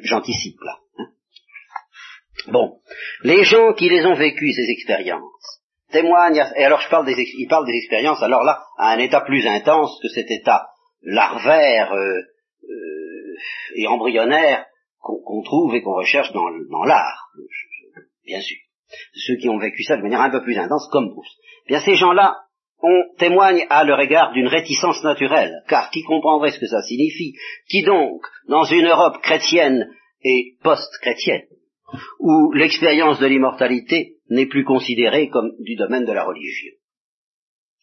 j'anticipe 0.02 0.60
là. 0.60 0.78
Hein. 0.98 1.06
Bon, 2.48 2.80
les 3.22 3.44
gens 3.44 3.72
qui 3.72 3.88
les 3.88 4.04
ont 4.04 4.14
vécues, 4.14 4.52
ces 4.52 4.70
expériences, 4.70 5.62
témoignent, 5.96 6.44
et 6.56 6.64
alors 6.64 6.80
je 6.80 6.90
parle 6.90 7.06
des, 7.06 7.14
ils 7.16 7.48
parlent 7.48 7.66
des 7.66 7.76
expériences, 7.76 8.22
alors 8.22 8.44
là, 8.44 8.62
à 8.78 8.92
un 8.92 8.98
état 8.98 9.22
plus 9.22 9.46
intense 9.46 9.98
que 10.02 10.08
cet 10.08 10.30
état 10.30 10.66
larvaire 11.02 11.92
euh, 11.92 12.20
euh, 12.64 13.36
et 13.76 13.86
embryonnaire 13.86 14.66
qu'on 15.00 15.42
trouve 15.42 15.74
et 15.74 15.82
qu'on 15.82 15.94
recherche 15.94 16.32
dans, 16.32 16.84
l'art, 16.84 17.28
bien 18.24 18.40
sûr. 18.40 18.56
Ceux 19.14 19.36
qui 19.36 19.48
ont 19.48 19.58
vécu 19.58 19.84
ça 19.84 19.96
de 19.96 20.02
manière 20.02 20.20
un 20.20 20.30
peu 20.30 20.42
plus 20.42 20.58
intense, 20.58 20.88
comme 20.90 21.12
Proust. 21.12 21.38
Bien, 21.68 21.80
ces 21.80 21.94
gens-là 21.94 22.36
on 22.82 23.04
témoigne 23.18 23.66
à 23.70 23.84
leur 23.84 23.98
égard 24.00 24.32
d'une 24.32 24.48
réticence 24.48 25.02
naturelle, 25.02 25.62
car 25.68 25.90
qui 25.90 26.02
comprendrait 26.02 26.50
ce 26.50 26.58
que 26.58 26.66
ça 26.66 26.82
signifie 26.82 27.32
Qui 27.70 27.82
donc, 27.82 28.20
dans 28.48 28.64
une 28.64 28.86
Europe 28.86 29.22
chrétienne 29.22 29.88
et 30.22 30.56
post-chrétienne, 30.62 31.46
où 32.18 32.52
l'expérience 32.52 33.18
de 33.18 33.26
l'immortalité 33.26 34.15
n'est 34.28 34.46
plus 34.46 34.64
considérée 34.64 35.28
comme 35.28 35.52
du 35.60 35.76
domaine 35.76 36.04
de 36.04 36.12
la 36.12 36.24
religion. 36.24 36.72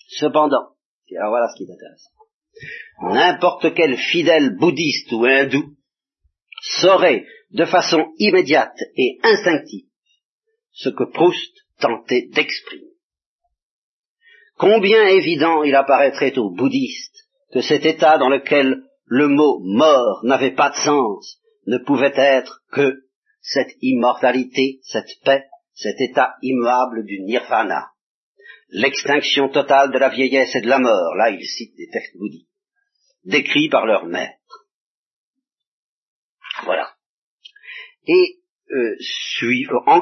Cependant, 0.07 0.75
alors 1.17 1.29
voilà 1.29 1.47
ce 1.49 1.57
qui 1.57 1.69
est 1.69 1.73
intéressant, 1.73 2.11
n'importe 3.13 3.73
quel 3.73 3.97
fidèle 3.97 4.55
bouddhiste 4.57 5.11
ou 5.11 5.25
hindou 5.25 5.75
saurait 6.81 7.25
de 7.51 7.65
façon 7.65 8.13
immédiate 8.17 8.77
et 8.95 9.19
instinctive 9.23 9.87
ce 10.71 10.89
que 10.89 11.03
Proust 11.03 11.53
tentait 11.79 12.29
d'exprimer. 12.33 12.93
Combien 14.57 15.07
évident 15.07 15.63
il 15.63 15.75
apparaîtrait 15.75 16.37
aux 16.37 16.51
bouddhistes 16.51 17.27
que 17.51 17.61
cet 17.61 17.85
état 17.85 18.17
dans 18.17 18.29
lequel 18.29 18.83
le 19.05 19.27
mot 19.27 19.59
mort 19.63 20.21
n'avait 20.23 20.55
pas 20.55 20.69
de 20.69 20.75
sens 20.75 21.39
ne 21.67 21.77
pouvait 21.77 22.13
être 22.15 22.61
que 22.71 23.03
cette 23.41 23.75
immortalité, 23.81 24.79
cette 24.83 25.19
paix, 25.23 25.43
cet 25.73 25.99
état 26.01 26.35
immuable 26.41 27.05
du 27.05 27.21
nirvana, 27.21 27.91
l'extinction 28.69 29.49
totale 29.49 29.91
de 29.91 29.99
la 29.99 30.09
vieillesse 30.09 30.55
et 30.55 30.61
de 30.61 30.69
la 30.69 30.79
mort, 30.79 31.15
là 31.15 31.29
il 31.29 31.43
cite 31.45 31.75
des 31.75 31.89
textes 31.89 32.17
bouddhiques, 32.17 32.49
décrits 33.23 33.69
par 33.69 33.85
leur 33.85 34.05
maître. 34.05 34.67
Voilà. 36.63 36.93
Et 38.05 38.39
euh, 38.71 38.95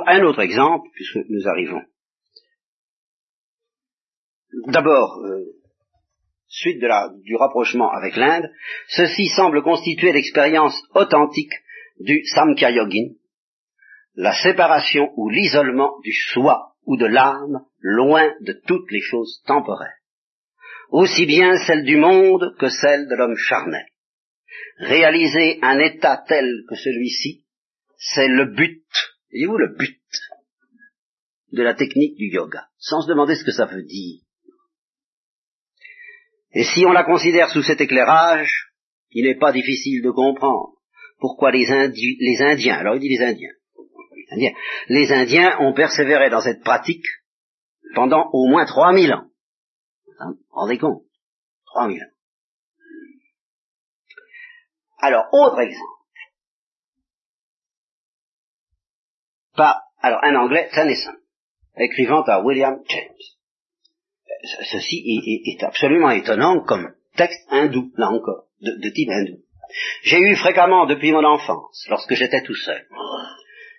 un 0.06 0.24
autre 0.24 0.42
exemple, 0.42 0.90
puisque 0.94 1.20
nous 1.30 1.48
arrivons. 1.48 1.82
D'abord, 4.68 5.20
euh, 5.24 5.46
suite 6.48 6.82
de 6.82 6.88
la, 6.88 7.10
du 7.24 7.36
rapprochement 7.36 7.90
avec 7.92 8.16
l'Inde, 8.16 8.52
ceci 8.90 9.28
semble 9.28 9.64
constituer 9.64 10.12
l'expérience 10.12 10.76
authentique 10.94 11.54
du 12.00 12.24
Samkhya 12.26 12.72
Yogin, 12.72 13.14
la 14.16 14.34
séparation 14.34 15.12
ou 15.16 15.30
l'isolement 15.30 16.00
du 16.02 16.12
soi 16.12 16.76
ou 16.86 16.98
de 16.98 17.06
l'âme 17.06 17.66
loin 17.80 18.34
de 18.42 18.54
toutes 18.68 18.92
les 18.92 19.02
choses 19.02 19.42
temporaires, 19.46 19.98
aussi 20.90 21.26
bien 21.26 21.58
celle 21.66 21.84
du 21.84 21.98
monde 21.98 22.56
que 22.60 22.70
celle 22.70 23.08
de 23.08 23.16
l'homme 23.16 23.38
charnel. 23.38 23.86
Réaliser 24.78 25.60
un 25.62 25.80
état 25.80 26.24
tel 26.28 26.50
que 26.68 26.76
celui-ci, 26.76 27.46
c'est 27.98 28.28
le 28.28 28.46
but, 28.46 28.84
voyez-vous 29.32 29.58
le 29.58 29.76
but 29.78 30.02
de 31.52 31.64
la 31.64 31.74
technique 31.74 32.18
du 32.18 32.28
yoga, 32.28 32.66
sans 32.78 33.02
se 33.02 33.08
demander 33.08 33.36
ce 33.36 33.44
que 33.44 33.52
ça 33.52 33.66
veut 33.66 33.84
dire. 33.84 34.22
Et 36.54 36.64
si 36.64 36.86
on 36.86 36.92
la 36.92 37.04
considère 37.04 37.50
sous 37.50 37.64
cet 37.64 37.80
éclairage, 37.80 38.72
il 39.12 39.26
n'est 39.26 39.38
pas 39.38 39.52
difficile 39.52 40.02
de 40.02 40.12
comprendre 40.12 40.78
pourquoi 41.20 41.52
les, 41.52 41.66
les 41.68 42.42
Indiens, 42.42 42.78
alors 42.78 42.96
il 42.96 43.02
dit 43.02 43.10
les 43.10 43.24
Indiens, 43.24 43.54
les 44.88 45.12
Indiens 45.12 45.58
ont 45.60 45.74
persévéré 45.74 46.30
dans 46.30 46.42
cette 46.42 46.64
pratique 46.64 47.06
pendant 47.96 48.30
au 48.34 48.48
moins 48.48 48.66
3000 48.66 49.14
ans. 49.14 49.26
Vous 50.20 50.34
vous 50.34 50.40
rendez 50.52 50.78
compte? 50.78 51.04
3000 51.66 52.02
ans. 52.02 52.12
Alors, 55.00 55.26
autre 55.32 55.60
exemple. 55.60 55.88
Pas, 59.56 59.82
alors, 60.00 60.24
un 60.24 60.36
anglais, 60.36 60.70
Tennyson, 60.74 61.16
écrivant 61.78 62.22
à 62.22 62.42
William 62.42 62.80
James. 62.88 63.16
Ceci 64.72 65.04
est, 65.46 65.64
absolument 65.64 66.12
étonnant 66.12 66.62
comme 66.62 66.94
texte 67.16 67.46
hindou, 67.50 67.92
là 67.98 68.10
encore, 68.10 68.46
de 68.62 68.90
type 68.90 69.10
hindou. 69.10 69.44
J'ai 70.04 70.20
eu 70.20 70.36
fréquemment 70.36 70.86
depuis 70.86 71.12
mon 71.12 71.24
enfance, 71.24 71.86
lorsque 71.90 72.14
j'étais 72.14 72.44
tout 72.44 72.56
seul, 72.56 72.88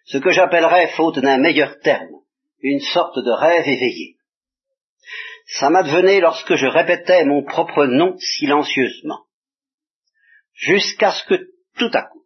ce 0.05 0.18
que 0.18 0.30
j'appellerais, 0.30 0.88
faute 0.88 1.18
d'un 1.18 1.38
meilleur 1.38 1.78
terme, 1.80 2.22
une 2.61 2.80
sorte 2.80 3.16
de 3.18 3.30
rêve 3.30 3.66
éveillé. 3.66 4.16
Ça 5.59 5.70
m'advenait 5.70 6.20
lorsque 6.20 6.55
je 6.55 6.66
répétais 6.66 7.24
mon 7.24 7.44
propre 7.44 7.86
nom 7.86 8.16
silencieusement, 8.18 9.26
jusqu'à 10.55 11.12
ce 11.12 11.24
que 11.24 11.46
tout 11.76 11.90
à 11.92 12.03
coup, 12.03 12.24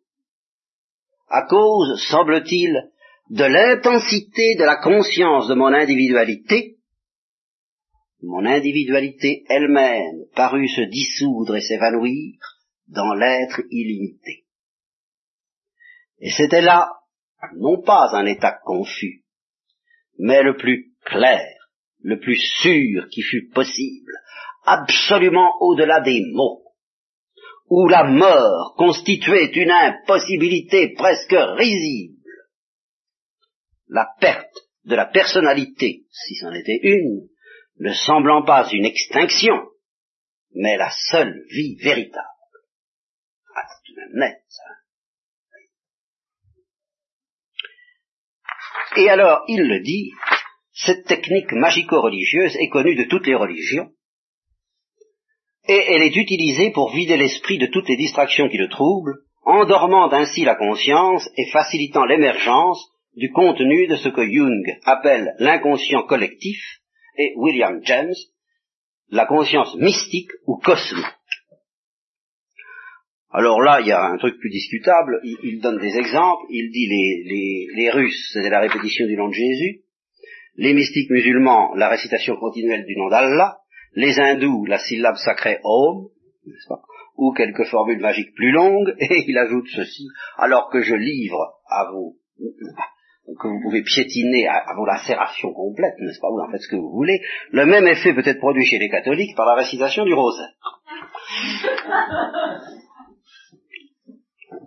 à 1.29 1.43
cause, 1.43 2.01
semble-t-il, 2.09 2.91
de 3.31 3.45
l'intensité 3.45 4.55
de 4.55 4.65
la 4.65 4.77
conscience 4.77 5.49
de 5.49 5.55
mon 5.55 5.73
individualité, 5.73 6.77
mon 8.23 8.47
individualité 8.47 9.45
elle-même 9.49 10.27
parut 10.35 10.69
se 10.69 10.83
dissoudre 10.83 11.57
et 11.57 11.61
s'évanouir 11.61 12.39
dans 12.89 13.15
l'être 13.15 13.63
illimité. 13.71 14.45
Et 16.19 16.31
c'était 16.31 16.63
là, 16.63 16.91
non 17.57 17.83
pas 17.83 18.11
un 18.15 18.27
état 18.27 18.59
confus, 18.65 19.25
mais 20.19 20.43
le 20.43 20.57
plus 20.57 20.93
clair, 21.05 21.47
le 22.03 22.19
plus 22.19 22.39
sûr 22.61 23.09
qui 23.11 23.23
fut 23.23 23.49
possible, 23.49 24.13
absolument 24.65 25.53
au-delà 25.61 26.01
des 26.01 26.23
mots, 26.33 26.63
où 27.69 27.89
la 27.89 28.05
mort 28.05 28.75
constituait 28.77 29.53
une 29.53 29.71
impossibilité 29.71 30.95
presque 30.95 31.37
risible. 31.59 32.15
La 33.89 34.09
perte 34.21 34.57
de 34.85 34.95
la 34.95 35.07
personnalité, 35.07 36.05
si 36.11 36.35
c'en 36.37 36.53
était 36.53 36.81
une, 36.83 37.29
ne 37.79 37.93
semblant 37.93 38.45
pas 38.45 38.69
une 38.73 38.85
extinction, 38.85 39.55
mais 40.55 40.77
la 40.77 40.91
seule 41.11 41.45
vie 41.51 41.77
véritable. 41.77 42.27
Ah, 43.55 43.63
c'est 43.69 43.93
tout 43.93 44.01
ça. 44.49 44.76
Et 48.97 49.09
alors, 49.09 49.43
il 49.49 49.63
le 49.63 49.81
dit, 49.81 50.13
cette 50.73 51.07
technique 51.07 51.53
magico-religieuse 51.53 52.57
est 52.57 52.69
connue 52.69 52.95
de 52.95 53.05
toutes 53.05 53.27
les 53.27 53.35
religions, 53.35 53.91
et 55.69 55.83
elle 55.89 56.03
est 56.03 56.17
utilisée 56.17 56.71
pour 56.71 56.93
vider 56.95 57.17
l'esprit 57.17 57.59
de 57.59 57.67
toutes 57.67 57.89
les 57.89 57.97
distractions 57.97 58.49
qui 58.49 58.59
le 58.59 58.69
troublent, 58.69 59.19
endormant 59.45 60.11
ainsi 60.13 60.45
la 60.45 60.55
conscience 60.55 61.29
et 61.37 61.51
facilitant 61.51 62.05
l'émergence 62.05 62.85
du 63.17 63.31
contenu 63.33 63.87
de 63.87 63.97
ce 63.97 64.09
que 64.09 64.25
Jung 64.25 64.65
appelle 64.85 65.35
l'inconscient 65.39 66.03
collectif 66.03 66.61
et 67.17 67.33
William 67.37 67.81
James 67.85 68.15
la 69.09 69.27
conscience 69.27 69.75
mystique 69.77 70.31
ou 70.47 70.59
cosmique. 70.59 71.05
Alors 73.31 73.61
là, 73.61 73.81
il 73.81 73.89
y 73.89 73.93
a 73.93 74.05
un 74.05 74.17
truc 74.19 74.39
plus 74.39 74.51
discutable, 74.51 75.21
il, 75.23 75.61
donne 75.61 75.79
des 75.79 75.97
exemples, 75.99 76.45
il 76.49 76.71
dit 76.71 76.87
les, 76.87 77.23
les, 77.27 77.67
les 77.75 77.91
Russes, 77.91 78.31
c'était 78.33 78.51
la 78.51 78.61
répétition 78.61 79.07
du 79.07 79.17
nom 79.17 79.29
de 79.29 79.35
Jésus, 79.35 79.83
les 80.57 80.73
mystiques 80.75 81.11
musulmans, 81.11 81.75
la 81.75 81.89
récitation 81.89 82.37
continuelle 82.37 82.87
du 82.87 82.97
nom 82.97 83.09
d'Allah, 83.09 83.59
les 83.95 84.19
hindous, 84.21 84.65
la 84.67 84.79
syllabe 84.79 85.17
sacrée 85.17 85.59
Om, 85.65 86.09
ou 87.17 87.33
quelques 87.33 87.65
formules 87.65 88.01
magiques 88.01 88.35
plus 88.35 88.53
longues, 88.53 88.95
et 89.01 89.25
il 89.27 89.37
ajoute 89.39 89.67
ceci, 89.75 90.07
alors 90.37 90.71
que 90.71 90.81
je 90.81 90.95
livre 90.95 91.61
à 91.69 91.91
vous, 91.91 92.17
que 92.39 93.49
vous 93.49 93.61
pouvez 93.61 93.83
piétiner 93.83 94.47
à, 94.47 94.73
vos 94.77 94.87
lacérations 94.87 95.53
complètes, 95.53 95.99
n'est-ce 95.99 96.21
pas, 96.21 96.29
vous 96.31 96.39
en 96.39 96.51
faites 96.51 96.63
ce 96.63 96.69
que 96.69 96.77
vous 96.77 96.93
voulez, 96.93 97.21
le 97.51 97.67
même 97.67 97.87
effet 97.87 98.15
peut 98.15 98.23
être 98.25 98.39
produit 98.39 98.65
chez 98.65 98.79
les 98.79 98.89
catholiques 98.89 99.37
par 99.37 99.47
la 99.47 99.55
récitation 99.55 100.05
du 100.05 100.15
rosaire. 100.15 100.55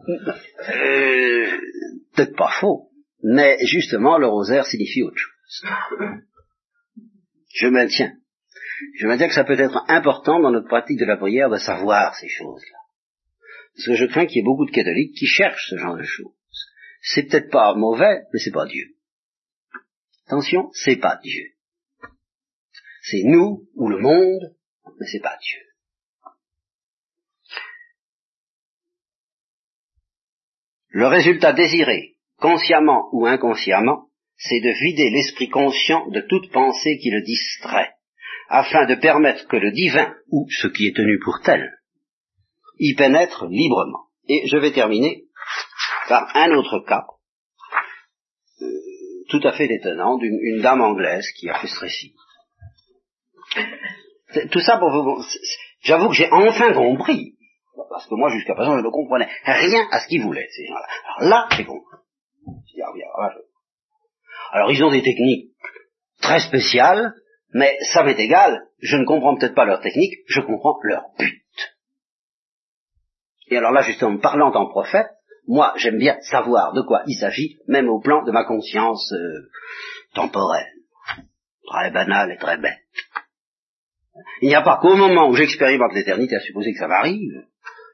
Euh, 0.10 1.60
peut-être 2.16 2.36
pas 2.36 2.52
faux, 2.60 2.90
mais 3.24 3.58
justement 3.66 4.18
le 4.18 4.28
rosaire 4.28 4.66
signifie 4.66 5.04
autre 5.04 5.18
chose. 5.18 5.64
Je 7.54 7.68
maintiens. 7.68 8.14
Je 8.96 9.08
maintiens 9.08 9.28
que 9.28 9.34
ça 9.34 9.44
peut 9.44 9.60
être 9.60 9.84
important 9.88 10.40
dans 10.40 10.52
notre 10.52 10.68
pratique 10.68 11.00
de 11.00 11.06
la 11.06 11.18
prière 11.18 11.50
de 11.50 11.58
savoir 11.58 12.16
ces 12.16 12.30
choses-là. 12.30 12.78
Parce 13.76 13.88
que 13.88 13.96
je 13.96 14.06
crains 14.06 14.26
qu'il 14.26 14.38
y 14.38 14.40
ait 14.40 14.44
beaucoup 14.44 14.66
de 14.66 14.72
catholiques 14.72 15.16
qui 15.16 15.26
cherchent 15.26 15.70
ce 15.70 15.78
genre 15.78 15.98
de 15.98 16.04
choses. 16.04 16.34
C'est 17.02 17.24
peut-être 17.24 17.50
pas 17.50 17.76
mauvais, 17.76 18.24
mais 18.34 18.40
c'est 18.40 18.52
pas 18.52 18.66
Dieu. 18.66 18.96
Attention, 20.28 20.70
c'est 20.74 20.98
pas 20.98 21.20
Dieu. 21.24 21.54
C'est 23.04 23.24
nous 23.24 23.68
ou 23.76 23.90
le 23.90 24.00
monde, 24.00 24.56
mais 25.00 25.08
c'est 25.08 25.22
pas 25.22 25.38
Dieu. 25.42 25.69
Le 30.90 31.08
résultat 31.08 31.54
désiré, 31.54 32.16
consciemment 32.38 33.10
ou 33.12 33.28
inconsciemment, 33.28 34.08
c'est 34.38 34.60
de 34.60 34.72
vider 34.72 35.10
l'esprit 35.12 35.50
conscient 35.50 36.08
de 36.08 36.22
toute 36.22 36.52
pensée 36.52 36.98
qui 36.98 37.10
le 37.12 37.22
distrait, 37.22 37.92
afin 38.48 38.86
de 38.86 38.96
permettre 38.96 39.48
que 39.48 39.58
le 39.58 39.72
divin, 39.72 40.16
ou 40.32 40.48
ce 40.50 40.68
qui 40.68 40.88
est 40.88 40.96
tenu 40.96 41.20
pour 41.20 41.42
tel, 41.44 41.78
y 42.80 42.96
pénètre 42.96 43.46
librement. 43.48 44.06
Et 44.28 44.48
je 44.48 44.58
vais 44.58 44.72
terminer 44.72 45.26
par 46.08 46.36
un 46.36 46.52
autre 46.52 46.80
cas, 46.88 47.06
euh, 48.62 48.66
tout 49.30 49.42
à 49.44 49.52
fait 49.52 49.68
étonnant, 49.72 50.18
d'une 50.18 50.62
dame 50.62 50.82
anglaise 50.82 51.28
qui 51.38 51.50
a 51.50 51.60
fait 51.60 51.68
ce 51.68 51.80
récit. 51.80 52.16
Tout 54.52 54.62
ça 54.62 54.78
pour 54.78 54.90
vous... 54.92 55.24
J'avoue 55.82 56.10
que 56.10 56.16
j'ai 56.16 56.32
enfin 56.32 56.74
compris 56.74 57.36
parce 57.90 58.08
que 58.08 58.16
moi, 58.16 58.30
jusqu'à 58.30 58.56
présent, 58.56 58.78
je 58.78 58.84
ne 58.84 58.90
comprenais 58.90 59.30
rien 59.46 59.88
à 59.92 60.00
ce 60.00 60.08
qu'ils 60.08 60.24
voulaient, 60.24 60.48
ces 60.50 60.66
gens-là. 60.66 60.88
Alors 61.18 61.30
là, 61.30 61.48
j'ai 61.56 61.66
compris. 61.66 61.98
Alors, 64.52 64.72
ils 64.72 64.84
ont 64.84 64.92
des 64.92 65.04
techniques 65.04 65.52
très 66.22 66.40
spéciales, 66.40 67.14
mais 67.54 67.78
ça 67.94 68.04
m'est 68.04 68.20
égal, 68.20 68.64
je 68.82 68.98
ne 68.98 69.06
comprends 69.06 69.36
peut-être 69.36 69.56
pas 69.56 69.66
leur 69.66 69.82
technique, 69.82 70.14
je 70.28 70.42
comprends 70.42 70.78
leur 70.84 71.04
but. 71.18 71.44
Et 73.48 73.58
alors 73.58 73.72
là, 73.72 73.82
justement, 73.82 74.18
parlant 74.18 74.52
en 74.54 74.68
prophète, 74.68 75.08
moi, 75.48 75.74
j'aime 75.78 75.98
bien 75.98 76.20
savoir 76.22 76.74
de 76.74 76.82
quoi 76.82 77.02
il 77.08 77.16
s'agit, 77.16 77.58
même 77.68 77.90
au 77.90 78.00
plan 78.00 78.24
de 78.24 78.32
ma 78.32 78.46
conscience 78.46 79.12
euh, 79.14 79.50
temporelle. 80.14 80.68
Très 81.66 81.92
banale 81.92 82.32
et 82.32 82.38
très 82.38 82.58
bête. 82.58 82.78
Il 84.42 84.48
n'y 84.48 84.56
a 84.56 84.62
pas 84.62 84.80
qu'au 84.82 84.96
moment 84.96 85.30
où 85.30 85.36
j'expérimente 85.36 85.94
l'éternité 85.94 86.36
à 86.36 86.40
supposer 86.40 86.74
que 86.74 86.80
ça 86.80 86.88
m'arrive, 86.88 87.44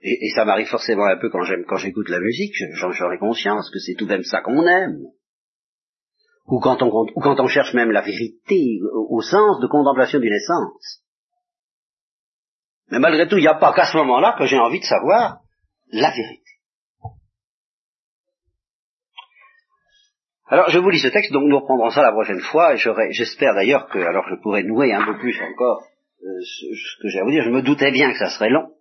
et, 0.02 0.30
ça 0.36 0.46
m'arrive 0.46 0.68
forcément 0.68 1.06
un 1.06 1.18
peu 1.18 1.30
quand 1.30 1.78
j'écoute 1.78 2.10
la 2.10 2.20
musique, 2.20 2.54
j'aurai 2.74 3.18
conscience 3.18 3.72
que 3.72 3.80
c'est 3.80 3.96
tout 3.96 4.06
de 4.06 4.12
même 4.12 4.24
ça 4.24 4.42
qu'on 4.42 4.66
aime. 4.66 5.00
Ou 6.48 6.60
quand 6.60 6.84
on, 6.84 7.48
cherche 7.48 7.74
même 7.74 7.90
la 7.90 8.02
vérité, 8.02 8.80
au, 9.10 9.22
sens 9.22 9.60
de 9.60 9.68
contemplation 9.68 10.20
d'une 10.20 10.34
essence. 10.34 11.02
Mais 12.92 13.00
malgré 13.00 13.28
tout, 13.28 13.38
il 13.38 13.42
n'y 13.42 13.48
a 13.48 13.56
pas 13.56 13.74
qu'à 13.74 13.88
ce 13.88 13.98
moment-là 13.98 14.36
que 14.38 14.46
j'ai 14.46 14.60
envie 14.60 14.80
de 14.80 14.86
savoir 14.86 15.40
la 15.92 16.12
vérité. 16.12 16.44
Alors, 20.48 20.70
je 20.70 20.78
vous 20.78 20.90
lis 20.92 21.00
ce 21.00 21.08
texte, 21.08 21.32
donc 21.32 21.46
nous 21.46 21.60
reprendrons 21.60 21.90
ça 21.90 22.04
la 22.04 22.12
prochaine 22.12 22.42
fois, 22.42 22.76
et 22.76 23.12
j'espère 23.12 23.56
d'ailleurs 23.56 23.88
que, 23.88 23.98
alors 23.98 24.28
je 24.30 24.36
pourrais 24.36 24.62
nouer 24.62 24.94
un 24.94 25.04
peu 25.04 25.18
plus 25.18 25.36
encore 25.42 25.82
euh, 26.26 26.42
ce 26.42 27.02
que 27.02 27.08
j'ai 27.08 27.20
à 27.20 27.24
vous 27.24 27.32
dire, 27.32 27.44
je 27.44 27.50
me 27.50 27.62
doutais 27.62 27.92
bien 27.92 28.12
que 28.12 28.18
ça 28.18 28.30
serait 28.30 28.50
long, 28.50 28.72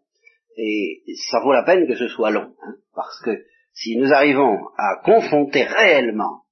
et 0.57 1.03
ça 1.31 1.41
vaut 1.41 1.53
la 1.53 1.65
peine 1.65 1.87
que 1.87 1.97
ce 1.97 2.09
soit 2.09 2.31
long, 2.31 2.55
hein, 2.63 2.77
parce 2.95 3.21
que 3.23 3.45
si 3.73 3.97
nous 3.97 4.13
arrivons 4.13 4.59
à 4.79 5.03
confronter 5.05 5.65
réellement 5.65 6.45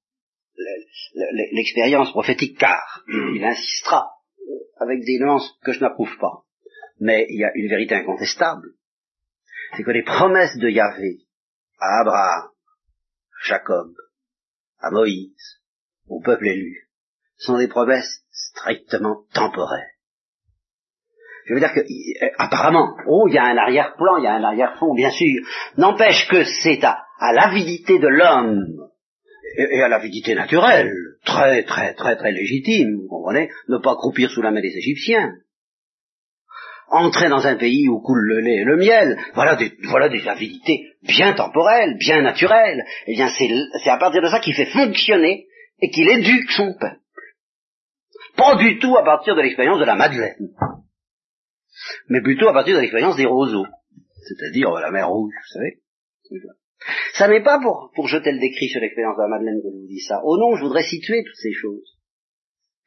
l'expérience 1.51 2.11
prophétique, 2.11 2.59
car 2.59 3.03
il 3.07 3.43
insistera 3.43 4.11
avec 4.77 4.99
des 5.03 5.19
nuances 5.19 5.57
que 5.63 5.71
je 5.71 5.79
n'approuve 5.79 6.15
pas, 6.19 6.43
mais 6.99 7.25
il 7.29 7.39
y 7.39 7.43
a 7.43 7.51
une 7.55 7.69
vérité 7.69 7.95
incontestable, 7.95 8.73
c'est 9.75 9.83
que 9.83 9.91
les 9.91 10.03
promesses 10.03 10.57
de 10.57 10.69
Yahvé 10.69 11.21
à 11.79 12.01
Abraham, 12.01 12.49
Jacob, 13.45 13.93
à 14.79 14.91
Moïse, 14.91 15.61
au 16.07 16.21
peuple 16.21 16.47
élu, 16.47 16.89
sont 17.37 17.57
des 17.57 17.67
promesses 17.67 18.23
strictement 18.31 19.25
temporaires. 19.33 19.92
Je 21.45 21.53
veux 21.53 21.59
dire 21.59 21.73
que, 21.73 21.81
euh, 21.81 22.29
apparemment, 22.37 22.95
oh, 23.07 23.27
il 23.27 23.33
y 23.33 23.37
a 23.37 23.43
un 23.43 23.57
arrière-plan, 23.57 24.17
il 24.17 24.23
y 24.23 24.27
a 24.27 24.33
un 24.33 24.43
arrière-fond, 24.43 24.93
bien 24.93 25.11
sûr. 25.11 25.41
N'empêche 25.77 26.27
que 26.27 26.43
c'est 26.63 26.83
à, 26.83 26.97
l'avidité 27.33 27.99
de 27.99 28.07
l'homme 28.07 28.63
et, 29.57 29.81
à 29.81 29.87
l'avidité 29.87 30.35
naturelle, 30.35 30.91
très, 31.25 31.63
très, 31.63 31.93
très, 31.93 32.15
très 32.15 32.31
légitime, 32.31 32.95
vous 33.01 33.07
comprenez, 33.07 33.49
ne 33.67 33.77
pas 33.77 33.95
croupir 33.95 34.29
sous 34.29 34.41
la 34.41 34.51
main 34.51 34.61
des 34.61 34.75
Égyptiens. 34.75 35.33
Entrer 36.89 37.29
dans 37.29 37.45
un 37.47 37.55
pays 37.55 37.87
où 37.89 38.01
coule 38.01 38.21
le 38.21 38.39
lait 38.39 38.57
et 38.57 38.63
le 38.63 38.77
miel, 38.77 39.17
voilà 39.33 39.55
des, 39.55 39.71
voilà 39.89 40.09
des 40.09 40.27
avidités 40.27 40.91
bien 41.01 41.33
temporelles, 41.33 41.97
bien 41.97 42.21
naturelles. 42.21 42.83
Eh 43.07 43.13
bien, 43.13 43.29
c'est 43.29 43.89
à 43.89 43.97
partir 43.97 44.21
de 44.21 44.27
ça 44.27 44.39
qu'il 44.39 44.53
fait 44.53 44.67
fonctionner 44.67 45.47
et 45.81 45.89
qu'il 45.89 46.07
éduque 46.07 46.51
son 46.51 46.73
peuple. 46.79 46.99
Pas 48.37 48.55
du 48.55 48.79
tout 48.79 48.95
à 48.97 49.03
partir 49.03 49.35
de 49.35 49.41
l'expérience 49.41 49.79
de 49.79 49.85
la 49.85 49.95
Madeleine 49.95 50.49
mais 52.07 52.21
plutôt 52.21 52.47
à 52.47 52.53
partir 52.53 52.75
de 52.75 52.81
l'expérience 52.81 53.17
des 53.17 53.25
roseaux, 53.25 53.65
c'est-à-dire 54.23 54.71
la 54.71 54.91
mer 54.91 55.09
Rouge, 55.09 55.33
vous 55.33 55.59
savez. 55.59 55.81
Ça 57.13 57.27
n'est 57.27 57.43
pas 57.43 57.59
pour, 57.59 57.91
pour 57.95 58.07
jeter 58.07 58.31
le 58.31 58.39
décrit 58.39 58.67
sur 58.67 58.81
l'expérience 58.81 59.15
de 59.17 59.21
la 59.21 59.29
Madeleine 59.29 59.61
que 59.61 59.69
je 59.69 59.81
vous 59.81 59.87
dis 59.87 60.01
ça. 60.01 60.19
Oh 60.23 60.37
non, 60.37 60.55
je 60.55 60.63
voudrais 60.63 60.83
situer 60.83 61.23
toutes 61.23 61.41
ces 61.41 61.53
choses. 61.53 61.97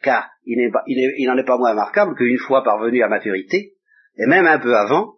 Car 0.03 0.29
il 0.45 0.59
n'en 0.59 1.37
est, 1.37 1.41
est, 1.41 1.45
pas 1.45 1.57
moins 1.57 1.71
remarquable 1.71 2.15
qu'une 2.17 2.39
fois 2.39 2.63
parvenu 2.63 3.03
à 3.03 3.09
maturité, 3.09 3.75
et 4.19 4.27
même 4.27 4.47
un 4.47 4.59
peu 4.59 4.75
avant, 4.75 5.17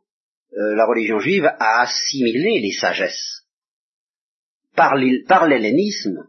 euh, 0.53 0.75
la 0.77 0.87
religion 0.87 1.19
juive 1.19 1.47
a 1.47 1.81
assimilé 1.83 2.61
les 2.61 2.73
sagesses. 2.73 3.47
Par 4.77 4.95
l'hellénisme, 4.95 6.29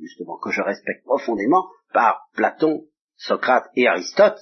justement, 0.00 0.38
que 0.38 0.50
je 0.50 0.60
respecte 0.60 1.04
profondément, 1.04 1.66
par 1.92 2.28
Platon, 2.34 2.82
Socrate 3.16 3.66
et 3.76 3.86
Aristote, 3.86 4.38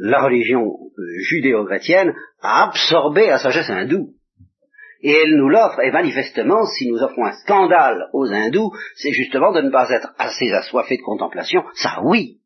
la 0.00 0.22
religion 0.22 0.62
euh, 0.62 1.02
judéo-chrétienne 1.28 2.14
a 2.40 2.64
absorbé 2.64 3.26
la 3.26 3.38
sagesse 3.38 3.68
hindoue. 3.68 4.14
Et 5.02 5.12
elle 5.12 5.36
nous 5.36 5.48
l'offre, 5.48 5.80
et 5.80 5.90
manifestement, 5.90 6.64
si 6.66 6.90
nous 6.90 7.02
offrons 7.02 7.24
un 7.24 7.32
scandale 7.32 8.08
aux 8.12 8.30
hindous, 8.30 8.72
c'est 8.96 9.12
justement 9.12 9.52
de 9.52 9.60
ne 9.60 9.70
pas 9.70 9.90
être 9.90 10.12
assez 10.18 10.50
assoiffés 10.52 10.96
de 10.96 11.02
contemplation, 11.02 11.64
ça 11.74 12.00
oui. 12.02 12.38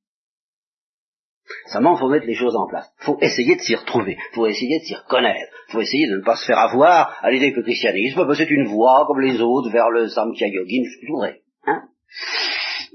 Seulement, 1.66 1.96
il 1.96 2.00
faut 2.00 2.08
mettre 2.08 2.26
les 2.26 2.34
choses 2.34 2.56
en 2.56 2.66
place. 2.68 2.90
Il 3.00 3.04
faut 3.04 3.18
essayer 3.20 3.56
de 3.56 3.60
s'y 3.60 3.74
retrouver. 3.74 4.16
Il 4.18 4.34
faut 4.34 4.46
essayer 4.46 4.78
de 4.80 4.84
s'y 4.84 4.94
reconnaître. 4.94 5.52
Faut 5.68 5.80
essayer 5.80 6.08
de 6.08 6.16
ne 6.16 6.24
pas 6.24 6.36
se 6.36 6.46
faire 6.46 6.58
avoir 6.58 7.18
à 7.22 7.30
l'idée 7.30 7.52
que 7.52 7.58
le 7.58 7.64
christianisme, 7.64 8.24
ben, 8.24 8.34
c'est 8.34 8.50
une 8.50 8.66
voie 8.66 9.04
comme 9.06 9.20
les 9.20 9.40
autres 9.40 9.70
vers 9.70 9.90
le 9.90 10.08
Samkhya 10.08 10.48
Yogin, 10.48 10.82
je 10.84 11.06
voudrais. 11.06 11.42
Hein 11.66 11.82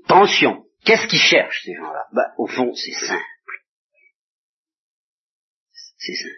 Tension. 0.07 0.63
Qu'est-ce 0.83 1.07
qu'ils 1.07 1.19
cherchent, 1.19 1.61
ces 1.63 1.75
gens-là? 1.75 2.05
Ben, 2.13 2.25
Au 2.37 2.47
fond, 2.47 2.73
c'est 2.73 3.05
simple. 3.05 3.21
C'est 5.99 6.15
simple. 6.15 6.33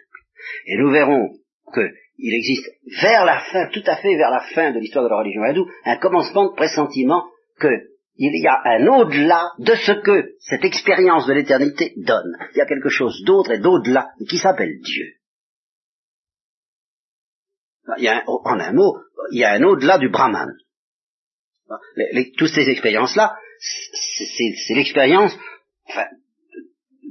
Et 0.66 0.76
nous 0.76 0.90
verrons 0.90 1.30
qu'il 1.72 2.34
existe 2.34 2.68
vers 3.00 3.24
la 3.24 3.40
fin, 3.40 3.68
tout 3.72 3.82
à 3.86 3.96
fait 3.96 4.16
vers 4.16 4.30
la 4.30 4.40
fin 4.54 4.72
de 4.72 4.80
l'histoire 4.80 5.04
de 5.04 5.10
la 5.10 5.18
religion 5.18 5.42
hindoue, 5.42 5.70
un 5.84 5.96
commencement 5.96 6.50
de 6.50 6.56
pressentiment 6.56 7.24
qu'il 7.60 7.80
y 8.18 8.46
a 8.46 8.60
un 8.64 8.86
au-delà 8.88 9.52
de 9.58 9.74
ce 9.74 9.92
que 9.92 10.34
cette 10.40 10.64
expérience 10.64 11.26
de 11.26 11.32
l'éternité 11.32 11.94
donne. 11.96 12.36
Il 12.54 12.58
y 12.58 12.60
a 12.60 12.66
quelque 12.66 12.88
chose 12.88 13.22
d'autre 13.24 13.52
et 13.52 13.60
d'au-delà 13.60 14.10
qui 14.28 14.38
s'appelle 14.38 14.80
Dieu. 14.80 15.06
Il 17.98 18.08
en 18.26 18.60
un 18.60 18.72
mot, 18.72 18.96
il 19.30 19.40
y 19.40 19.44
a 19.44 19.52
un 19.52 19.62
au-delà 19.62 19.98
du 19.98 20.08
Brahman. 20.08 20.56
toutes 22.36 22.48
ces 22.48 22.68
expériences-là, 22.68 23.36
c'est 23.58 24.74
l'expérience, 24.74 25.36
enfin, 25.88 26.06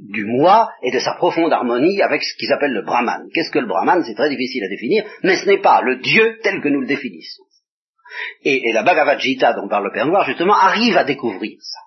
du 0.08 0.24
moi 0.24 0.70
et 0.82 0.90
de 0.90 0.98
sa 0.98 1.14
profonde 1.14 1.52
harmonie 1.52 2.02
avec 2.02 2.22
ce 2.22 2.34
qu'ils 2.36 2.52
appellent 2.52 2.72
le 2.72 2.84
Brahman. 2.84 3.28
Qu'est-ce 3.32 3.50
que 3.50 3.60
le 3.60 3.66
Brahman? 3.66 4.02
C'est 4.04 4.14
très 4.14 4.28
difficile 4.28 4.64
à 4.64 4.68
définir, 4.68 5.04
mais 5.22 5.36
ce 5.36 5.46
n'est 5.46 5.60
pas 5.60 5.80
le 5.82 5.96
Dieu 5.96 6.38
tel 6.42 6.60
que 6.60 6.68
nous 6.68 6.80
le 6.80 6.86
définissons. 6.86 7.44
Et, 8.42 8.72
la 8.72 8.82
Bhagavad 8.82 9.20
Gita 9.20 9.54
dont 9.54 9.68
parle 9.68 9.84
le 9.84 9.92
Père 9.92 10.06
Noir, 10.06 10.26
justement, 10.26 10.54
arrive 10.54 10.96
à 10.96 11.04
découvrir 11.04 11.56
ça. 11.60 11.80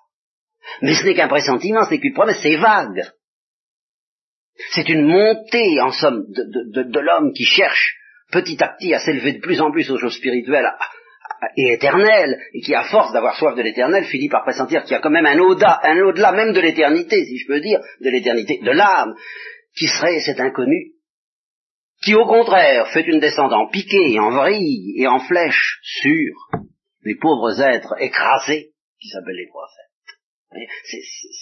Mais 0.82 0.94
ce 0.94 1.04
n'est 1.04 1.14
qu'un 1.14 1.28
pressentiment, 1.28 1.84
ce 1.84 1.90
n'est 1.90 2.00
qu'une 2.00 2.14
promesse, 2.14 2.40
c'est 2.42 2.56
vague. 2.56 3.04
C'est 4.72 4.88
une 4.88 5.06
montée, 5.06 5.80
en 5.80 5.92
somme, 5.92 6.24
de, 6.28 6.82
de 6.82 7.00
l'homme 7.00 7.32
qui 7.32 7.44
cherche 7.44 7.96
petit 8.32 8.62
à 8.62 8.68
petit 8.68 8.92
à 8.94 8.98
s'élever 8.98 9.34
de 9.34 9.40
plus 9.40 9.60
en 9.60 9.70
plus 9.70 9.90
aux 9.90 9.98
choses 9.98 10.16
spirituelles, 10.16 10.66
et 11.56 11.74
éternel, 11.74 12.40
et 12.52 12.60
qui, 12.60 12.74
à 12.74 12.84
force 12.84 13.12
d'avoir 13.12 13.36
soif 13.36 13.54
de 13.54 13.62
l'éternel, 13.62 14.04
finit 14.04 14.28
par 14.28 14.42
pressentir 14.42 14.82
qu'il 14.82 14.92
y 14.92 14.94
a 14.94 15.00
quand 15.00 15.10
même 15.10 15.26
un 15.26 15.38
au-delà, 15.38 15.80
un 15.82 16.00
au-delà 16.02 16.32
même 16.32 16.52
de 16.52 16.60
l'éternité, 16.60 17.24
si 17.24 17.38
je 17.38 17.46
peux 17.46 17.60
dire, 17.60 17.80
de 18.00 18.10
l'éternité, 18.10 18.60
de 18.62 18.70
l'âme, 18.70 19.14
qui 19.76 19.86
serait 19.86 20.20
cet 20.20 20.40
inconnu, 20.40 20.92
qui 22.02 22.14
au 22.14 22.26
contraire 22.26 22.88
fait 22.92 23.06
une 23.06 23.20
descente 23.20 23.52
en 23.52 23.68
piqué, 23.68 24.18
en 24.18 24.30
vrille 24.30 24.94
et 24.96 25.06
en 25.06 25.18
flèche 25.20 25.78
sur 25.82 26.48
les 27.02 27.16
pauvres 27.16 27.60
êtres 27.60 27.94
écrasés 28.00 28.72
qui 29.00 29.08
s'appellent 29.08 29.36
les 29.36 29.48
prophètes. 29.48 29.86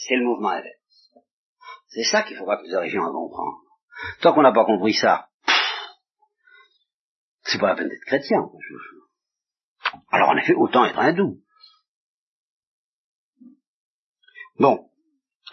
C'est 0.06 0.16
le 0.16 0.24
mouvement 0.24 0.50
inverse. 0.50 0.74
C'est 1.88 2.04
ça 2.04 2.22
qu'il 2.22 2.36
faudra 2.36 2.56
que 2.56 2.66
nous 2.66 2.76
arrivions 2.76 3.02
à 3.02 3.12
comprendre. 3.12 3.58
Tant 4.20 4.32
qu'on 4.32 4.42
n'a 4.42 4.52
pas 4.52 4.64
compris 4.64 4.94
ça, 4.94 5.28
c'est 7.44 7.60
pas 7.60 7.68
la 7.68 7.76
peine 7.76 7.88
d'être 7.88 8.04
chrétien. 8.06 8.38
Alors 10.10 10.30
en 10.30 10.36
effet, 10.36 10.54
autant 10.54 10.84
être 10.84 10.98
hindou. 10.98 11.38
Bon. 14.58 14.86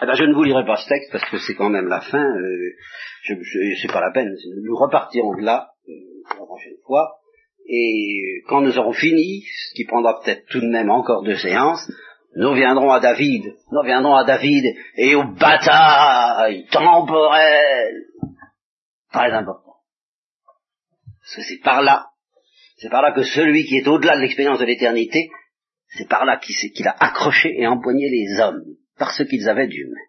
Eh 0.01 0.05
ben, 0.05 0.15
je 0.15 0.23
ne 0.23 0.33
vous 0.33 0.43
lirai 0.43 0.65
pas 0.65 0.77
ce 0.77 0.87
texte 0.87 1.11
parce 1.11 1.29
que 1.29 1.37
c'est 1.37 1.55
quand 1.55 1.69
même 1.69 1.87
la 1.87 2.01
fin. 2.01 2.23
Euh, 2.23 2.75
je, 3.23 3.33
c'est 3.81 3.91
pas 3.91 4.01
la 4.01 4.11
peine. 4.11 4.33
Nous 4.63 4.75
repartirons 4.75 5.35
de 5.35 5.41
là 5.41 5.71
euh, 5.87 5.93
la 6.29 6.45
prochaine 6.45 6.77
fois. 6.85 7.17
Et 7.67 8.41
quand 8.47 8.61
nous 8.61 8.77
aurons 8.77 8.93
fini, 8.93 9.43
ce 9.43 9.75
qui 9.75 9.85
prendra 9.85 10.19
peut-être 10.21 10.45
tout 10.49 10.59
de 10.59 10.69
même 10.69 10.89
encore 10.89 11.23
deux 11.23 11.37
séances, 11.37 11.91
nous 12.35 12.49
reviendrons 12.49 12.91
à 12.91 12.99
David. 12.99 13.43
Nous 13.71 13.79
reviendrons 13.79 14.15
à 14.15 14.23
David 14.23 14.75
et 14.95 15.15
aux 15.15 15.25
batailles 15.25 16.65
temporelles. 16.71 18.05
Très 19.11 19.31
important. 19.31 19.75
Parce 21.19 21.35
que 21.35 21.41
c'est 21.43 21.61
par 21.63 21.81
là 21.81 22.10
c'est 22.81 22.89
par 22.89 23.03
là 23.03 23.11
que 23.11 23.21
celui 23.21 23.63
qui 23.65 23.77
est 23.77 23.87
au-delà 23.87 24.15
de 24.15 24.21
l'expérience 24.21 24.59
de 24.59 24.65
l'éternité, 24.65 25.29
c'est 25.89 26.09
par 26.09 26.25
là 26.25 26.37
qu'il 26.37 26.87
a 26.87 26.95
accroché 26.99 27.53
et 27.55 27.67
empoigné 27.67 28.09
les 28.09 28.39
hommes, 28.39 28.63
parce 28.97 29.23
qu'ils 29.25 29.47
avaient 29.47 29.67
d'humain. 29.67 30.01